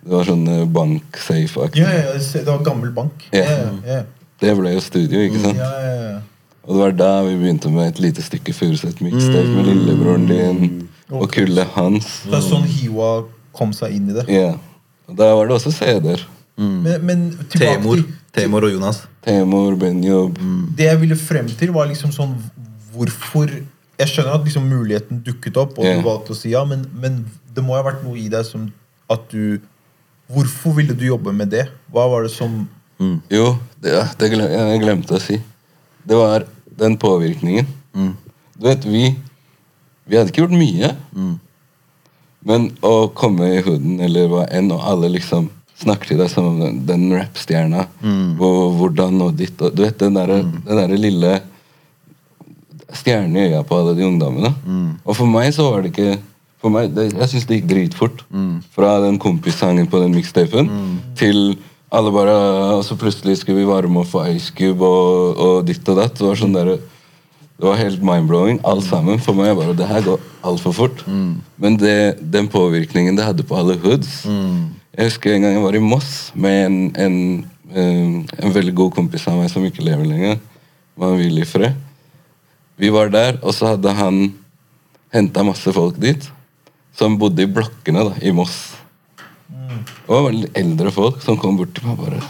[0.03, 1.79] Det var sånn eh, bank-safe-aktig.
[1.79, 3.23] Ja, ja, ja, det var gammel bank.
[3.31, 3.45] Ja.
[3.47, 4.01] Ja, ja,
[4.43, 5.61] Det ble jo studio, ikke sant?
[5.61, 6.19] ja, ja, ja.
[6.63, 10.59] Og det var da vi begynte med et lite stykke Furuset mixtape med lillebroren din
[11.11, 12.21] og kullet hans.
[12.23, 13.09] Det er sånn Hiwa
[13.55, 14.23] kom seg inn i det.
[14.31, 14.53] Ja.
[15.11, 16.23] Og da var det også CD-er.
[16.55, 18.03] Men, men Temor.
[18.35, 19.01] Temor og Jonas.
[19.25, 20.37] Temor, Benjob
[20.77, 22.35] Det jeg ville frem til, var liksom sånn
[22.93, 23.49] Hvorfor
[24.01, 26.87] Jeg skjønner at liksom muligheten dukket opp, og du du valgte å si ja, men,
[26.97, 27.21] men
[27.53, 28.71] det må ha vært noe i deg som
[29.11, 29.61] at du
[30.33, 31.65] Hvorfor ville du jobbe med det?
[31.91, 32.63] Hva var det som
[33.29, 35.35] Jo, det, det glem, jeg glemte å si.
[36.07, 36.45] Det var
[36.79, 37.67] den påvirkningen.
[38.55, 39.11] Du vet, vi
[40.07, 40.93] Vi hadde ikke gjort mye.
[42.43, 45.49] Men å komme i hooden eller hva enn, og alle liksom
[45.83, 47.85] snakker til deg som den, den rappstjerna.
[48.39, 50.55] Og hvordan og ditt og Du vet, den derre mm.
[50.71, 51.37] der lille
[52.93, 54.53] stjernen i øya på alle de ungdommene.
[55.05, 56.17] Og for meg så var det ikke
[56.63, 58.23] for meg, det, Jeg syns det gikk dritfort.
[58.75, 60.69] Fra den kompissangen på den mixtapen
[61.19, 61.57] til
[61.93, 62.33] alle bare
[62.77, 66.15] Og så plutselig skulle vi varme opp for Ice Cube og, og ditt og datt.
[66.17, 66.65] Det var sånn der,
[67.59, 69.19] det var helt mind-blowing, alt sammen.
[69.19, 71.03] For meg bare, det her går altfor fort.
[71.57, 74.23] Men det, den påvirkningen det hadde på alle hoods
[74.97, 78.91] Jeg husker en gang jeg var i Moss med en, en, en, en veldig god
[78.93, 80.37] kompis av meg som ikke lever lenger.
[80.97, 81.71] Var Willy Frø.
[82.79, 84.21] Vi var der, og så hadde han
[85.13, 86.29] henta masse folk dit.
[86.97, 88.73] Som bodde i blokkene da, i Moss.
[90.07, 92.23] Og det var eldre folk som kom bort til meg og bare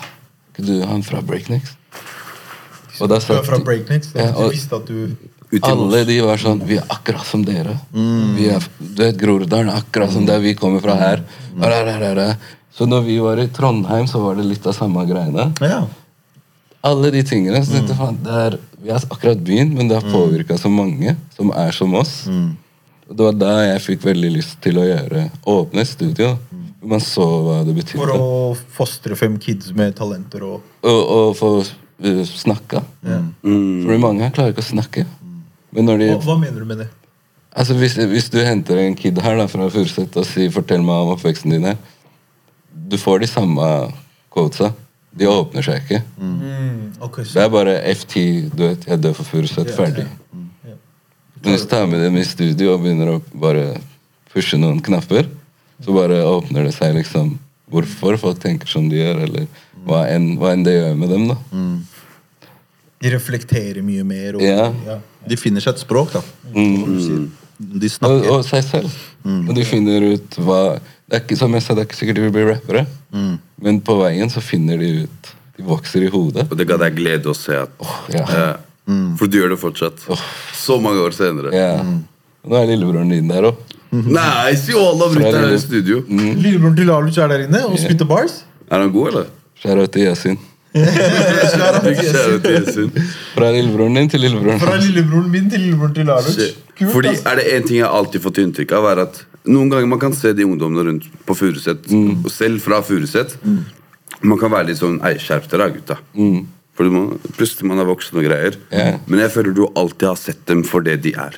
[0.54, 1.74] «Er du han fra Breaknex?
[3.02, 4.12] Og da satt fra Breaknex?
[4.14, 4.54] Ja, og-
[4.88, 5.16] du
[5.62, 7.76] alle de var sånn Vi er akkurat som dere.
[7.94, 11.24] Vi er, du vet, Groruddalen er akkurat som der vi kommer fra her.
[11.60, 12.38] Der.
[12.74, 15.52] Så når vi var i Trondheim, så var det litt av samme greiene.
[15.62, 15.84] Ja.
[16.84, 17.62] Alle de tingene.
[17.64, 20.72] Så tenkte jeg, faen, det er, Vi har akkurat begynt, men det har påvirka så
[20.72, 22.16] mange som er som oss.
[23.08, 26.34] Og Det var da jeg fikk veldig lyst til å gjøre åpne studio.
[26.84, 28.02] Man så hva det betydde.
[28.02, 32.84] For å fostre fem kids med talenter og Og, og få uh, snakka.
[33.44, 35.06] For mange her klarer ikke å snakke.
[35.72, 36.90] Men når de Hva, hva mener du med det?
[37.54, 41.06] Altså hvis, hvis du henter en kid her da fra Furuset og sier 'fortell meg
[41.06, 41.78] om oppveksten din' her,
[42.74, 43.68] du får de samme
[44.34, 44.74] quotesa.
[45.16, 46.00] De åpner seg ikke.
[46.18, 50.06] Mm, ok, Det så er bare F10, du vet, jeg dør for Furuset, Yeah, ferdig.
[50.08, 50.40] ja.
[50.66, 50.78] Yeah.
[51.44, 53.78] hvis du tar med dem i studio og begynner å bare
[54.34, 55.28] pushe noen knapper,
[55.84, 57.38] så bare åpner det seg liksom
[57.70, 59.48] hvorfor folk tenker som de gjør, eller
[59.86, 61.28] hva enn, hva enn det gjør med dem.
[61.28, 61.38] da.
[63.04, 64.36] De reflekterer mye mer.
[64.38, 65.00] Og, Ja.
[65.28, 66.22] De finner seg et språk, da.
[66.56, 67.32] Mm.
[67.64, 68.30] De Og, snakker.
[68.34, 68.98] og seg selv.
[69.26, 72.16] Og de finner ut hva det er ikke, Som jeg sa, det er ikke sikkert
[72.20, 72.86] de vil bli rappere,
[73.62, 76.48] men på veien så finner de ut De vokser i hodet.
[76.50, 77.70] Og det ga deg glede å se at
[78.10, 78.24] Ja.
[78.26, 78.56] eh,
[79.20, 80.00] For du gjør det fortsatt.
[80.54, 81.54] Så mange år senere.
[81.54, 81.84] Ja.
[81.84, 82.04] Mm.
[82.50, 83.56] nå er lillebroren din der òg.
[83.94, 86.02] Nei, si alle brukt det her i studio.
[86.10, 88.42] Lillebroren til Laluc er der inne og spytter bars.
[88.72, 89.28] Er han god, eller?
[89.62, 90.40] Skjæra til Yasin.
[90.74, 92.90] Big shout out til Yasin.
[93.36, 96.56] Fra lillebroren din til lillebroren Fra lillebroren min til lillebroren til.
[96.80, 97.22] Kult, Fordi ass.
[97.30, 100.16] er det en ting jeg alltid fått inntrykk av, er at noen ganger man kan
[100.18, 103.38] se de ungdommene rundt på Furuset, og selv fra Furuset,
[104.24, 106.00] man kan være litt sånn Ei, skjerp dere, gutta.
[106.16, 108.56] For Fordi man, plutselig man er voksen og greier.
[108.74, 108.96] Yeah.
[109.06, 111.36] Men jeg føler du alltid har sett dem for det de er.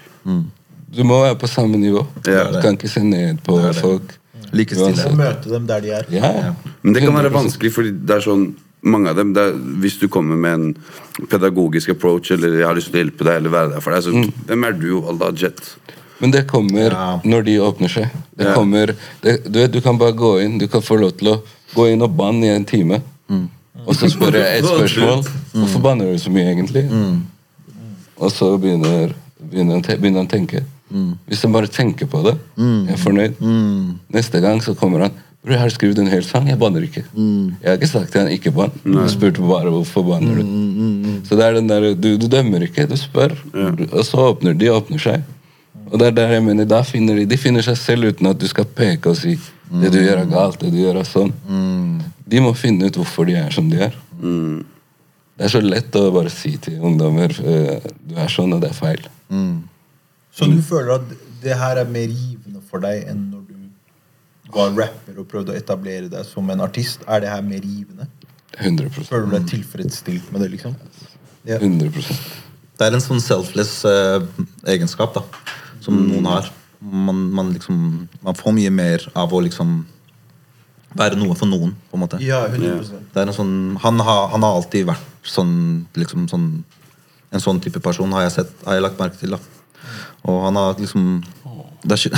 [0.95, 2.05] Du må være på samme nivå.
[2.23, 2.45] Ja.
[2.53, 4.13] Du kan ikke se ned på folk.
[4.55, 4.93] Likestille.
[4.93, 5.17] Uansett.
[5.19, 6.05] Møte dem der de er.
[6.13, 6.53] Ja, ja.
[6.85, 8.45] Men det kan være vanskelig, fordi det er sånn
[8.85, 12.75] mange av dem, det er, Hvis du kommer med en pedagogisk approach eller 'jeg har
[12.75, 15.31] lyst til å hjelpe deg' eller være der for deg, så hvem er du, Allah
[15.33, 15.75] Jet?
[16.21, 17.19] Men det kommer Ja.
[17.23, 18.09] når de åpner seg.
[18.37, 18.53] Det Ja.
[18.53, 21.41] kommer, det, du vet, du kan bare gå inn Du kan få lov til å
[21.75, 23.01] gå inn og banne i en time.
[23.87, 25.25] Og så spør jeg et spørsmål.
[25.53, 26.89] Hvorfor banner du så mye, egentlig?
[28.17, 29.13] Og så begynner,
[29.51, 30.63] begynner, han begynner han å tenke.
[31.27, 33.35] Hvis han bare tenker på det, jeg er fornøyd.
[34.13, 35.11] Neste gang så kommer han
[35.45, 37.03] jeg har skrevet en hel sang, jeg banner ikke.
[37.13, 38.71] Jeg har ikke sagt til han ikke bann.
[38.85, 41.21] Jeg spurte bare hvorfor banner du.
[41.27, 43.35] Så det er den der, du, du dømmer ikke, du spør.
[43.91, 45.23] Og så åpner de åpner seg.
[45.91, 48.39] Og det er der jeg mener, da finner de, de finner seg selv uten at
[48.41, 49.35] du skal peke og si
[49.81, 51.33] det du gjør er galt, det du gjør er sånn.
[52.25, 53.93] De må finne ut hvorfor de er som de er.
[55.35, 58.69] Det er så lett å bare si til ungdommer eh, du er sånn, og det
[58.71, 59.01] er feil.
[60.35, 61.09] Så du føler at
[61.43, 63.27] det her er mer givende for deg enn
[64.53, 67.03] var rapper og prøvde å etablere deg som en artist?
[67.07, 68.07] Er det her mer givende?
[68.55, 70.75] 100 Føler du deg tilfredsstilt med det, liksom?
[71.45, 71.59] Ja.
[71.59, 72.13] 100%
[72.75, 74.23] Det er en sånn selfless uh,
[74.71, 75.25] egenskap da,
[75.83, 76.47] som noen har.
[76.79, 79.77] Man, man, liksom, man får mye mer av å liksom
[80.95, 82.19] være noe for noen, på en måte.
[82.23, 85.53] Ja, 100% Det er en sånn, han, har, han har alltid vært sånn,
[85.97, 86.49] liksom sånn
[87.35, 89.33] En sånn type person har jeg sett, har jeg lagt merke til.
[89.33, 89.39] da.
[90.29, 91.17] Og han har liksom
[91.85, 92.17] det er ikke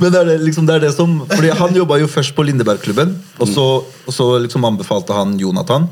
[0.00, 2.44] Men det er det, liksom, det er det som Fordi han jobba jo først på
[2.46, 3.66] Lindebergklubben, og så,
[4.06, 5.86] og så liksom anbefalte han Jonathan.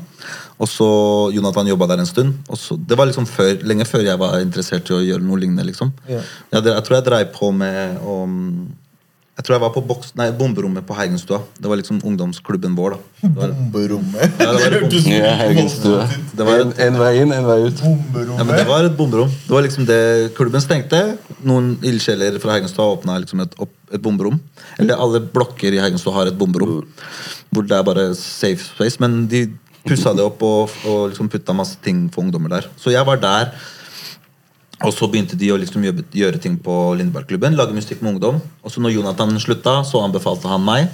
[0.61, 0.87] Og så
[1.33, 2.33] Jonathan jobba der en stund.
[2.47, 5.41] Og så, det var liksom før, lenge før jeg var interessert i å gjøre noe
[5.41, 5.65] lignende.
[5.71, 6.21] liksom Ja.
[6.53, 8.37] jeg, jeg tror jeg dreiv på med om,
[9.33, 11.39] Jeg tror jeg var på boks, nei, bomberommet på Heigenstua.
[11.57, 12.93] Det var liksom ungdomsklubben vår.
[12.93, 14.35] da det var, Bomberommet.
[14.37, 16.03] Ja, det var et hørtes Ja, Haugenstua.
[16.37, 17.81] det var En, en vei inn, en vei ut.
[17.81, 18.67] ja, men det Bomberommet.
[18.69, 19.31] var et bomberom.
[19.47, 19.99] Det var liksom det
[20.37, 20.99] Klubben stengte.
[21.41, 24.37] Noen ildsjeler fra Heigenstua åpna liksom et, opp, et bomberom.
[24.77, 26.83] Eller alle blokker i Heigenstua har et bomberom.
[27.49, 29.01] Hvor det er bare safe space.
[29.01, 29.47] Men de
[29.83, 32.69] pussa det opp og, og liksom putta masse ting for ungdommer der.
[32.77, 33.49] Så jeg var der.
[34.83, 37.55] Og så begynte de å liksom gjøre, gjøre ting på Lindebergklubben.
[37.55, 38.41] Lage musikk med ungdom.
[38.63, 40.89] Og så når Jonathan slutta, så anbefalte han meg.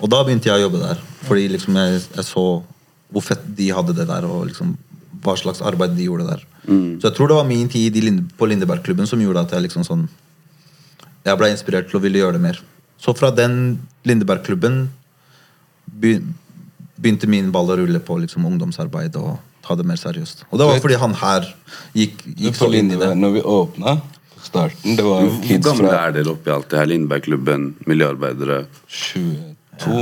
[0.00, 1.02] Og da begynte jeg å jobbe der.
[1.28, 2.46] Fordi liksom jeg, jeg så
[3.14, 4.74] hvor fett de hadde det der, og liksom
[5.24, 6.44] hva slags arbeid de gjorde der.
[6.98, 9.84] Så jeg tror det var min tid Linde, på Lindebergklubben som gjorde at jeg liksom
[9.84, 10.06] sånn
[11.24, 12.58] Jeg ble inspirert til å ville gjøre det mer.
[13.00, 14.88] Så fra den Lindebergklubben
[16.00, 20.38] begynte min ball å rulle på liksom ungdomsarbeid og ta det mer seriøst.
[20.50, 21.42] Og det var fordi han her
[21.96, 23.10] gikk, gikk så inn i det.
[23.16, 23.90] Når vi åpna
[24.44, 26.88] starten, det var Hvor kids gamle fra er dere oppi alt det her?
[26.92, 28.58] Lindbergklubben, miljøarbeidere
[28.92, 29.94] 22, Ja,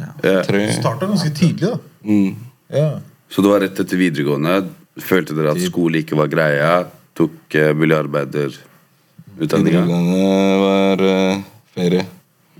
[0.00, 0.08] ja.
[0.24, 0.40] ja.
[0.48, 1.76] 3 Starta ganske tidlig, da.
[2.08, 2.32] mm.
[2.72, 2.88] Ja.
[3.30, 4.54] Så det var rett etter videregående.
[5.02, 6.72] Følte dere at skole ikke var greia?
[7.16, 9.80] Tok uh, miljøarbeiderutdanninga?
[9.84, 10.24] Videregående
[10.64, 11.36] var uh,
[11.76, 12.04] ferie.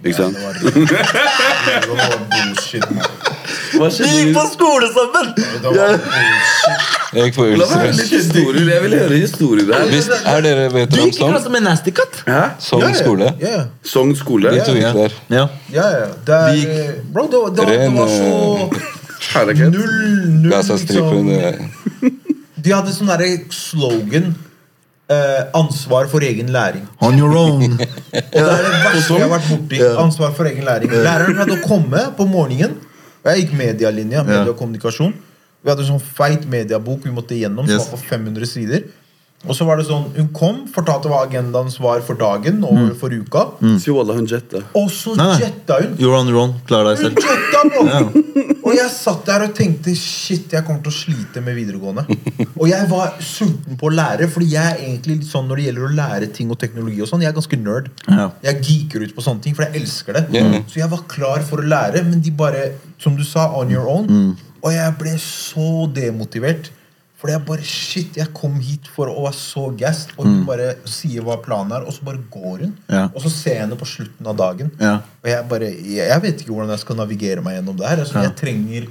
[0.04, 0.36] Ikke sant?
[0.76, 3.04] Det var bullshit, man.
[3.76, 5.32] Vi gikk på skole sammen!
[5.36, 6.92] Det var bullshit.
[7.16, 8.68] Jeg gikk på La meg høre litt historier.
[8.72, 9.84] Jeg vil høre historier der.
[9.92, 11.52] Hvis, er dere vet Du dere om gikk i klasse Sogn?
[11.56, 12.18] med Nasty Cat.
[12.26, 12.40] Hæ?
[12.66, 13.28] Sogn skole?
[13.40, 13.62] Ja, ja.
[13.94, 14.52] Sogn skole?
[14.56, 14.90] Vi to Ja.
[14.92, 15.12] gikk der.
[15.36, 15.44] Ja.
[15.76, 16.06] Ja, ja.
[16.26, 19.70] Det er, gikk- bro, det, var- det, var- det var så Herregud.
[19.72, 19.94] null,
[20.42, 21.30] null liksom.
[21.30, 22.10] eh,
[22.66, 24.34] De hadde sånn derre slogan
[25.08, 26.86] eh, 'Ansvar for egen læring'.
[27.00, 27.62] On your own.
[27.78, 27.78] Og
[28.12, 29.80] det er det verste jeg har vært borti.
[30.04, 30.90] Ansvar for egen læring.
[30.90, 32.74] Læreren pleide å komme på morgenen.
[33.26, 35.14] Jeg gikk medialinja, media og kommunikasjon.
[35.62, 37.88] Vi hadde en sånn feit mediebok vi måtte igjennom, som Yes.
[37.90, 38.84] var på 500 sider.
[39.44, 43.12] Og så var det sånn, Hun kom, fortalte hva agendaen var for dagen og for
[43.12, 43.44] uka.
[43.60, 43.76] Mm.
[44.78, 45.96] Og så jetta hun.
[46.00, 46.56] You're on your own.
[46.66, 47.20] Klar deg selv.
[47.20, 48.56] Hun jetta!
[48.66, 52.02] Og jeg satt der og tenkte shit, jeg kommer til å slite med videregående.
[52.60, 55.66] Og jeg var sulten på å lære, fordi jeg er egentlig litt sånn når det
[55.68, 56.98] gjelder å lære ting og teknologi.
[57.04, 57.92] og sånn, Jeg er ganske nerd.
[58.08, 58.26] Ja.
[58.48, 60.24] Jeg geeker ut på sånne ting, for jeg elsker det.
[60.34, 60.48] Ja.
[60.66, 62.64] Så jeg var klar for å lære, men de bare,
[63.02, 64.10] som du sa, on your own.
[64.10, 64.56] Mm.
[64.64, 66.72] Og jeg ble så demotivert.
[67.26, 70.76] Fordi jeg bare Shit, jeg kom hit for å være så gassed, og hun bare
[70.86, 72.76] sier hva planen er, og så bare går hun.
[72.86, 72.92] Mm.
[72.94, 73.08] Ja.
[73.14, 74.70] Og så ser jeg henne på slutten av dagen.
[74.78, 75.00] Ja.
[75.24, 78.04] Og jeg bare, jeg, jeg vet ikke hvordan jeg skal navigere meg gjennom det her.
[78.04, 78.28] Altså, Ja.
[78.30, 78.86] Jeg trenger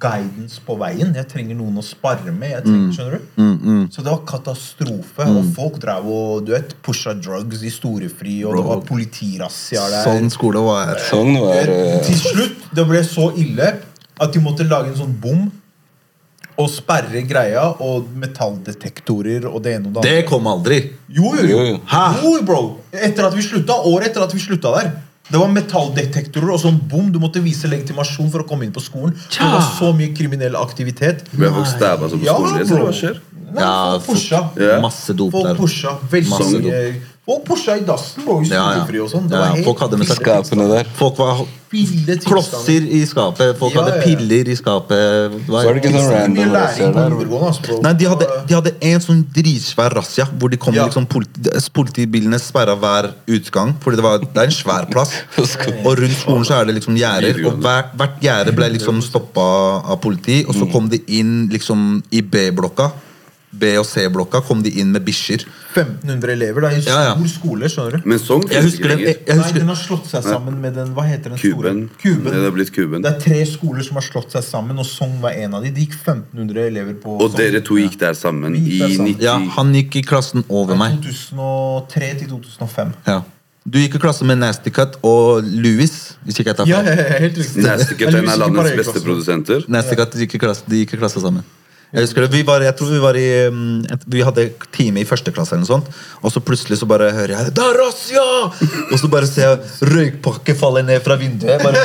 [0.00, 1.10] guidance på veien.
[1.18, 2.50] Jeg trenger noen å spare med.
[2.54, 2.92] Jeg Mm.
[2.94, 3.88] skjønner du?
[3.92, 5.26] Så det var katastrofe.
[5.28, 10.04] Og folk drev og du vet, pusha drugs i storefri, og det var politirazzia der.
[10.06, 13.74] Sånn skole var Sånn var eh, Til slutt, det ble så ille
[14.20, 15.50] at de måtte lage en sånn bom
[16.60, 20.16] og sperre greia og metalldetektorer og det ene og det andre.
[20.20, 20.80] Det kom aldri.
[21.08, 21.78] Jo, jo, Jo.
[21.88, 22.02] Hæ?
[22.22, 22.60] jo, bro.
[22.92, 24.90] Etter at vi slutta, Året etter at vi slutta der.
[25.30, 27.10] Det var metalldetektorer og sånn bom.
[27.14, 29.12] Du måtte vise legitimasjon for å komme inn på skolen.
[29.30, 31.22] Det var så mye kriminell aktivitet.
[31.32, 32.66] Ble folk stabba seg på Ja, skolen?
[32.66, 32.86] bro.
[32.88, 33.20] Hva skjer?
[33.50, 34.40] Nei, Ja, folk pusha.
[34.58, 34.80] Yeah.
[34.82, 35.54] Masse dop Folk der.
[35.58, 36.94] pusha veldig Masse mye.
[37.30, 39.04] Folk pusha i dassen, var jo ja.
[39.04, 39.28] og sånn.
[39.30, 40.88] Det Ja, var helt folk hadde med seg skapene der.
[40.98, 41.42] Folk var
[42.24, 43.52] klosser i skapet.
[43.60, 45.36] Folk Ja, hadde piller i skapet.
[45.46, 47.10] Var- Så er det ikke sånn random der.
[47.10, 47.80] bro.
[47.84, 50.86] Nei, de hadde, de hadde en sånn dritsvær razzia hvor de kom Ja.
[50.88, 55.12] liksom politi, Politibilene sperra hver utgang, fordi det, var, det er en svær plass.
[55.86, 59.40] Og rundt skolen så er det liksom gjerder, og hvert, hvert gjerde ble liksom stoppa
[59.86, 60.44] av politi.
[60.48, 62.90] Og så kom de inn liksom i B-blokka.
[63.52, 65.42] B- og C-blokka kom de inn med bikkjer.
[65.74, 66.60] 1500 elever.
[66.60, 67.14] Det er en Ja, ja.
[67.16, 68.08] stor skole, skjønner du.
[68.08, 68.96] Men sånn Jeg finnes husker ikke det.
[68.96, 69.06] lenger.
[69.10, 71.88] Jeg, jeg Nei, husker, den har slått seg sammen med den Hva heter den Kuben.
[71.90, 71.98] store?
[72.02, 72.30] Kuben.
[72.32, 73.02] Det har blitt Kuben.
[73.02, 75.70] Det er tre skoler som har slått seg sammen, og Sogn var en av de.
[75.70, 77.36] Det gikk 1500 elever på Og Sogn.
[77.38, 79.14] dere to gikk der sammen Vi gikk i der sammen.
[79.14, 81.00] 90 ja, han gikk i klassen over meg.
[81.02, 82.94] 2003 til 2005.
[83.06, 83.22] Ja.
[83.68, 86.14] Du gikk i klasse med Nasty Cut og Louis.
[86.24, 86.86] Hvis ikke jeg tar Ja, feil.
[86.96, 87.62] ja, ja, helt riktig.
[87.62, 89.64] Nasty Cut er en av landets beste produsenter.
[89.68, 91.42] Nasty Cut gikk i klasse, de gikk i klasse sammen.
[91.92, 95.08] Jeg husker det, vi var, jeg tror vi var i um, Vi hadde time i
[95.08, 95.88] første klasse, eller noe sånt
[96.20, 97.78] og så plutselig så bare hører jeg 'Det er
[98.12, 98.50] ja!
[98.92, 101.62] Og så bare ser jeg røykpakke faller ned fra vinduet.
[101.62, 101.80] Bare,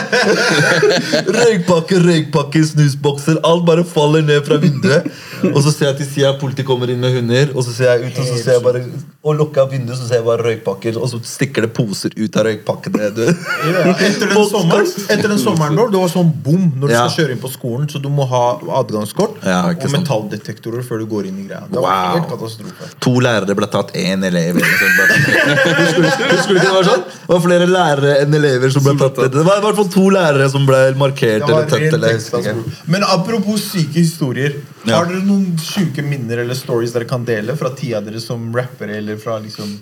[1.37, 3.39] røykpakke, røykpakke, snusbokser.
[3.43, 5.07] Alt bare faller ned fra vinduet.
[5.53, 8.11] Og så ser jeg til sida politiet kommer inn med hunder, og så ser jeg
[8.11, 8.83] ut og så ser jeg bare
[9.25, 12.35] Og lukker av vinduet, så ser jeg bare røykpakker, og så stikker det poser ut
[12.37, 13.07] av røykpakkene.
[13.07, 17.07] Etter, den sommeren, etter den sommeren det var sånn bom når du Ja.
[17.07, 17.87] skal kjøre inn på skolen.
[17.89, 19.94] Så du må ha adgangskort Ja, ikke.
[19.95, 21.63] Metalldetektorer før du går inn i greia.
[21.71, 22.15] Det var Wow.
[22.19, 22.89] helt katastrofe.
[23.05, 24.59] To lærere ble tatt, én elev.
[24.59, 27.03] Husker du ikke det var sånn?
[27.07, 29.21] Det var flere lærere enn elever som ble tatt.
[29.33, 31.81] Det var i hvert fall to lærere som ble markert eller tatt.
[31.93, 32.63] eller.
[32.91, 34.59] Men apropos syke historier.
[34.85, 34.99] Ja.
[34.99, 38.97] Har dere noen syke minner eller stories dere kan dele fra tida dere som rappere?
[39.01, 39.79] Eller fra liksom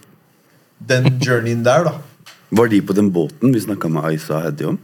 [0.83, 1.93] den journeyen der, da?
[2.53, 4.79] Var de på den båten vi snakka med Aisa og Heddy om?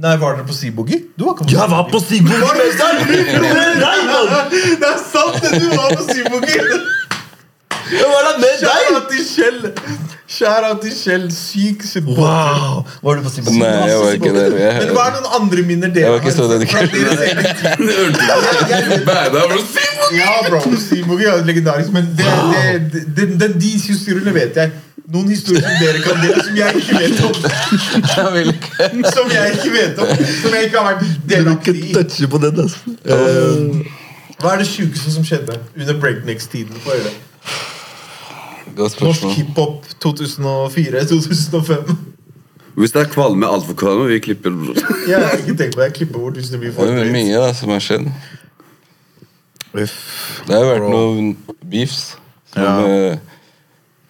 [0.00, 1.00] Nei, Var dere på Seaboogie?
[1.18, 2.00] Du var ikke på Jeg var på
[4.10, 4.50] mann!
[4.80, 5.36] Det er sant!
[5.42, 6.62] det, Du var på Seaboogie!
[7.92, 10.13] Jeg var der med deg!
[10.34, 10.90] Shout-out til Kjell!
[10.90, 11.26] Shout-out til Kjell.
[11.32, 12.22] Syk supporter.
[12.22, 12.84] Wow!
[13.02, 14.50] Var du på Sigmund Nei, jeg var ikke der.
[14.54, 16.90] Men hva Jeg, er noen andre minner dere Jeg var ikke så har dedikert.
[16.94, 17.34] Jeg-
[18.70, 19.64] jeg-.
[20.14, 20.60] Ja, bro.
[20.88, 24.70] Seaboogie er jo legendarisk, men det, det, det, det, den, de historiene vet jeg.
[25.14, 27.34] Noen historier som dere kan dele, som jeg ikke vet om.
[28.16, 31.12] jeg vil ikke Som jeg ikke vet om Som jeg ikke har vært Du vil
[31.18, 31.92] ikke delaktig i.
[31.98, 32.78] touche på den, altså.
[33.04, 36.80] Eh, Hva er det sjukeste som skjedde under breaknex-tiden?
[36.84, 37.12] på høre.
[38.76, 41.94] Godt Norsk hiphop 2004-2005.
[42.74, 44.50] Hvis det er kvalme, altfor kvalme, vi klipper.
[45.10, 45.86] Jeg har ikke tenkt på det.
[45.90, 48.08] Jeg klipper bort hvis det blir for Det er mye da, som har skjedd.
[49.74, 49.86] Det
[50.50, 51.30] har jo vært noen
[51.70, 52.00] beefs.
[52.54, 52.74] Som, Ja.
[52.86, 53.18] eh,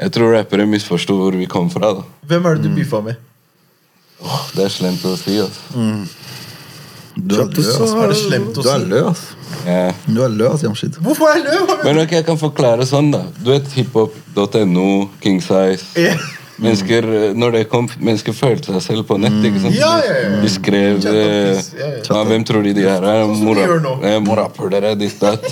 [0.05, 1.93] jeg tror rappere misforsto hvor vi kom fra.
[1.97, 2.75] da Hvem er det Mm.
[2.75, 3.17] du beefa med?
[4.57, 5.39] Det er slemt å si.
[5.39, 5.61] altså
[7.17, 7.69] Du er løs.
[7.81, 7.99] altså.
[8.03, 8.69] Er det slemt å si?
[8.69, 9.21] Du er løs.
[9.67, 9.93] Ja.
[10.07, 10.97] Du er løs Jamshid.
[11.01, 11.85] Hvorfor er jeg løs?
[11.85, 13.21] Men ok, jeg kan forklare sånn, da.
[13.39, 14.87] Du vet hiphop.no,
[15.23, 16.17] King Size Ja.
[16.55, 19.35] Mennesker, eh, når det kom, mennesker følte seg selv på nett.
[19.43, 19.75] ikke sant?
[19.75, 20.41] Ja, ja, ja.
[20.43, 21.63] De skrev eh.
[22.07, 23.03] Ja, Hvem tror de de er?
[23.03, 25.49] er Sånn de mora- eh, ditt datt.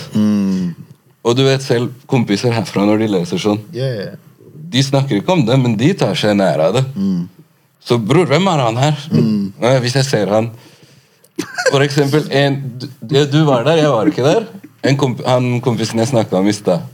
[1.24, 4.14] Og du vet selv, kompiser herfra, når de leser sånn Yeah.
[4.72, 6.84] De snakker ikke om det, men de tar seg nær av det.
[7.84, 8.96] Så bror, hvem er han her?
[9.60, 10.50] Eh, Hvis jeg ser han
[11.72, 12.58] For eksempel, en,
[13.00, 14.48] du, du var der, jeg var ikke der.
[14.84, 16.84] En komp han kompisen jeg snakka om i stad.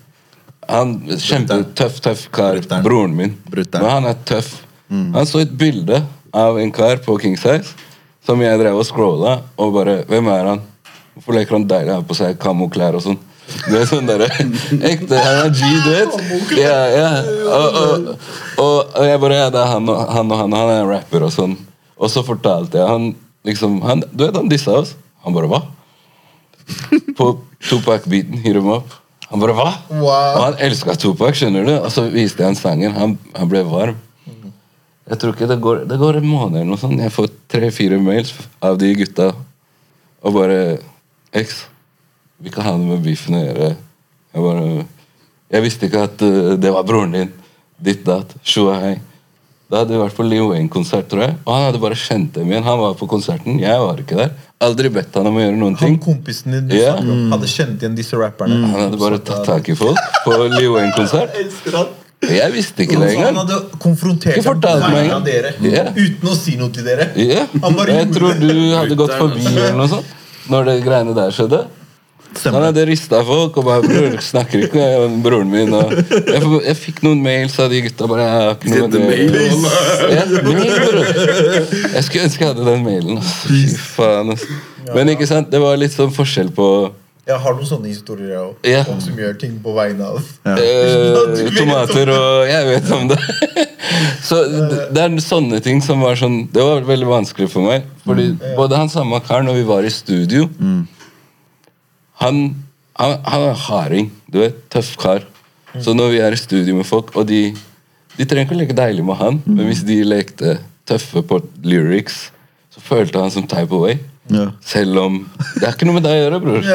[0.68, 2.58] Han Kjempetøff, tøff kar.
[2.58, 2.84] Brutter'n.
[2.84, 3.36] Broren min.
[3.48, 3.82] Brutter'n.
[3.82, 4.58] Men han er tøff.
[4.88, 6.02] Han så et bilde
[6.36, 7.74] av en kar på King Size
[8.28, 10.60] som jeg drev og scrolla, og bare Hvem er han?
[11.16, 11.94] Hvorfor leker han deilig?
[11.94, 13.16] Har på seg kamoklær og sånn.
[13.64, 14.26] Det er sånn derre
[14.90, 16.18] Ekte, han er G, du vet.
[16.60, 17.06] Ja, ja.
[17.48, 18.10] Og, og,
[18.60, 20.90] og, og jeg bare Ja, det er han og han, og han, han er en
[20.90, 21.56] rapper og sånn.
[21.96, 23.08] Og så fortalte jeg han
[23.48, 24.94] liksom han, Du vet, han dissa oss.
[25.24, 25.62] Han bare hva?
[27.18, 27.32] På
[27.68, 28.92] Tupac-beaten, Hit him Up.
[29.28, 29.70] Han bare hva?
[29.90, 30.36] Wow.
[30.38, 31.74] Og han elska Tupac, skjønner du.
[31.76, 32.94] Og så viste jeg han sangen.
[32.96, 33.98] Han, han ble varm.
[35.08, 37.00] Jeg tror ikke det går, det går en måned eller noe sånt.
[37.00, 38.34] Jeg får tre-fire mails
[38.64, 39.30] av de gutta.
[40.20, 40.58] Og bare
[41.36, 41.62] X,
[42.44, 43.70] vi kan ha det med beefen å gjøre.
[44.34, 44.86] Jeg bare
[45.48, 47.30] Jeg visste ikke at uh, det var broren din.
[47.80, 48.34] Ditt datt.
[48.44, 48.98] Shua hei.
[49.68, 51.34] Da hadde vi vært på Leo Wayne-konsert, tror jeg.
[51.44, 52.64] Og han hadde bare kjent dem igjen.
[52.64, 54.30] Han var på konserten, jeg var ikke der.
[54.64, 55.98] Aldri bedt han om å gjøre noen ting.
[55.98, 56.94] Han kompisen din Ja.
[56.96, 57.28] mm.
[57.34, 58.56] hadde kjent igjen disse rapperne.
[58.64, 61.36] Han hadde bare tatt tak i folk på Leo Wayne-konsert.
[62.18, 63.36] Jeg visste ikke det engang.
[63.36, 65.52] han hadde konfrontert dem på dere.
[65.62, 65.92] yeah.
[65.94, 67.12] Uten å si noe til dere.
[67.14, 67.46] Yeah.
[67.62, 70.16] Han bare Jeg tror du hadde gått forbi eller noe sånt
[70.48, 71.60] når det greiene der skjedde.
[72.44, 76.76] Han hadde rista folk og bare 'Bror, snakker ikke med broren min?' Og jeg, jeg
[76.76, 78.06] fikk noen mails av de gutta.
[78.06, 79.02] bare, jeg har det.
[80.14, 80.24] Ja.
[81.94, 83.20] Jeg skulle ønske jeg hadde den mailen.
[83.96, 84.34] faen.
[84.94, 86.68] Men ikke sant, det var litt sånn forskjell på
[87.28, 88.70] Jeg har noen sånne historier jeg også.
[88.70, 88.84] Ja.
[88.88, 90.16] Folk som gjør ting på vegne av
[90.56, 93.18] eh, tomater og Jeg vet om det.
[94.28, 97.84] Så det det er sånne ting som var sånn Det var veldig vanskelig for meg.
[98.06, 100.48] Fordi både han samme karen, når vi var i studio
[102.22, 102.40] han,
[102.98, 104.10] han, han er harding.
[104.30, 105.24] Du vet, tøff kar.
[105.78, 107.54] Så når vi er i studio med folk, og de
[108.18, 110.56] De trenger ikke å leke deilig med han, men hvis de lekte
[110.88, 112.32] tøffe på lyrics,
[112.74, 113.94] så følte han som type away.
[114.28, 114.48] Ja.
[114.60, 115.20] Selv om
[115.54, 116.66] Det er ikke noe med deg å gjøre, bror.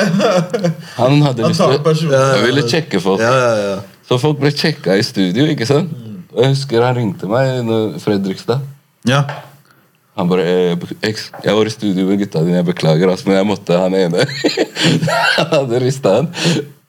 [1.02, 1.76] Han hadde lyst til
[2.48, 3.22] ville sjekke folk.
[3.22, 3.76] Ja, ja, ja.
[4.08, 5.92] Så folk ble sjekka i studio, ikke sant?
[6.34, 8.64] Og jeg husker han ringte meg når Fredrikstad.
[9.10, 9.26] ja.
[10.20, 10.78] Han bare eh,
[11.44, 14.26] jeg var i studio med gutta dine, jeg beklager, ass, men jeg måtte han ene.
[15.40, 16.32] han hadde rista han.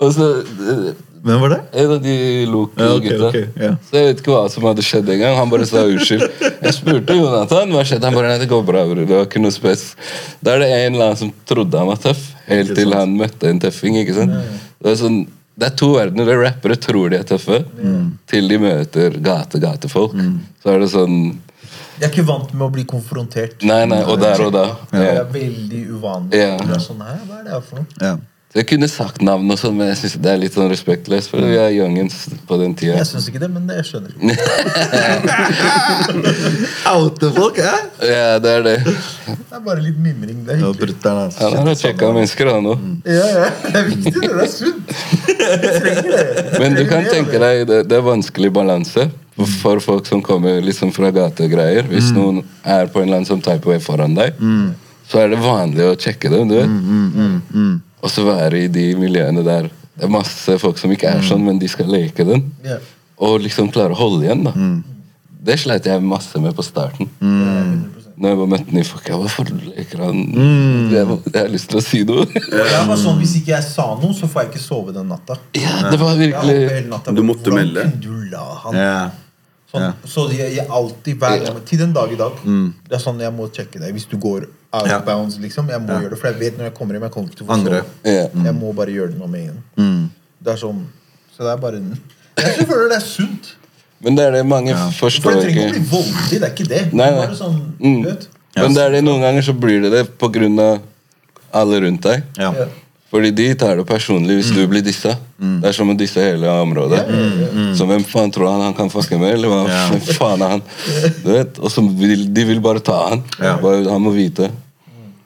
[0.02, 0.86] Og så eh,
[1.24, 1.58] Hvem var det?
[1.80, 2.14] En av de
[2.44, 3.28] Ja, ok, Loke-gutta.
[3.30, 3.76] okay, yeah.
[3.88, 5.38] Så jeg vet ikke hva som hadde skjedd engang.
[5.38, 6.24] Han bare sa unnskyld.
[6.66, 8.04] Jeg spurte Jonathan hva skjedde.
[8.10, 9.00] Han bare nei, det går bra, bror.
[9.08, 9.86] Det var ikke noe spes.
[10.44, 13.48] Da er det en eller annen som trodde han var tøff, helt til han møtte
[13.48, 13.96] en tøffing.
[14.02, 14.36] ikke sant?
[14.84, 15.16] Det er, sånn,
[15.56, 16.28] det er to verdener.
[16.34, 17.62] Er Rappere tror de er tøffe,
[18.28, 20.20] til de møter gate-gatefolk.
[20.60, 21.18] Så er det sånn
[21.94, 23.60] Jeg er ikke vant med å bli konfrontert.
[23.62, 24.64] Nei, nei, og der og da.
[24.90, 26.40] Det er veldig uvanlig.
[26.40, 26.56] Ja.
[26.58, 27.98] Det er sånn, Hæ, hva er det her for noe?
[28.02, 28.16] Ja.
[28.54, 31.26] Så Jeg kunne sagt navn, og sånn, men jeg synes det er litt sånn respektløst.
[31.32, 32.94] For vi er youngens på den tida.
[33.00, 34.22] Jeg syns ikke det, men jeg skjønner ikke.
[36.92, 37.72] Oute folk, hæ?
[38.06, 38.76] Ja, det er det.
[38.84, 40.44] Det er bare litt mimring.
[40.46, 40.94] Det er hyggelig.
[41.02, 41.50] Ja, altså.
[41.56, 42.84] Han har sjekka mennesker, han òg.
[43.10, 43.48] Ja, ja.
[43.64, 44.30] Det er viktig, det.
[44.30, 44.94] Det er sunt.
[45.64, 46.22] Jeg trenger det.
[46.62, 50.62] Men du kan tenke deg, det, det er vanskelig balanse for, for folk som kommer
[50.62, 51.90] liksom fra gategreier.
[51.90, 54.38] Hvis noen er på en eller annen sånn type way foran deg,
[55.10, 56.54] så er det vanlig å sjekke dem.
[56.54, 56.70] du vet.
[58.04, 61.44] Og så være i de miljøene der det er masse folk som ikke er sånn,
[61.46, 62.48] men de skal leke den.
[62.66, 62.82] Yeah.
[63.22, 64.42] Og liksom klare å holde igjen.
[64.42, 64.54] da.
[65.44, 67.06] Det sleit jeg masse med på starten.
[68.14, 69.06] Når jeg var møtte nye folk.
[69.10, 70.20] Jeg, Hvorfor leker han
[70.90, 72.26] jeg, jeg har lyst til å si noe.
[72.30, 75.38] Jeg var sånn, Hvis ikke jeg sa noe, så får jeg ikke sove den natta.
[75.58, 77.14] ja, det var virkelig natta.
[77.14, 77.86] Du måtte Hvordan melde.
[77.86, 78.78] kunne du la han?
[78.78, 79.16] Yeah.
[79.70, 79.96] Sånn, yeah.
[80.10, 83.34] Så jeg, jeg alltid, hver gang, til den dag i dag Det er sånn jeg
[83.34, 83.94] må sjekke deg.
[83.94, 84.98] Hvis du går out Ja.
[84.98, 85.68] of bounds, liksom.
[85.70, 86.00] Jeg må Ja.
[86.02, 87.64] gjøre det, for jeg vet når jeg kommer hjem, jeg kommer ikke til å få
[87.64, 87.84] sove.
[88.04, 88.28] ja.
[88.44, 89.62] Jeg må bare gjøre det nå med en gang.
[89.78, 90.10] Mm.
[90.44, 90.84] Det er sånn
[91.36, 91.80] Så det er bare
[92.38, 93.54] Jeg føler det er sunt.
[94.02, 96.30] Men det er det mange For forstår det trenger ikke å bli voldelig.
[96.30, 96.92] Det er ikke det.
[96.92, 97.26] Nei, nei.
[97.26, 98.04] Bare sånn, Mm.
[98.04, 98.28] vet.
[98.56, 100.80] Men det er det noen ganger så blir det det på grunn av
[101.52, 102.22] alle rundt deg.
[102.38, 102.52] Ja.
[103.14, 105.12] Fordi de tar det personlig hvis du blir dissa.
[105.38, 107.04] Det er som å disse hele området.
[107.78, 109.36] Så hvem faen tror han han kan fucke med?
[109.36, 109.84] Eller hva Ja.
[110.18, 110.64] faen er han?
[111.22, 113.22] Du vet, Og så vil de vil bare ta han.
[113.38, 113.54] Ja.
[113.62, 114.50] Bare, han må vite.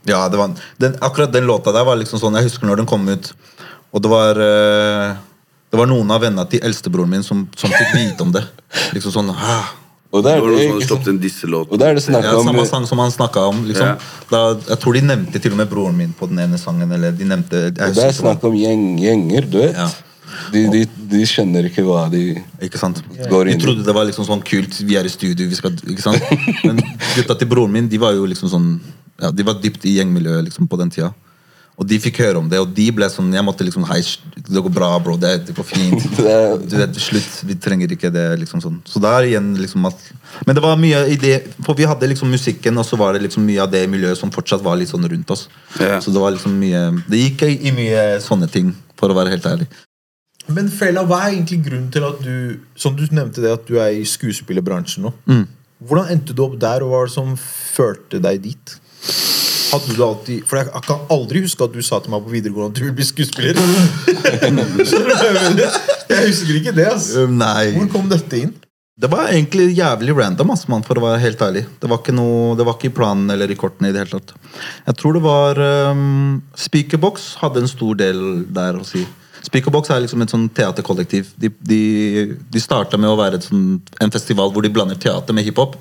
[0.09, 2.87] Ja, det var, den, akkurat den låta der var liksom sånn Jeg husker når den
[2.89, 3.33] kom ut,
[3.93, 5.11] og det var øh,
[5.69, 8.45] Det var noen av vennene til eldstebroren min som, som fikk vite om det.
[8.97, 9.73] Liksom sånn ah.
[10.09, 11.73] Og det Det er var det, noen som hadde en disselåt.
[11.73, 13.65] Og er det snakk ja, om Samme sang som han snakka om.
[13.69, 13.87] Liksom.
[13.87, 13.97] Ja.
[14.31, 14.41] Da,
[14.71, 16.93] jeg tror de nevnte til og med broren min på den ene sangen.
[16.97, 19.77] Eller de nevnte jeg og Det er snakk om gjeng, gjenger, du vet.
[19.77, 19.89] Ja.
[20.53, 20.83] De, de,
[21.13, 22.23] de skjønner ikke hva de
[22.65, 23.01] Ikke sant?
[23.31, 24.77] Går De trodde det var liksom sånn kult.
[24.85, 26.25] Vi er i studio, vi skal Ikke sant?
[26.67, 26.81] Men
[27.17, 28.69] gutta til broren min, de var jo liksom sånn
[29.19, 31.13] ja, De var dypt i gjengmiljøet liksom på den tida.
[31.79, 34.01] Og de fikk høre om det, og de ble sånn Jeg måtte liksom Hei,
[34.35, 35.15] det går bra, bro.
[35.21, 36.07] Det, det går fint.
[36.69, 37.41] Du vet, Slutt.
[37.47, 38.27] Vi trenger ikke det.
[38.43, 40.03] liksom sånn Så da er igjen liksom at
[40.47, 43.23] Men det var mye i det For vi hadde liksom musikken, og så var det
[43.29, 45.47] liksom mye av det miljøet som fortsatt var litt sånn rundt oss.
[45.79, 46.01] Yeah.
[46.03, 49.37] Så det var liksom mye Det gikk i i mye sånne ting, for å være
[49.37, 49.69] helt ærlig.
[50.49, 53.79] Men Fela, hva er egentlig grunnen til at du Som du nevnte det, at du
[53.79, 55.15] er i skuespillerbransjen nå.
[55.29, 55.47] Mm.
[55.89, 58.79] Hvordan endte du opp der, og hva var det som førte deg dit?
[59.69, 62.73] Hadde du alltid For jeg kan aldri huske at du sa til meg på videregående
[62.73, 63.59] at du vil bli skuespiller.
[66.09, 66.89] Jeg husker ikke det.
[67.21, 67.69] Um, Nei.
[67.77, 68.55] Hvor kom dette inn?
[68.99, 71.63] Det var egentlig jævlig random, ass, man, for å være helt ærlig.
[71.79, 74.19] Det var ikke noe, det var ikke i planen eller i kortene i det hele
[74.19, 74.33] tatt.
[74.89, 75.61] Jeg tror det var
[75.93, 78.19] um, Speakerbox hadde en stor del
[78.57, 79.05] der å si.
[79.49, 81.31] Speakerbox er liksom et sånn teaterkollektiv.
[81.41, 81.83] De, de,
[82.53, 85.79] de starta med å være sånn, en festival hvor de blander teater med hiphop.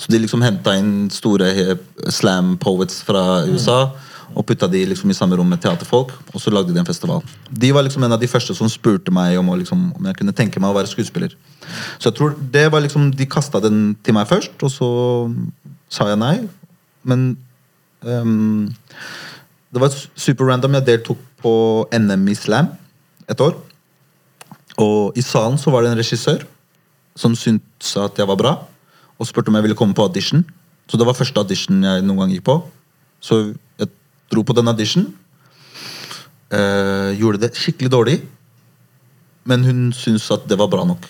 [0.00, 1.76] Så de liksom henta inn store
[2.08, 3.82] slam poets fra USA.
[4.30, 7.24] Og putta de liksom i samme rom med teaterfolk, og så lagde de en festival.
[7.50, 10.34] De var liksom en av de første som spurte meg om, liksom, om jeg kunne
[10.38, 11.34] tenke meg å være skuespiller.
[11.98, 14.90] Så jeg tror det var liksom, De kasta den til meg først, og så
[15.90, 16.36] sa jeg nei.
[17.02, 17.32] Men
[18.06, 18.70] um,
[19.74, 20.78] det var super random.
[20.78, 21.52] Jeg deltok på
[21.90, 22.70] NM i slam
[23.30, 23.54] et år.
[24.80, 26.44] Og i salen så var det en regissør
[27.18, 28.52] som syntes at jeg var bra,
[29.20, 30.44] og spurte om jeg ville komme på audition.
[30.88, 32.56] Så det var første audition jeg noen gang gikk på.
[33.20, 33.40] Så
[33.78, 33.90] jeg
[34.32, 35.08] dro på den audition.
[36.50, 38.16] Eh, gjorde det skikkelig dårlig,
[39.46, 41.04] men hun syntes at det var bra nok.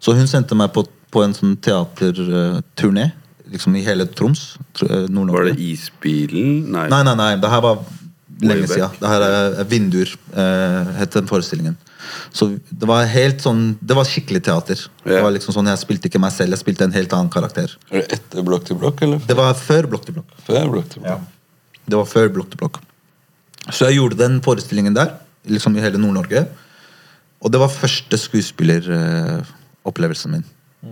[0.00, 3.10] Så hun sendte meg på, på en sånn teaterturné
[3.50, 4.56] liksom i hele Troms.
[4.86, 5.08] eh.
[5.10, 6.70] Var det Isbilen?
[6.72, 6.86] Nei.
[6.88, 7.32] Nei, nei, nei.
[7.42, 7.82] Det her var
[8.40, 8.90] lenge siden.
[9.00, 11.76] Det her er Vinduer, eh, het den forestillingen.
[12.32, 14.76] Så det var helt sånn Det var skikkelig teater.
[15.04, 17.68] Det var liksom sånn, Jeg spilte ikke meg selv, jeg spilte en helt annen karakter.
[17.90, 19.18] Er det etter blokk til blokk, eller?
[19.26, 20.26] Det var før Blokk til blokk.
[20.46, 21.18] Før blokk til blokk.
[21.20, 21.26] Ja.
[21.90, 22.76] Det var før Blokk til blokk.
[23.70, 25.08] Så jeg gjorde den forestillingen der,
[25.46, 26.46] liksom i hele Nord-Norge.
[27.42, 30.44] Og det var første skuespilleropplevelsen min.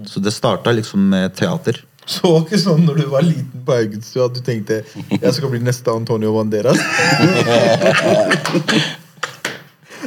[0.06, 1.72] Så det starta liksom med teater.
[2.08, 4.78] Så det var ikke sånn når du var liten på Haugenstua at du tenkte
[5.12, 6.78] jeg skal bli neste Antonio Banderas?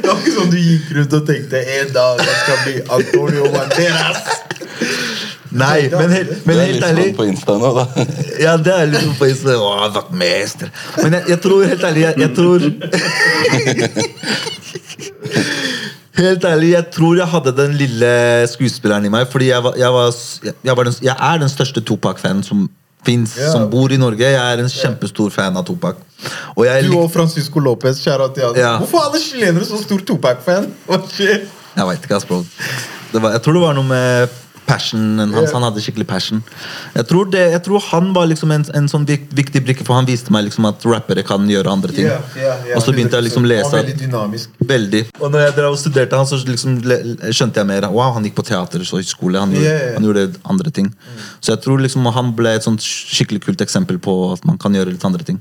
[0.02, 3.44] Det var ikke sånn du gikk rundt og tenkte en dag jeg skal bli Antonio
[3.54, 4.22] Banderas.
[5.52, 7.84] Nei, men, helt- men det er helt litt sånn på Insta nå, da.
[8.40, 9.52] Ja, det er liksom på Insta.
[9.52, 10.70] Å, jeg har vært mester.
[11.02, 12.58] Men jeg, jeg tror, helt ærlig, jeg, jeg tror
[16.16, 18.12] Helt ærlig, jeg tror jeg hadde den lille
[18.52, 19.26] skuespilleren i meg.
[19.32, 20.12] Fordi jeg, var, jeg, var,
[20.44, 22.66] jeg, var den, jeg er den største Topak-fanen som
[23.06, 23.50] fins, yeah.
[23.52, 24.28] som bor i Norge.
[24.28, 25.98] Jeg er en kjempestor fan av Topak.
[26.54, 28.60] Og Du og Francisco Lopez, kjære til han.
[28.60, 28.76] Ja.
[28.82, 30.68] Hvorfor er alle chilenere så stor Topak-fan?
[30.88, 32.42] Jeg veit ikke, ass, bro.
[33.12, 35.52] Det var, jeg tror det var noe med passionen hans.
[35.54, 36.42] Han hadde skikkelig passion.
[36.94, 40.08] Jeg tror, det, jeg tror han var liksom en, en sånn viktig brikke, for han
[40.08, 42.06] viste meg liksom at rappere kan gjøre andre ting.
[42.08, 42.76] Yeah, yeah, yeah.
[42.78, 44.54] og så begynte jeg liksom å lese at- Veldig dynamisk.
[44.72, 45.02] Veldig.
[45.20, 46.78] Og når jeg drev og studerte han, så liksom
[47.34, 47.88] skjønte jeg mer.
[47.92, 49.40] Wow, han gikk på teater og skole.
[49.42, 50.92] Han, gjorde- han gjorde andre ting.
[51.40, 54.74] Så jeg tror liksom han ble et sånt skikkelig kult eksempel på at man kan
[54.76, 55.40] gjøre litt andre ting.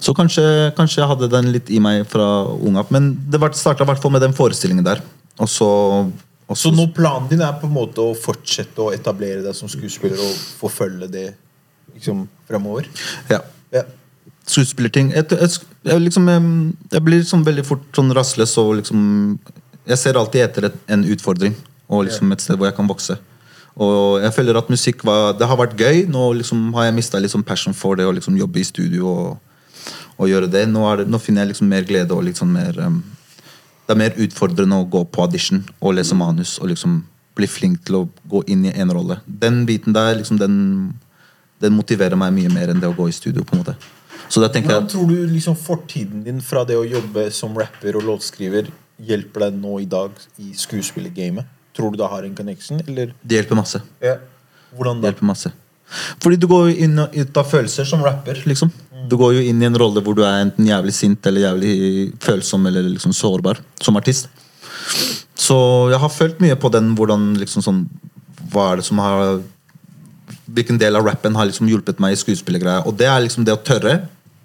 [0.00, 0.44] Så kanskje,
[0.78, 2.90] kanskje jeg hadde den litt i meg fra ung av.
[2.94, 5.02] Men det starta i hvert fall med den forestillingen der.
[5.38, 5.68] Og så,
[6.56, 10.20] Så nå planen din er på en måte å fortsette å etablere deg som skuespiller
[10.22, 11.26] og forfølge det
[11.92, 12.88] liksom fremover?
[13.28, 13.42] Ja.
[13.74, 13.84] Ja.
[14.48, 15.10] Skuespillerting.
[15.12, 15.50] Jeg, jeg,
[15.84, 16.28] jeg, liksom,
[16.92, 19.02] jeg, blir liksom veldig fort sånn rastløs og liksom
[19.88, 21.56] Jeg ser alltid etter et, en utfordring
[21.88, 23.16] og liksom et sted hvor jeg kan vokse.
[23.78, 26.02] Og jeg føler at musikk var, det har vært gøy.
[26.10, 29.62] Nå liksom har jeg mista liksom passion for det å liksom jobbe i studio og,
[30.18, 30.66] og gjøre det.
[30.68, 31.06] Nå, det.
[31.08, 32.98] nå finner jeg liksom mer glede og liksom mer um,
[33.88, 36.98] Det er mer utfordrende å gå på audition og lese manus og liksom
[37.38, 39.16] bli flink til å gå inn i en rolle.
[39.24, 40.58] Den biten der, liksom den,
[41.62, 43.46] den motiverer meg mye mer enn det å gå i studio.
[43.48, 43.76] på en måte
[44.28, 47.56] Så da tenker Hvordan jeg tror du liksom fortiden din fra det å jobbe som
[47.56, 48.68] rapper og låtskriver
[49.00, 51.48] hjelper deg nå i dag i skuespillergamet?
[51.72, 53.14] Tror du det har en connection, eller?
[53.22, 53.80] det hjelper masse.
[54.04, 54.18] Ja.
[54.76, 55.54] Hvordan Det hjelper masse.
[56.20, 58.42] Fordi du går inn og ut av følelser som rapper.
[58.44, 58.68] liksom
[59.06, 61.72] Du går jo inn i en rolle hvor du er enten jævlig sint eller jævlig
[62.24, 64.28] følsom eller liksom sårbar som artist.
[65.38, 65.56] Så
[65.92, 67.86] jeg har følt mye på den hvordan liksom sånn
[68.52, 69.38] Hva er det som har
[70.48, 72.82] Hvilken del av rappen har liksom hjulpet meg i skuespillergreia.
[72.88, 73.98] Og det er liksom det å tørre,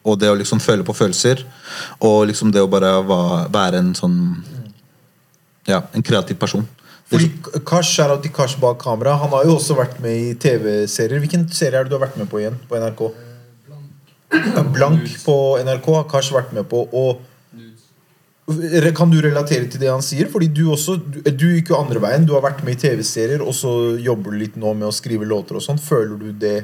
[0.03, 1.45] og det å liksom føle på følelser.
[2.03, 2.91] Og liksom det å bare
[3.51, 4.17] være en sånn
[5.63, 6.65] Ja, en kreativ person.
[7.07, 7.29] Fordi
[7.63, 9.13] Kash er til Kash bak kamera.
[9.21, 11.21] Han har jo også vært med i TV-serier.
[11.23, 13.03] Hvilken serie er det du har vært med på igjen på NRK?
[14.73, 16.83] Blank på NRK har kanskje vært med på.
[16.91, 17.05] å
[18.97, 20.27] Kan du relatere til det han sier?
[20.31, 22.25] Fordi du også Du, du gikk jo andre veien.
[22.27, 25.25] Du har vært med i TV-serier, og så jobber du litt nå med å skrive
[25.25, 25.79] låter og sånn.
[25.79, 26.57] Føler du det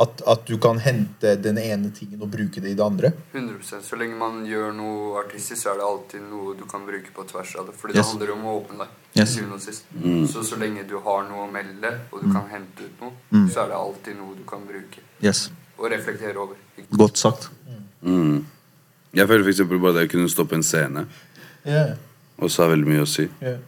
[0.00, 3.10] at, at du kan hente den ene tingen og bruke det i det andre?
[3.34, 7.12] 100% Så lenge man gjør noe artistisk, så er det alltid noe du kan bruke
[7.14, 7.76] på tvers av det.
[7.76, 8.06] Fordi Yes.
[8.06, 8.88] det handler om å åpne deg.
[9.20, 9.34] Yes.
[9.66, 9.84] sist.
[10.32, 13.12] Så så lenge du har noe å melde, og du kan hente ut noe,
[13.52, 15.04] så er det alltid noe du kan bruke.
[15.20, 15.50] Yes.
[15.82, 16.54] Og reflektere over.
[16.94, 17.48] Godt sagt.
[18.06, 18.44] Mm.
[19.14, 21.06] Jeg føler eksempel bare det å kunne stå på en scene
[21.66, 21.92] Yeah.
[22.42, 23.28] også har veldig mye å si.
[23.42, 23.58] Yeah.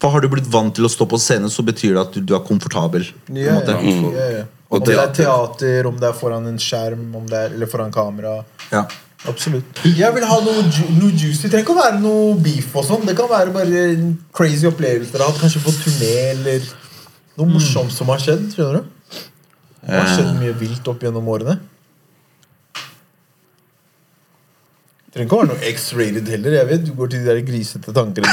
[0.00, 2.20] For Har du blitt vant til å stå på scenen, så betyr det at du,
[2.20, 3.06] du er komfortabel.
[3.24, 3.76] på en Yeah, måte.
[3.80, 4.44] yeah, yeah.
[4.68, 5.86] Om det er teater.
[5.86, 8.44] om det er foran en skjerm, om det er, eller foran kamera.
[8.72, 8.84] Ja.
[9.30, 9.80] Absolutt.
[9.86, 11.46] Jeg vil ha noe, ju noe juicy.
[11.46, 12.74] Det trenger ikke å være noe beef.
[12.76, 16.60] og sånn Det kan være bare en crazy opplevelse kanskje på turné, eller
[17.38, 18.50] noe morsomt som har skjedd.
[18.52, 18.90] Skjønner du?
[19.84, 21.58] Det har skjedd mye vilt opp gjennom årene.
[25.04, 26.56] Det trenger ikke å være noe X-rated heller.
[26.58, 28.26] Jeg vet Du går til de der grisete tankene.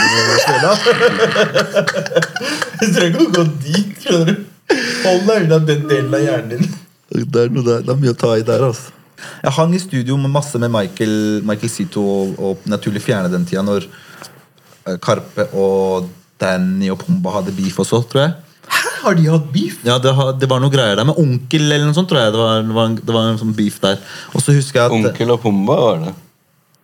[2.81, 3.91] Du trenger ikke å gå dit.
[4.01, 4.35] skjønner du
[5.01, 6.73] Hold deg unna den delen av hjernen din.
[7.11, 8.93] Det er, noe der, det er mye å ta i der, altså.
[9.43, 13.43] Jeg hang i studio med masse med Michael, Michael Sito og, og Naturlig Fjerne den
[13.45, 16.07] tida, når eh, Karpe og
[16.41, 18.33] Danny og Pumba hadde beef også, tror jeg.
[18.71, 19.77] Hæ, har de hatt beef?
[19.85, 22.31] Ja, det, har- det var noe greier der med onkel eller noe sånt, tror jeg.
[22.35, 23.97] Det var, det var, en, det var en sånn beef der.
[24.33, 26.13] Og så husker jeg at Onkel og Pumba var det.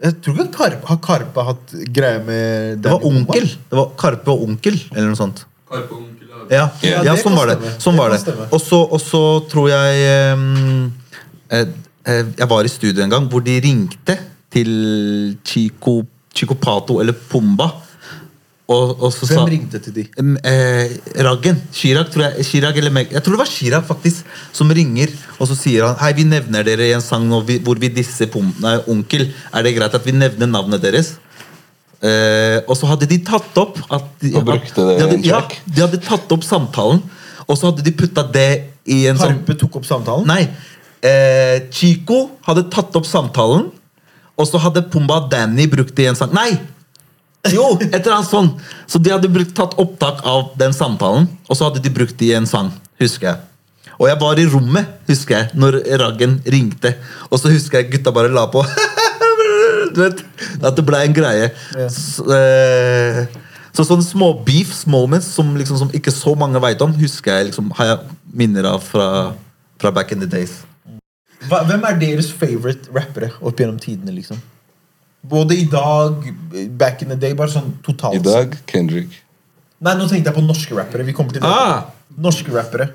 [0.04, 3.34] Jeg tror ikke Karpe, Har Karpe hatt greie med det var Danny Pumba?
[3.34, 3.48] onkel.
[3.72, 5.46] Det var Karpe og onkel, eller noe sånt.
[5.72, 6.14] Karpe og onkel
[6.52, 7.56] Ja, Ja, ja, det sånn kan var det.
[7.58, 7.80] stemme.
[7.82, 8.22] Sånn Det var kan det.
[8.26, 8.46] stemme.
[8.54, 9.22] Og så, og så
[9.52, 10.92] tror jeg ehm,
[11.50, 11.66] eh,
[12.06, 14.16] eh, Jeg var i studio en gang hvor de ringte
[14.54, 14.70] til
[15.44, 16.02] Chico,
[16.34, 17.72] Chico Pato eller Pumba.
[18.68, 20.04] Og, og så sa Hvem ringte til de?
[20.20, 21.60] Eh, Raggen.
[21.72, 22.48] Chirag, tror jeg.
[22.50, 23.14] Chirag eller Meg.
[23.16, 26.68] Jeg tror det var Chirag faktisk som ringer, og så sier han Hei, vi nevner
[26.68, 29.30] dere i en sang nå vi, hvor vi disser pumpene nei, onkel.
[29.56, 31.14] Er det greit at vi nevner navnet deres?
[32.04, 35.16] Eh, og så hadde de tatt opp at de, Og brukte det i de hadde,
[35.18, 37.00] en ja, de hadde tatt opp samtalen,
[37.48, 38.50] og så hadde de putta det
[38.84, 40.28] i en sånn Harpe tok opp samtalen?
[40.28, 40.44] Nei.
[41.08, 43.70] Eh, Chico hadde tatt opp samtalen,
[44.38, 46.36] og så hadde Pumba og Danny brukt det i en sang.
[46.36, 46.52] Nei!
[47.54, 48.50] Jo, et eller annet sånn.
[48.90, 52.32] Så de hadde brukt, tatt opptak av den samtalen, og så hadde de brukt det
[52.32, 52.72] i en sang.
[53.02, 53.44] Husker jeg.
[53.98, 56.94] Og jeg var i rommet, husker jeg, når Raggen ringte.
[57.32, 58.62] Og så husker jeg gutta bare la på.
[59.96, 60.22] du vet,
[60.62, 61.50] At det ble en greie.
[61.94, 63.24] Så, eh,
[63.74, 67.50] så sånne små beefs moments som, liksom, som ikke så mange veit om, husker jeg
[67.52, 69.08] liksom, har jeg minner av fra,
[69.82, 70.60] fra back in the days.
[71.48, 74.14] Hva, hvem er deres favorite rappere opp gjennom tidene?
[74.18, 74.42] liksom?
[75.22, 76.34] Både i dag,
[76.78, 78.16] back in the day, bare sånn totalt.
[78.16, 79.24] I dag Kendrick.
[79.84, 81.04] Nei, nå tenkte jeg på norske rappere.
[81.06, 81.50] Vi kommer til det.
[81.50, 81.90] Ah!
[82.18, 82.90] Norske rappere.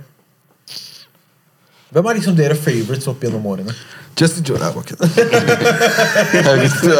[1.93, 3.75] Hvem er liksom dere favorites opp gjennom årene?
[4.17, 4.65] Just Joe, det.
[4.65, 6.57] Jeg bare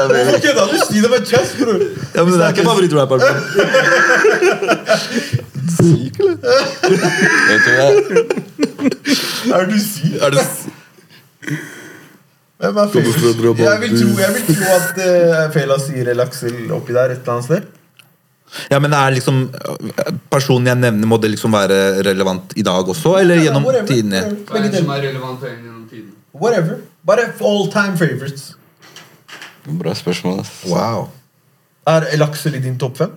[0.09, 0.21] det.
[0.27, 0.77] Hvorfor kødda du?
[0.87, 1.81] Si det med chest, bror!
[2.15, 3.23] Ja, men det er ikke favorittrapperen.
[7.49, 7.89] Vet du hva?
[9.59, 10.15] Er du syk?
[10.21, 10.69] Er du Hvem
[12.63, 17.25] Jeg vil tro, jeg vil tro at uh, Fela sier El Aksel oppi der et
[17.25, 17.71] eller annet sted.
[18.71, 19.47] Ja, men er liksom
[20.31, 23.17] Personen jeg nevner, må det liksom være relevant i dag også?
[23.23, 24.21] Eller Ja, gjennom whatever, tidene?
[24.47, 26.13] Hva er det som er relevant gjennom tiden?
[26.37, 26.79] Whatever.
[27.09, 28.53] Bare all time favorites.
[29.67, 30.41] Bra spørsmål.
[30.45, 30.55] ass.
[30.69, 31.09] Wow.
[31.87, 33.15] Er El Aksel i din topp fem?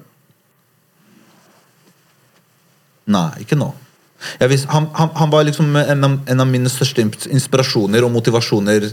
[3.05, 3.69] Nei, ikke nå.
[4.39, 8.13] Jeg vis, han, han, han var liksom en av, en av mine største inspirasjoner og
[8.15, 8.87] motivasjoner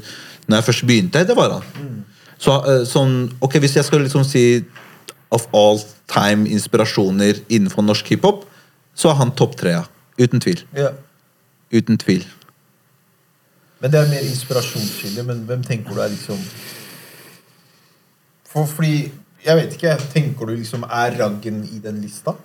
[0.49, 1.27] Når jeg først begynte.
[1.27, 2.05] Det var han.
[2.39, 4.65] Så, eh, sånn, ok, Hvis jeg skal liksom si
[5.31, 8.45] of all time inspirasjoner innenfor norsk hiphop,
[8.95, 9.77] så er han topp tre.
[10.19, 10.65] Uten tvil.
[10.77, 10.91] Ja.
[11.73, 12.27] Uten tvil.
[13.81, 15.25] Men det er mer inspirasjonskilde.
[15.27, 16.39] Men hvem tenker du er liksom
[18.53, 19.11] For, Fordi
[19.45, 19.97] Jeg vet ikke.
[20.13, 22.37] Tenker du liksom Er Raggen i den lista?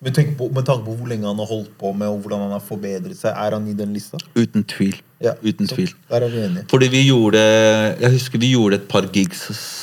[0.00, 2.44] Med tanke, på, med tanke på hvor lenge han har holdt på med, og hvordan
[2.44, 4.20] han har forbedret seg, er han i den lista?
[4.38, 5.00] Uten tvil.
[5.18, 5.90] Ja, Uten så tvil.
[6.10, 6.66] Der er vi enige.
[6.70, 9.40] Fordi vi gjorde Jeg husker vi gjorde et par gigs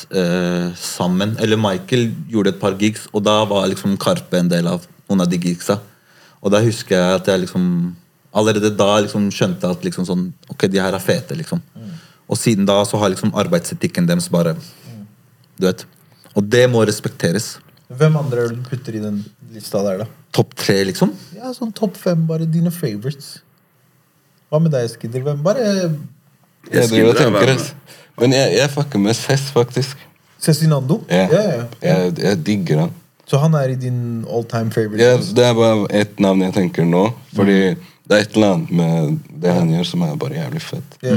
[0.07, 1.35] eh, sammen.
[1.43, 5.25] Eller Michael gjorde et par gigs, og da var liksom Karpe en del av noen
[5.25, 5.81] av de gigsa.
[6.39, 7.67] Og da husker jeg at jeg liksom
[8.35, 11.61] Allerede da liksom skjønte at liksom sånn Ok, de her er fete, liksom.
[12.27, 14.55] Og siden da så har liksom arbeidsetikken deres bare
[15.59, 15.85] Du vet.
[16.35, 17.57] Og det må respekteres.
[17.93, 19.19] Hvem andre du putter i den
[19.53, 20.07] lista der, da?
[20.33, 21.11] Topp tre, liksom.
[21.37, 23.37] Ja, sånn topp fem, bare dine favorites.
[24.49, 25.21] Hva med deg, Skidder?
[25.25, 25.63] Hvem bare
[26.71, 27.71] Jeg driver og er tenker, ass.
[28.17, 30.01] Men jeg, jeg fucker med Cess, faktisk.
[30.41, 31.01] Cezinando?
[31.09, 31.25] Ja.
[31.29, 31.65] Ja, ja, ja.
[31.83, 32.93] Jeg, jeg digger han.
[33.25, 35.01] Så han er i din all time favorite?
[35.01, 37.07] Ja, det er bare ett navn jeg tenker nå.
[37.37, 37.57] Fordi
[38.05, 40.97] det er et eller annet med det han gjør, som er bare jævlig fett.
[41.05, 41.15] Ja.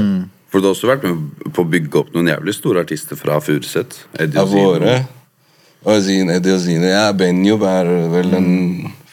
[0.49, 3.37] For du har også vært med på å bygge opp noen jævlig store artister fra
[3.45, 3.99] Furuset.
[4.17, 4.95] Av våre
[5.85, 6.89] og Zine, Eddie og Zine.
[6.91, 8.49] Ja, Benjob er vel den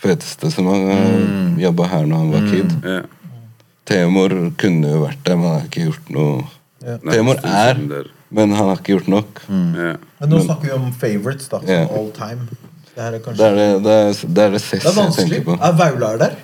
[0.01, 1.57] feteste som har mm.
[1.63, 2.75] jobba her når han var kid.
[2.85, 3.07] Yeah.
[3.87, 6.45] Temor kunne jo vært der, men han har ikke gjort noe.
[6.83, 6.99] yeah.
[7.07, 7.83] Temor er,
[8.35, 9.43] men han har ikke gjort nok.
[9.49, 9.95] Ja.
[10.21, 11.63] Men nå snakker vi om favorites, da.
[11.63, 12.49] Sånn all time.
[12.97, 15.57] Det er kanskje Det er det, det, er, det, er det er jeg tenker på.
[15.61, 16.39] Er Vaular der?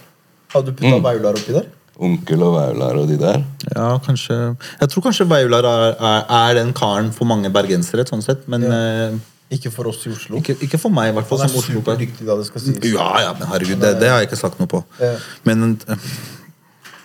[0.52, 1.04] Har du putta Mm.
[1.06, 1.70] Vaular oppi der?
[2.02, 3.42] Onkel og Vaular og de der.
[3.74, 4.36] Ja, kanskje
[4.80, 8.44] Jeg tror kanskje Vaular er, er, er den karen for mange bergensere, sånn sett.
[8.52, 9.16] Men eh,
[9.52, 10.38] Ikke for oss i Oslo.
[10.40, 11.42] ikke, ikke for meg, i hvert fall.
[11.42, 12.78] Han er superdyktig, da det skal sies.
[12.88, 14.80] Ja, ja, men herregud, det, det har jeg ikke sagt noe på.
[15.02, 15.10] Ja.
[15.48, 16.06] Men eh,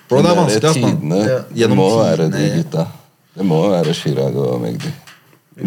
[0.08, 0.80] Bro, det er vanskelig, Altså.
[0.86, 1.68] tidene, Ja.
[1.68, 2.86] Det må være de gutta.
[3.38, 4.94] Det må være Chirag og Magdi.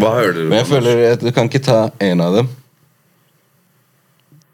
[0.00, 0.42] Hva hører du?
[0.48, 2.48] Men jeg føler at du kan ikke ta én av dem.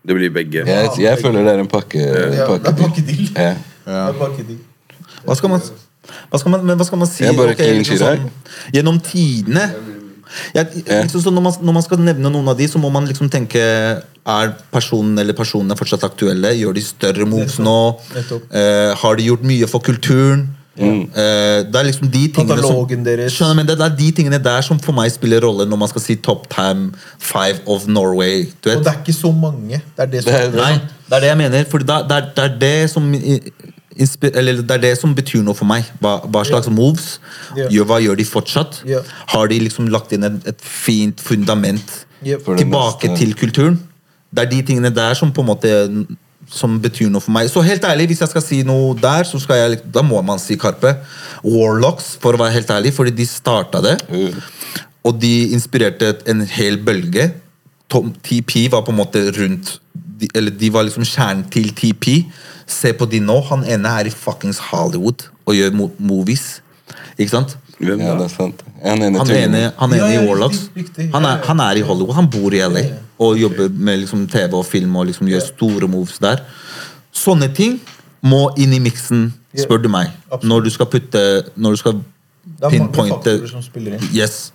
[0.06, 0.62] Det blir begge.
[0.66, 3.28] Jeg, jeg føler det er en pakke, Ja, det pakkedeal.
[3.34, 3.54] Ja.
[3.86, 4.58] Det er pakkedeal.
[5.26, 5.62] Hva skal man,
[6.30, 7.24] hva skal man, men hva skal man si?
[7.24, 8.22] Jeg bare okay, clean liksom Chirag.
[8.22, 9.64] sånn, gjennom tidene
[10.54, 13.30] jeg, liksom når, man, når man skal nevne noen av de, så må man liksom
[13.32, 13.60] tenke
[14.26, 16.50] Er personen eller personene fortsatt aktuelle?
[16.58, 17.76] Gjør de større moves nå?
[18.50, 20.48] Eh, har de gjort mye for kulturen?
[20.76, 23.32] Eh, det er liksom de tingene Katalogen som, deres.
[23.32, 25.88] Skjønner, men det, det er de tingene der som for meg spiller rolle når man
[25.88, 26.90] skal si top time
[27.22, 28.44] five of Norway.
[28.60, 28.76] Du vet?
[28.80, 29.78] Og det er ikke så mange.
[29.96, 30.74] Det er det som Det er- Nei,
[31.08, 31.64] det er det jeg mener.
[31.70, 33.08] For det, er- det, er- det er som
[33.98, 35.84] eller det er det som betyr noe for meg.
[36.00, 37.18] Hva, hva slags moves
[37.56, 37.70] Yeah.
[37.72, 38.82] gjør, Hva gjør de fortsatt?
[38.84, 39.02] Yeah.
[39.28, 42.44] Har de liksom lagt inn et, et fint fundament Yep.
[42.58, 43.78] Tilbake neste- til kulturen?
[44.34, 45.70] Det er de tingene der som på en måte
[46.50, 47.48] som betyr noe for meg.
[47.50, 50.38] Så helt ærlig, hvis jeg skal si noe der, så skal jeg, da må man
[50.38, 50.96] si Karpe.
[51.44, 53.96] Warlocks, for å være helt ærlig, fordi de starta det.
[54.10, 54.42] Mm.
[55.06, 57.32] Og de inspirerte en hel bølge.
[57.90, 59.78] Tom, TP var på en måte rundt
[60.18, 62.24] de, Eller de var liksom kjernen til TP.
[62.66, 63.38] Se på de nå.
[63.50, 66.60] Han ene er i fuckings Hollywood og gjør mo movies.
[67.16, 67.56] Ikke sant?
[67.80, 68.62] Ja, det er sant.
[68.82, 70.66] Han ene Han ene, han ene ja, i Warlocks.
[71.12, 72.16] Han er, han er i Hollywood.
[72.16, 72.86] Han bor i LA
[73.18, 76.42] og jobber med liksom TV og film og liksom gjør store moves der.
[77.16, 77.78] Sånne ting
[78.26, 80.12] må inn i miksen, spør du meg.
[80.42, 81.22] Når du skal putte
[81.54, 82.00] Når du skal
[82.70, 83.38] pinpointe.
[84.14, 84.52] Yes.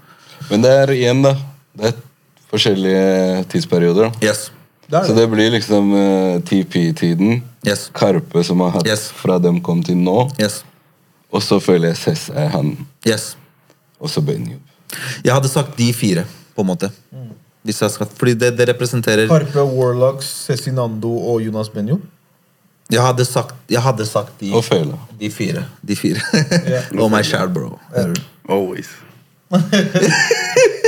[0.50, 1.36] Men det er igjen, da.
[1.78, 2.00] Det er
[2.52, 4.12] forskjellige tidsperioder.
[4.24, 4.50] Yes.
[4.92, 7.44] Det Så det blir liksom uh, TP-tiden.
[7.68, 7.90] Yes.
[7.94, 9.10] Karpe som har hatt Yes.
[9.14, 10.30] fra dem kom til nå.
[10.42, 10.64] Yes.
[11.32, 12.74] Og så føler jeg Cess er han.
[13.08, 13.36] Yes.
[14.00, 14.58] Og så Benjo.
[15.24, 16.90] Jeg hadde sagt de fire, på en måte.
[17.64, 22.00] Hvis jeg skal, fordi det, det representerer Karpe, Warlocks, Cezinando og Jonas Benjo.
[22.92, 24.50] Jeg hadde sagt, jeg hadde sagt de,
[25.20, 25.64] de fire.
[25.88, 26.20] De fire.
[26.68, 26.84] yeah.
[27.02, 27.78] og meg sjæl, bro.
[28.50, 28.90] Always.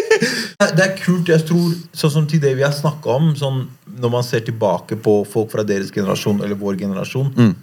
[0.72, 1.28] Det er kult.
[1.28, 3.68] jeg tror, sånn som til det vi har snakket om sånn,
[4.00, 7.56] Når man ser tilbake på folk fra deres generasjon eller vår generasjon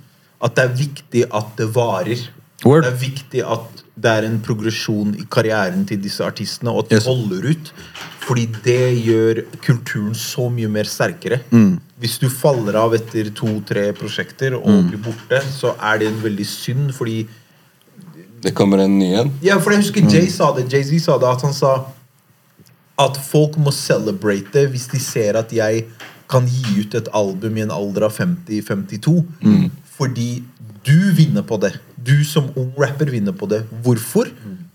[0.42, 2.28] At det er viktig at det varer.
[2.64, 2.82] Word.
[2.84, 6.88] Det er viktig at det er en progresjon i karrieren til disse artistene, og at
[6.90, 7.06] de Yes.
[7.06, 7.72] holder ut.
[8.20, 11.40] Fordi det gjør kulturen så mye mer sterkere.
[12.00, 16.46] Hvis du faller av etter to-tre prosjekter og blir borte, så er det en veldig
[16.46, 17.26] synd, fordi
[18.42, 19.32] Det kommer en ny en.
[19.42, 20.70] ja, for jeg husker Jay sa det.
[20.72, 21.84] Jay-Z sa det, at han sa
[23.00, 25.86] at folk må celebrate det hvis de ser at jeg
[26.30, 29.16] kan gi ut et album i en alder av 50-52.
[29.96, 30.30] Fordi
[30.86, 31.74] du vinner på det.
[32.00, 33.64] Du som ung rapper vinner på det.
[33.84, 34.30] Hvorfor?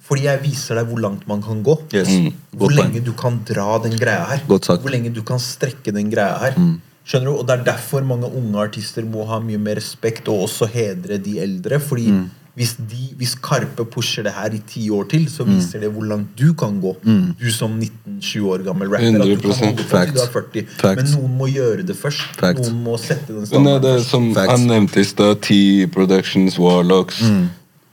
[0.05, 1.77] Fordi jeg viser deg hvor langt man kan gå.
[1.95, 2.11] Yes.
[2.53, 4.43] Hvor lenge du kan dra den greia her.
[4.83, 6.59] Hvor lenge du kan strekke den greia her.
[7.05, 7.39] Skjønner du?
[7.39, 11.17] Og Det er derfor mange unge artister må ha mye mer respekt og også hedre
[11.21, 11.79] de eldre.
[11.81, 12.09] Fordi
[12.55, 16.05] hvis, de, hvis Karpe pusher det her i ti år til, så viser det hvor
[16.07, 16.93] langt du kan gå.
[17.03, 19.17] Du som 19-20 år gammel rapper.
[19.19, 19.65] At du kan 100%.
[19.65, 20.63] holde på du er 40.
[20.79, 21.01] Fact.
[21.01, 22.23] Men noen må gjøre det først.
[22.39, 22.61] Fact.
[22.63, 24.53] Noen må sette den standarden det er som Fact.
[24.53, 25.57] han nevnte i stad, T
[25.91, 27.19] Productions, Warlocks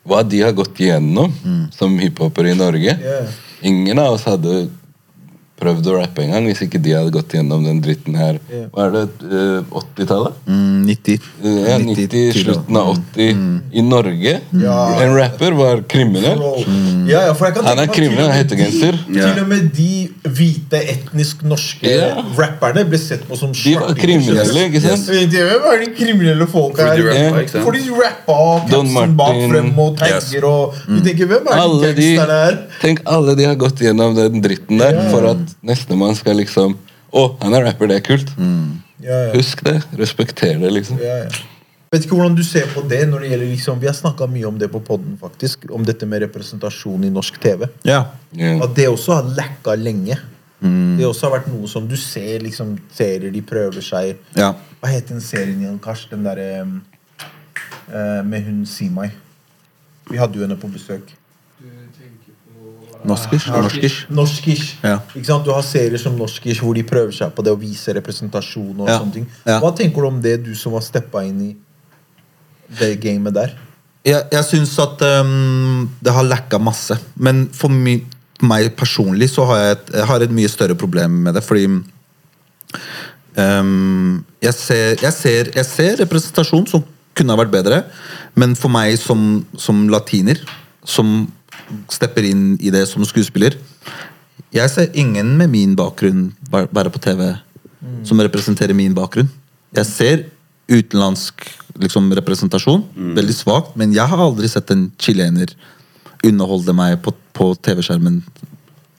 [0.07, 1.35] Hva de har gått igjennom
[1.75, 2.95] som hiphopere i Norge.
[3.03, 3.35] Yeah.
[3.67, 4.65] Ingen av oss hadde
[5.63, 8.39] prøvd å rappe engang hvis ikke de hadde gått gjennom den dritten her.
[8.51, 8.65] Yeah.
[8.75, 9.05] Hva er det?
[9.31, 10.41] eh, 80-tallet?
[10.51, 11.19] Mm, 90.
[11.43, 13.39] Ja, 90, til- slutten av 80
[13.73, 14.35] i Norge.
[14.63, 14.77] Ja.
[15.03, 16.39] En rapper var kriminell.
[16.67, 17.09] Mm.
[17.09, 18.99] Ja, ja, for jeg kan Han er kriminell, han heter genser.
[19.07, 21.95] Til og med de hvite, etnisk norske
[22.39, 25.09] rapperne ble sett på som De var kriminelle, ikke sant?
[25.09, 25.31] Yes.
[25.33, 27.33] du Hvem er de kriminelle folk Fordi de her?
[27.33, 27.65] rappa, sant?
[27.65, 28.39] Fordi de rappa
[28.71, 29.51] Don bak Martin.
[29.51, 32.59] frem og tagger og Du tenker, hvem er Alle de de, her?
[32.81, 36.77] tenk alle de har gått gjennom den dritten der for at nestemann skal liksom
[37.13, 38.31] Å, han er rapper, det er kult.
[38.39, 38.45] Ja.
[39.33, 39.79] Husk det.
[39.99, 41.01] Respekter det, liksom.
[41.03, 41.49] Ja, ja.
[41.93, 44.47] Vet ikke hvordan du ser på det når det gjelder liksom, Vi har snakka mye
[44.49, 47.67] om det på podden faktisk Om dette med representasjon i norsk TV.
[48.65, 50.17] At det også har lekka lenge.
[50.63, 54.53] Det også har vært noe som du ser liksom serier de prøver seg ja.
[54.79, 56.05] Hva het den serien igjen, Kars?
[56.11, 59.11] Den derre eh, Med hun Simai.
[60.11, 61.11] Vi hadde jo henne på besøk.
[63.09, 63.49] Norskish?
[63.51, 63.99] Norskish?
[64.11, 64.69] Norskish.
[64.85, 64.99] Ja.
[65.15, 65.45] Ikke sant?
[65.47, 68.81] Du har serier som Norskish hvor de prøver seg på det å vise representasjon.
[68.81, 68.99] og Ja.
[69.01, 69.27] sånne ting.
[69.45, 71.57] Hva tenker du om det, du som har steppa inn i
[72.79, 73.57] det gamet der?
[74.05, 76.97] Jeg, jeg syns at um, det har lekka masse.
[77.17, 78.07] Men for meg
[78.77, 81.67] personlig så har jeg, et, jeg har et mye større problem med det, fordi
[83.37, 86.85] um, jeg, ser, jeg, ser, jeg ser representasjon som
[87.15, 87.83] kunne ha vært bedre,
[88.41, 90.41] men for meg som, som latiner,
[90.89, 91.29] som
[91.93, 93.57] stepper inn i det som skuespiller
[94.53, 97.23] Jeg ser ingen med min bakgrunn være på TV
[98.07, 99.31] som representerer min bakgrunn.
[99.75, 100.25] Jeg ser
[100.71, 101.47] utenlandsk
[101.81, 102.85] liksom, representasjon.
[103.17, 103.77] Veldig svakt.
[103.81, 105.55] Men jeg har aldri sett en chilener
[106.23, 108.21] underholde meg på, på TV-skjermen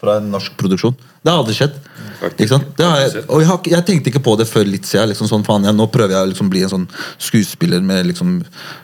[0.04, 0.98] fra en norsk produksjon.
[1.24, 1.78] Det har aldri skjedd.
[2.20, 2.42] Faktisk.
[2.42, 2.66] Ikke sant?
[2.76, 5.10] Det har jeg, og jeg, har, jeg tenkte ikke på det før litt siden.
[5.14, 8.30] Liksom sånn, faen, jeg, nå prøver jeg å liksom bli en sånn skuespiller med liksom,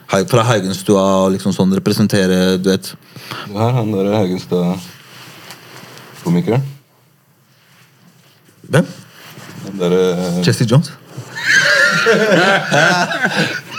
[0.08, 2.86] fra Haugenstua og liksom sånn, representere du vet.
[3.44, 6.62] Du har han der Haugenstua-komikeren.
[8.70, 8.86] Hvem?
[9.66, 10.02] Den derre
[10.46, 10.88] Jesse Jones?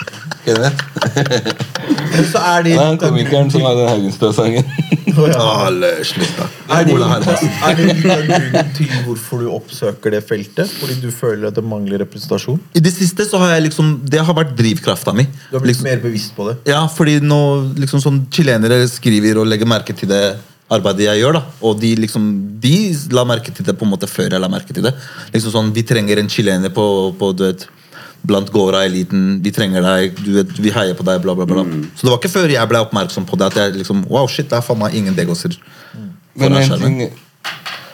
[2.32, 4.68] Så er det Ja, han komikeren som hadde Haugenstad-sangen.
[5.12, 5.40] Å, ja.
[5.68, 6.46] Alle slutta.
[6.72, 10.72] Er det, en grunnen til hvorfor du oppsøker det feltet?
[10.80, 12.60] Fordi du føler at det mangler representasjon?
[12.78, 15.26] I det siste så har jeg liksom Det har vært drivkrafta mi.
[15.50, 16.58] Du har blitt Liksom, mer bevisst på det?
[16.72, 17.42] ja, fordi nå
[17.80, 20.24] liksom sånn chilenere skriver og legger merke til det
[20.72, 21.40] arbeidet jeg gjør.
[21.40, 22.32] da Og de liksom
[22.64, 22.76] De
[23.16, 24.94] la merke til det på en måte før jeg la merke til det.
[25.36, 26.86] Liksom sånn Vi trenger en chilener på,
[27.20, 27.68] på du vet
[28.24, 29.40] Blant Gora-eliten.
[29.44, 31.64] Vi trenger deg, du vet, vi heier på deg, bla, bla, bla.
[31.98, 34.50] Så det var ikke før jeg ble oppmerksom på det, at jeg liksom Wow, shit,
[34.52, 35.56] det er faen meg ingen degåser.
[36.36, 37.18] Men foran skjermen.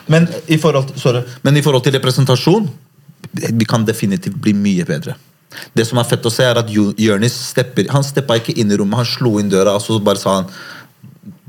[0.08, 2.68] Men i forhold, sorry, men i forhold til representasjon
[3.58, 5.16] Vi kan definitivt bli mye bedre.
[5.76, 8.70] Det som er fett å se, er at Jo- Jonis stepper Han steppa ikke inn
[8.72, 10.50] i rommet, han slo inn døra og så bare sa han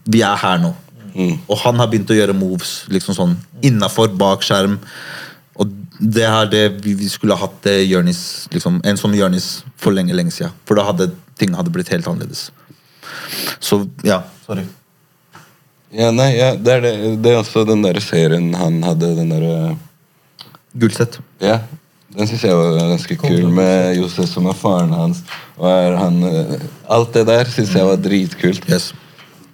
[0.10, 0.74] Vi er her nå.
[1.50, 3.36] Og han har begynt å gjøre moves liksom sånn
[3.66, 4.78] innafor, bak skjerm.
[6.00, 9.50] Det er det vi, vi skulle ha hatt Jonis, liksom, en som Jørnis
[9.80, 10.56] for lenge lenge siden.
[10.66, 12.50] For da hadde ting hadde blitt helt annerledes.
[13.60, 14.64] Så ja, sorry.
[15.90, 19.32] Ja, nei, ja, det, er det, det er også den der serien han hadde, den
[19.34, 19.76] derre
[20.78, 21.18] Gullsett.
[21.42, 21.64] Ja,
[22.14, 25.24] den syns jeg var ganske kul, med Josef som er faren hans.
[25.58, 28.70] Og er han, eh, alt det der syns jeg var dritkult.
[28.70, 28.92] Yes.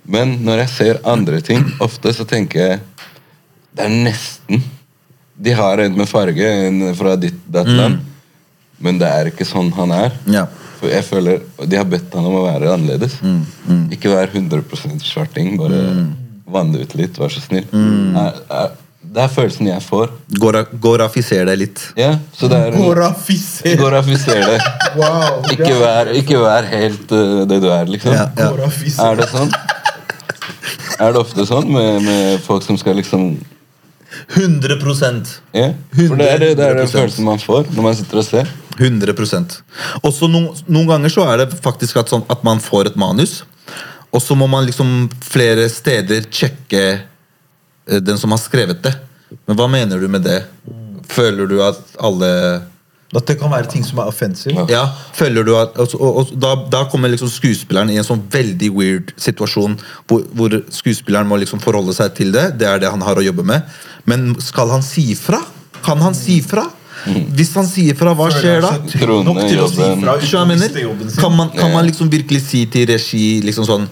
[0.04, 2.84] Men når jeg ser andre ting, ofte så tenker jeg
[3.76, 4.62] Det er nesten
[5.38, 8.00] De har en med farge, en fra ditt datt land,
[8.80, 10.14] men det er ikke sånn han er.
[10.32, 10.46] Ja.
[10.80, 13.18] For jeg føler De har bedt han om å være annerledes.
[13.96, 14.64] Ikke vær 100
[15.04, 15.58] svarting.
[15.60, 15.82] Bare
[16.48, 17.66] vann det ut litt, vær så snill.
[17.74, 18.74] Er, er,
[19.16, 20.12] det er følelsen jeg får.
[20.40, 21.82] Gora- Gorafiser deg litt.
[22.00, 23.76] Ja, så det er Gorafiser!
[23.80, 24.66] Gorafiser deg.
[24.96, 25.42] Wow!
[25.52, 28.14] Ikke vær, ikke vær helt uh, det du er, liksom.
[28.16, 28.52] Ja, ja.
[28.54, 29.04] Gorafiser.
[29.12, 29.52] Er det sånn?
[31.04, 33.34] Er det ofte sånn med, med folk som skal liksom
[34.36, 34.78] 100
[35.54, 38.28] Ja, for det er det, det er den følelsen man får når man sitter og
[38.28, 38.54] ser.
[38.76, 39.14] 100
[40.04, 43.44] Også noen, noen ganger så er det faktisk at, sånn, at man får et manus,
[44.12, 48.94] og så må man liksom flere steder sjekke eh, den som har skrevet det.
[49.48, 50.42] Men hva mener du med det?
[51.12, 52.32] Føler du at alle
[53.16, 54.56] At det kan være ting som er offensive.
[54.56, 54.66] Ja.
[54.76, 54.84] Ja,
[55.16, 58.72] føler du at og, og, og da, da kommer liksom skuespilleren i en sånn veldig
[58.76, 59.78] weird situasjon
[60.10, 62.50] hvor, hvor skuespilleren må liksom forholde seg til det.
[62.60, 63.68] Det er det han har å jobbe med.
[64.10, 65.40] Men skal han si fra?
[65.86, 66.66] Kan han si fra?
[67.06, 68.72] Hvis han sier fra, hva skjer da?
[69.28, 70.16] Nok til å si fra.
[71.22, 73.86] Kan man, kan man liksom virkelig si til regi liksom sånn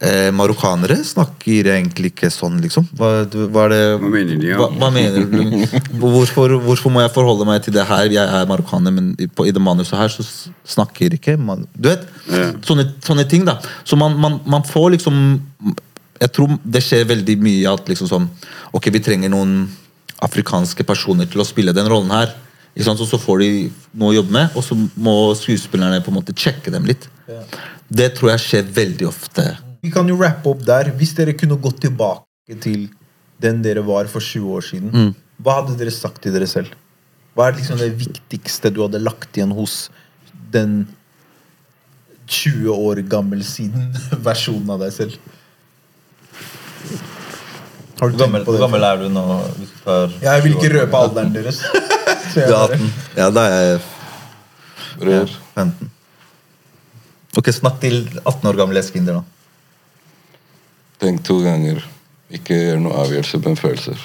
[0.00, 2.86] eh, Marokkanere snakker egentlig ikke sånn, liksom.
[2.98, 3.10] Hva,
[3.52, 4.58] hva er det Hva mener de, ja?
[4.60, 5.64] Hva, hva mener du?
[6.02, 8.10] Hvorfor, hvorfor må jeg forholde meg til det her?
[8.12, 10.24] Jeg er marokkaner, men i, på, i det manuset her så
[10.66, 12.06] snakker ikke man Du vet?
[12.30, 12.52] Ja.
[12.66, 13.58] Sånne, sånne ting, da.
[13.84, 15.20] Så man, man, man får liksom
[16.20, 18.30] Jeg tror det skjer veldig mye at liksom sånn
[18.76, 19.64] Ok, vi trenger noen
[20.24, 22.30] afrikanske personer til å spille den rollen her.
[22.72, 23.00] Ikke sant?
[23.00, 23.48] Så, så får de
[23.96, 27.04] noe å jobbe med, og så må skuespillerne på en måte sjekke dem litt.
[27.28, 27.42] Ja.
[28.00, 29.44] Det tror jeg skjer veldig ofte.
[29.86, 30.90] Vi kan jo rappe opp der.
[30.98, 32.88] Hvis dere kunne gått tilbake til
[33.42, 35.14] den dere var for 20 år siden, Mm.
[35.44, 36.72] hva hadde dere sagt til dere selv?
[37.36, 39.90] Hva er liksom det viktigste du hadde lagt igjen hos
[40.50, 40.86] den
[42.26, 43.92] 20 år gammel siden
[44.26, 45.18] versjonen av deg selv?
[48.00, 48.82] Har du gammel, på det?
[48.84, 49.22] er du nå?
[49.56, 51.62] Hvis du tar Jeg vil ikke røpe alderen deres.
[52.36, 52.90] Du er 18.
[53.16, 53.78] Ja, da er jeg
[55.06, 55.30] Rør.
[55.54, 55.88] 15.
[57.38, 59.35] Ok, Snakk til 18 år gamle eskinder, da.
[61.02, 61.82] Tenk to ganger.
[62.32, 64.00] Ikke gjør noe avgjørelse men følelser.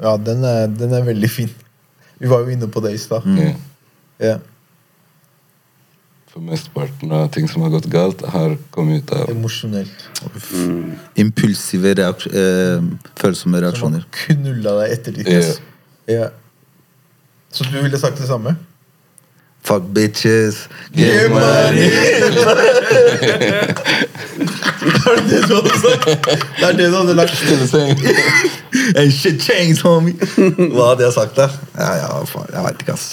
[0.00, 1.52] Ja, den er, den er veldig fin.
[2.18, 3.26] Vi var jo inne på det i stad.
[3.38, 3.52] Ja.
[4.22, 4.40] Yeah.
[6.34, 10.06] For mesteparten av ting som har gått galt, har kommet ut av Emosjonelt.
[11.20, 12.82] Impulsive reaks eh,
[13.20, 14.02] følsomme Som reaksjoner.
[14.24, 15.30] knulla deg etter ditt.
[15.30, 15.42] Ja.
[16.10, 16.28] Ja.
[17.54, 18.56] Så du ville sagt det samme?
[19.64, 20.68] Fuck bitches.
[20.92, 21.90] give money!
[25.10, 26.04] er det det du hadde sagt?
[26.58, 27.34] Det er det du hadde lagt
[28.96, 30.14] Hey, shit change, homie!
[30.74, 31.48] Hva hadde jeg sagt, da?
[31.78, 33.06] Ja, ja, faen, jeg veit ikke, ass.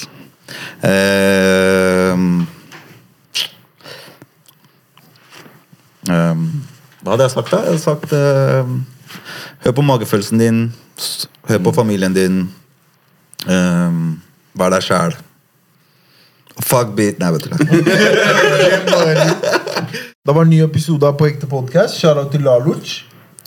[0.84, 2.48] Um,
[6.10, 6.44] um,
[7.02, 7.62] hva hadde jeg sagt, da?
[7.62, 8.66] Jeg hadde sagt uh,
[9.66, 10.62] Hør på magefølelsen din.
[11.50, 12.44] Hør på familien din.
[13.48, 14.22] Um,
[14.58, 15.18] vær deg sjæl.
[16.62, 17.20] Fuck beat.
[17.22, 17.52] Nei, vet du
[19.92, 20.34] det.
[20.34, 22.00] Var en ny episode av På ekte podkast.
[22.00, 22.94] Shout-out til Laluc.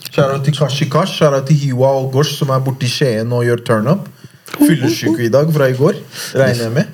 [0.09, 1.17] Shout-out til Kashikash.
[1.17, 4.07] Shout-out til Hiwa og Gosh, som er borte i Skien og gjør turnup.
[4.55, 5.97] Fyllesyke i dag fra i går,
[6.37, 6.91] regner jeg med.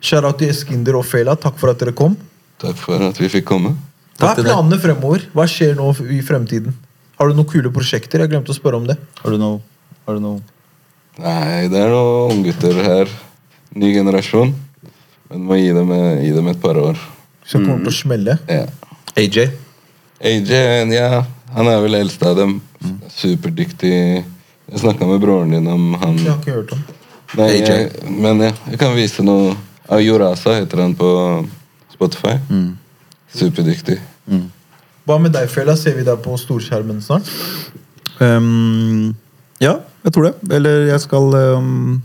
[0.00, 1.36] Shout-out til Eskinder og Fela.
[1.36, 2.16] Takk for at dere kom.
[2.60, 3.74] Takk for at vi fikk komme.
[4.20, 5.26] Hva er planene fremover?
[5.36, 6.74] Hva skjer nå i fremtiden?
[7.20, 8.22] Har du noen kule prosjekter?
[8.22, 8.96] Jeg glemte å spørre om det.
[9.20, 9.60] Har du noe
[10.06, 10.40] Har du noe
[11.20, 13.10] Nei, det er noen unggutter her.
[13.76, 14.54] Ny generasjon.
[15.30, 15.90] Men må gi dem,
[16.22, 17.00] gi dem et par år.
[17.50, 18.36] Som kommer til å smelle?
[18.46, 18.66] Ja.
[19.18, 19.48] AJ?
[20.22, 20.52] AJ,
[20.94, 21.24] ja,
[21.56, 22.60] han er vel eldst av dem.
[23.10, 23.94] Superdyktig.
[24.70, 26.18] Jeg snakka med broren din om han.
[26.20, 26.84] Jeg har ikke hørt om.
[27.40, 27.66] Nei, AJ.
[27.72, 29.56] jeg, men ja, jeg kan vise noe.
[29.90, 31.10] Ayurasa heter han på
[31.90, 32.36] Spotify.
[33.34, 33.98] Superdyktig.
[35.08, 35.74] Hva med deg, Fela?
[35.78, 37.26] Ser vi deg på storskjermen snart?
[38.20, 39.10] Um,
[39.58, 40.34] ja, jeg tror det.
[40.54, 41.96] Eller jeg skal um,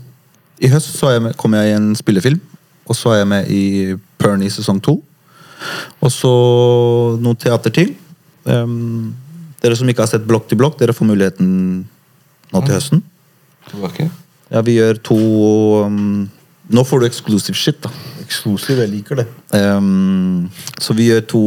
[0.58, 2.42] I høst så er jeg med, kommer jeg i en spillefilm.
[2.90, 3.64] Og så er jeg med i
[4.18, 4.98] Pernie sesong to.
[6.04, 6.32] Og så
[7.22, 7.38] noen
[7.72, 7.94] til.
[8.46, 9.14] Um,
[9.62, 11.48] dere som ikke har sett Blokk til blokk, dere får muligheten
[12.52, 13.02] nå til høsten.
[13.70, 14.10] Tilbake.
[14.52, 15.18] Ja, vi gjør to
[15.86, 16.28] um,
[16.66, 17.90] Nå får du exclusive shit, da.
[18.24, 19.26] Eksklusiv, jeg liker det.
[19.54, 20.48] Um,
[20.82, 21.42] så vi gjør to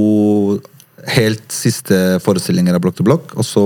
[1.12, 3.64] helt siste forestillinger av Blokk til blokk, og så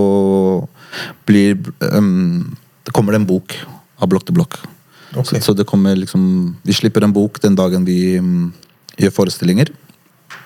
[1.26, 1.57] blir
[1.90, 2.53] ehm,
[2.86, 3.56] Det kommer det en bok
[4.02, 4.60] av Blokk til blokk.
[5.14, 5.40] Okay.
[5.40, 8.18] Så, så det kommer liksom Vi slipper en bok den dagen vi
[8.98, 9.74] gjør forestillinger.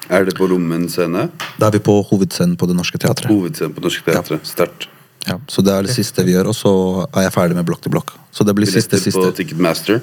[0.09, 1.27] Er det på Rommen scene?
[1.59, 3.27] Da er vi på hovedscenen på Det Norske Teatret.
[3.31, 4.45] Hovedscenen på det Norske Teatret.
[4.47, 4.87] Sterkt.
[5.27, 6.71] Ja, så det er det siste vi gjør, og så
[7.11, 8.13] er jeg ferdig med Blokk til blokk.
[8.31, 9.35] Så det blir siste, Billetter på.
[9.35, 9.99] Ticketmaster.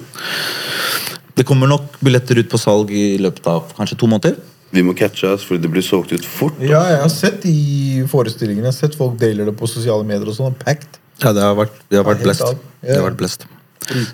[1.35, 4.37] Det kommer nok billetter ut på salg i løpet av kanskje to måneder.
[4.75, 6.57] Vi må catche oss, for det blir solgt ut fort.
[6.61, 8.67] Ja, jeg har sett de forestillingene.
[8.67, 10.55] Jeg har sett folk deler det på sosiale medier og sånn.
[10.61, 10.99] Packed.
[11.23, 12.43] Ja, det har vært, vi har vært blest.
[12.83, 13.09] Det har Ja.
[13.09, 13.45] vært blest.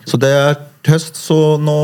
[0.06, 0.56] Så det er
[0.88, 1.78] høst, så nå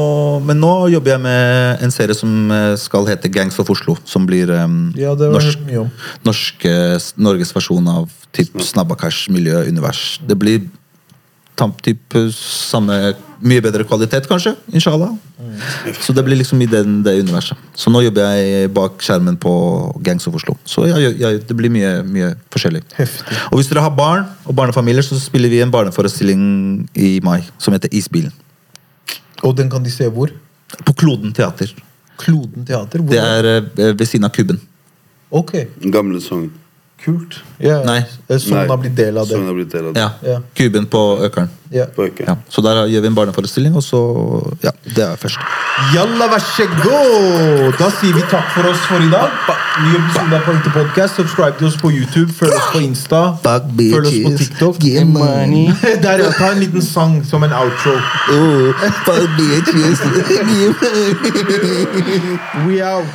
[0.45, 3.97] Men nå jobber jeg med en serie som eh, skal hete Gangs of Oslo.
[4.05, 6.73] Som blir um, Ja, norsk, norsk, norske,
[7.21, 10.19] Norges versjon av typ Miljø, miljøunivers.
[10.27, 10.67] Det blir
[11.83, 14.55] typ eh, samme Mye bedre kvalitet, kanskje.
[14.73, 15.11] Inshallah.
[16.01, 17.57] Så det blir liksom i den, det universet.
[17.77, 19.51] Så nå jobber jeg bak skjermen på
[20.01, 20.55] Gangs of Oslo.
[20.65, 22.81] Så jeg, jeg, det blir mye, mye forskjellig.
[22.97, 23.37] Heftig.
[23.51, 26.41] Og hvis dere har barn og barnefamilier, så spiller vi en barneforestilling
[26.97, 28.33] i mai som heter Isbilen.
[29.43, 30.31] Og den kan de se hvor?
[30.85, 31.73] På Kloden teater.
[32.17, 32.99] Kloden teater?
[32.99, 34.59] Hvor Det er eh, ved siden av Kuben.
[35.29, 35.53] Ok,
[35.91, 36.49] Gamle Sogn.
[37.03, 37.43] Kult.
[37.61, 37.83] Yeah.
[37.85, 38.01] Nei.
[38.39, 39.35] Sånn har blitt del av det.
[39.37, 39.99] Sånn har blitt del av det.
[40.01, 40.09] Ja.
[40.33, 40.39] Ja.
[40.57, 41.49] Kuben på Økeren.
[41.69, 41.85] Ja.
[41.95, 42.27] På økeren.
[42.27, 42.35] Ja.
[42.49, 43.99] Så der gjør vi en barneforestilling, og så
[44.63, 45.37] Ja, det er først.
[45.93, 47.73] Jalla, vær så god!
[47.79, 49.29] Da sier vi takk for oss for i dag.
[49.83, 51.15] Ny episode av Pointe Podcast.
[51.19, 53.21] Subscribe til oss på YouTube, følg oss på Insta.
[53.43, 54.75] Følg oss på TikTok.
[54.83, 55.67] give money.
[56.05, 56.31] Der, ja.
[56.37, 57.91] Ta en liten sang som en outro.
[58.31, 60.01] Oh, fuck bitches.
[62.67, 63.05] We out.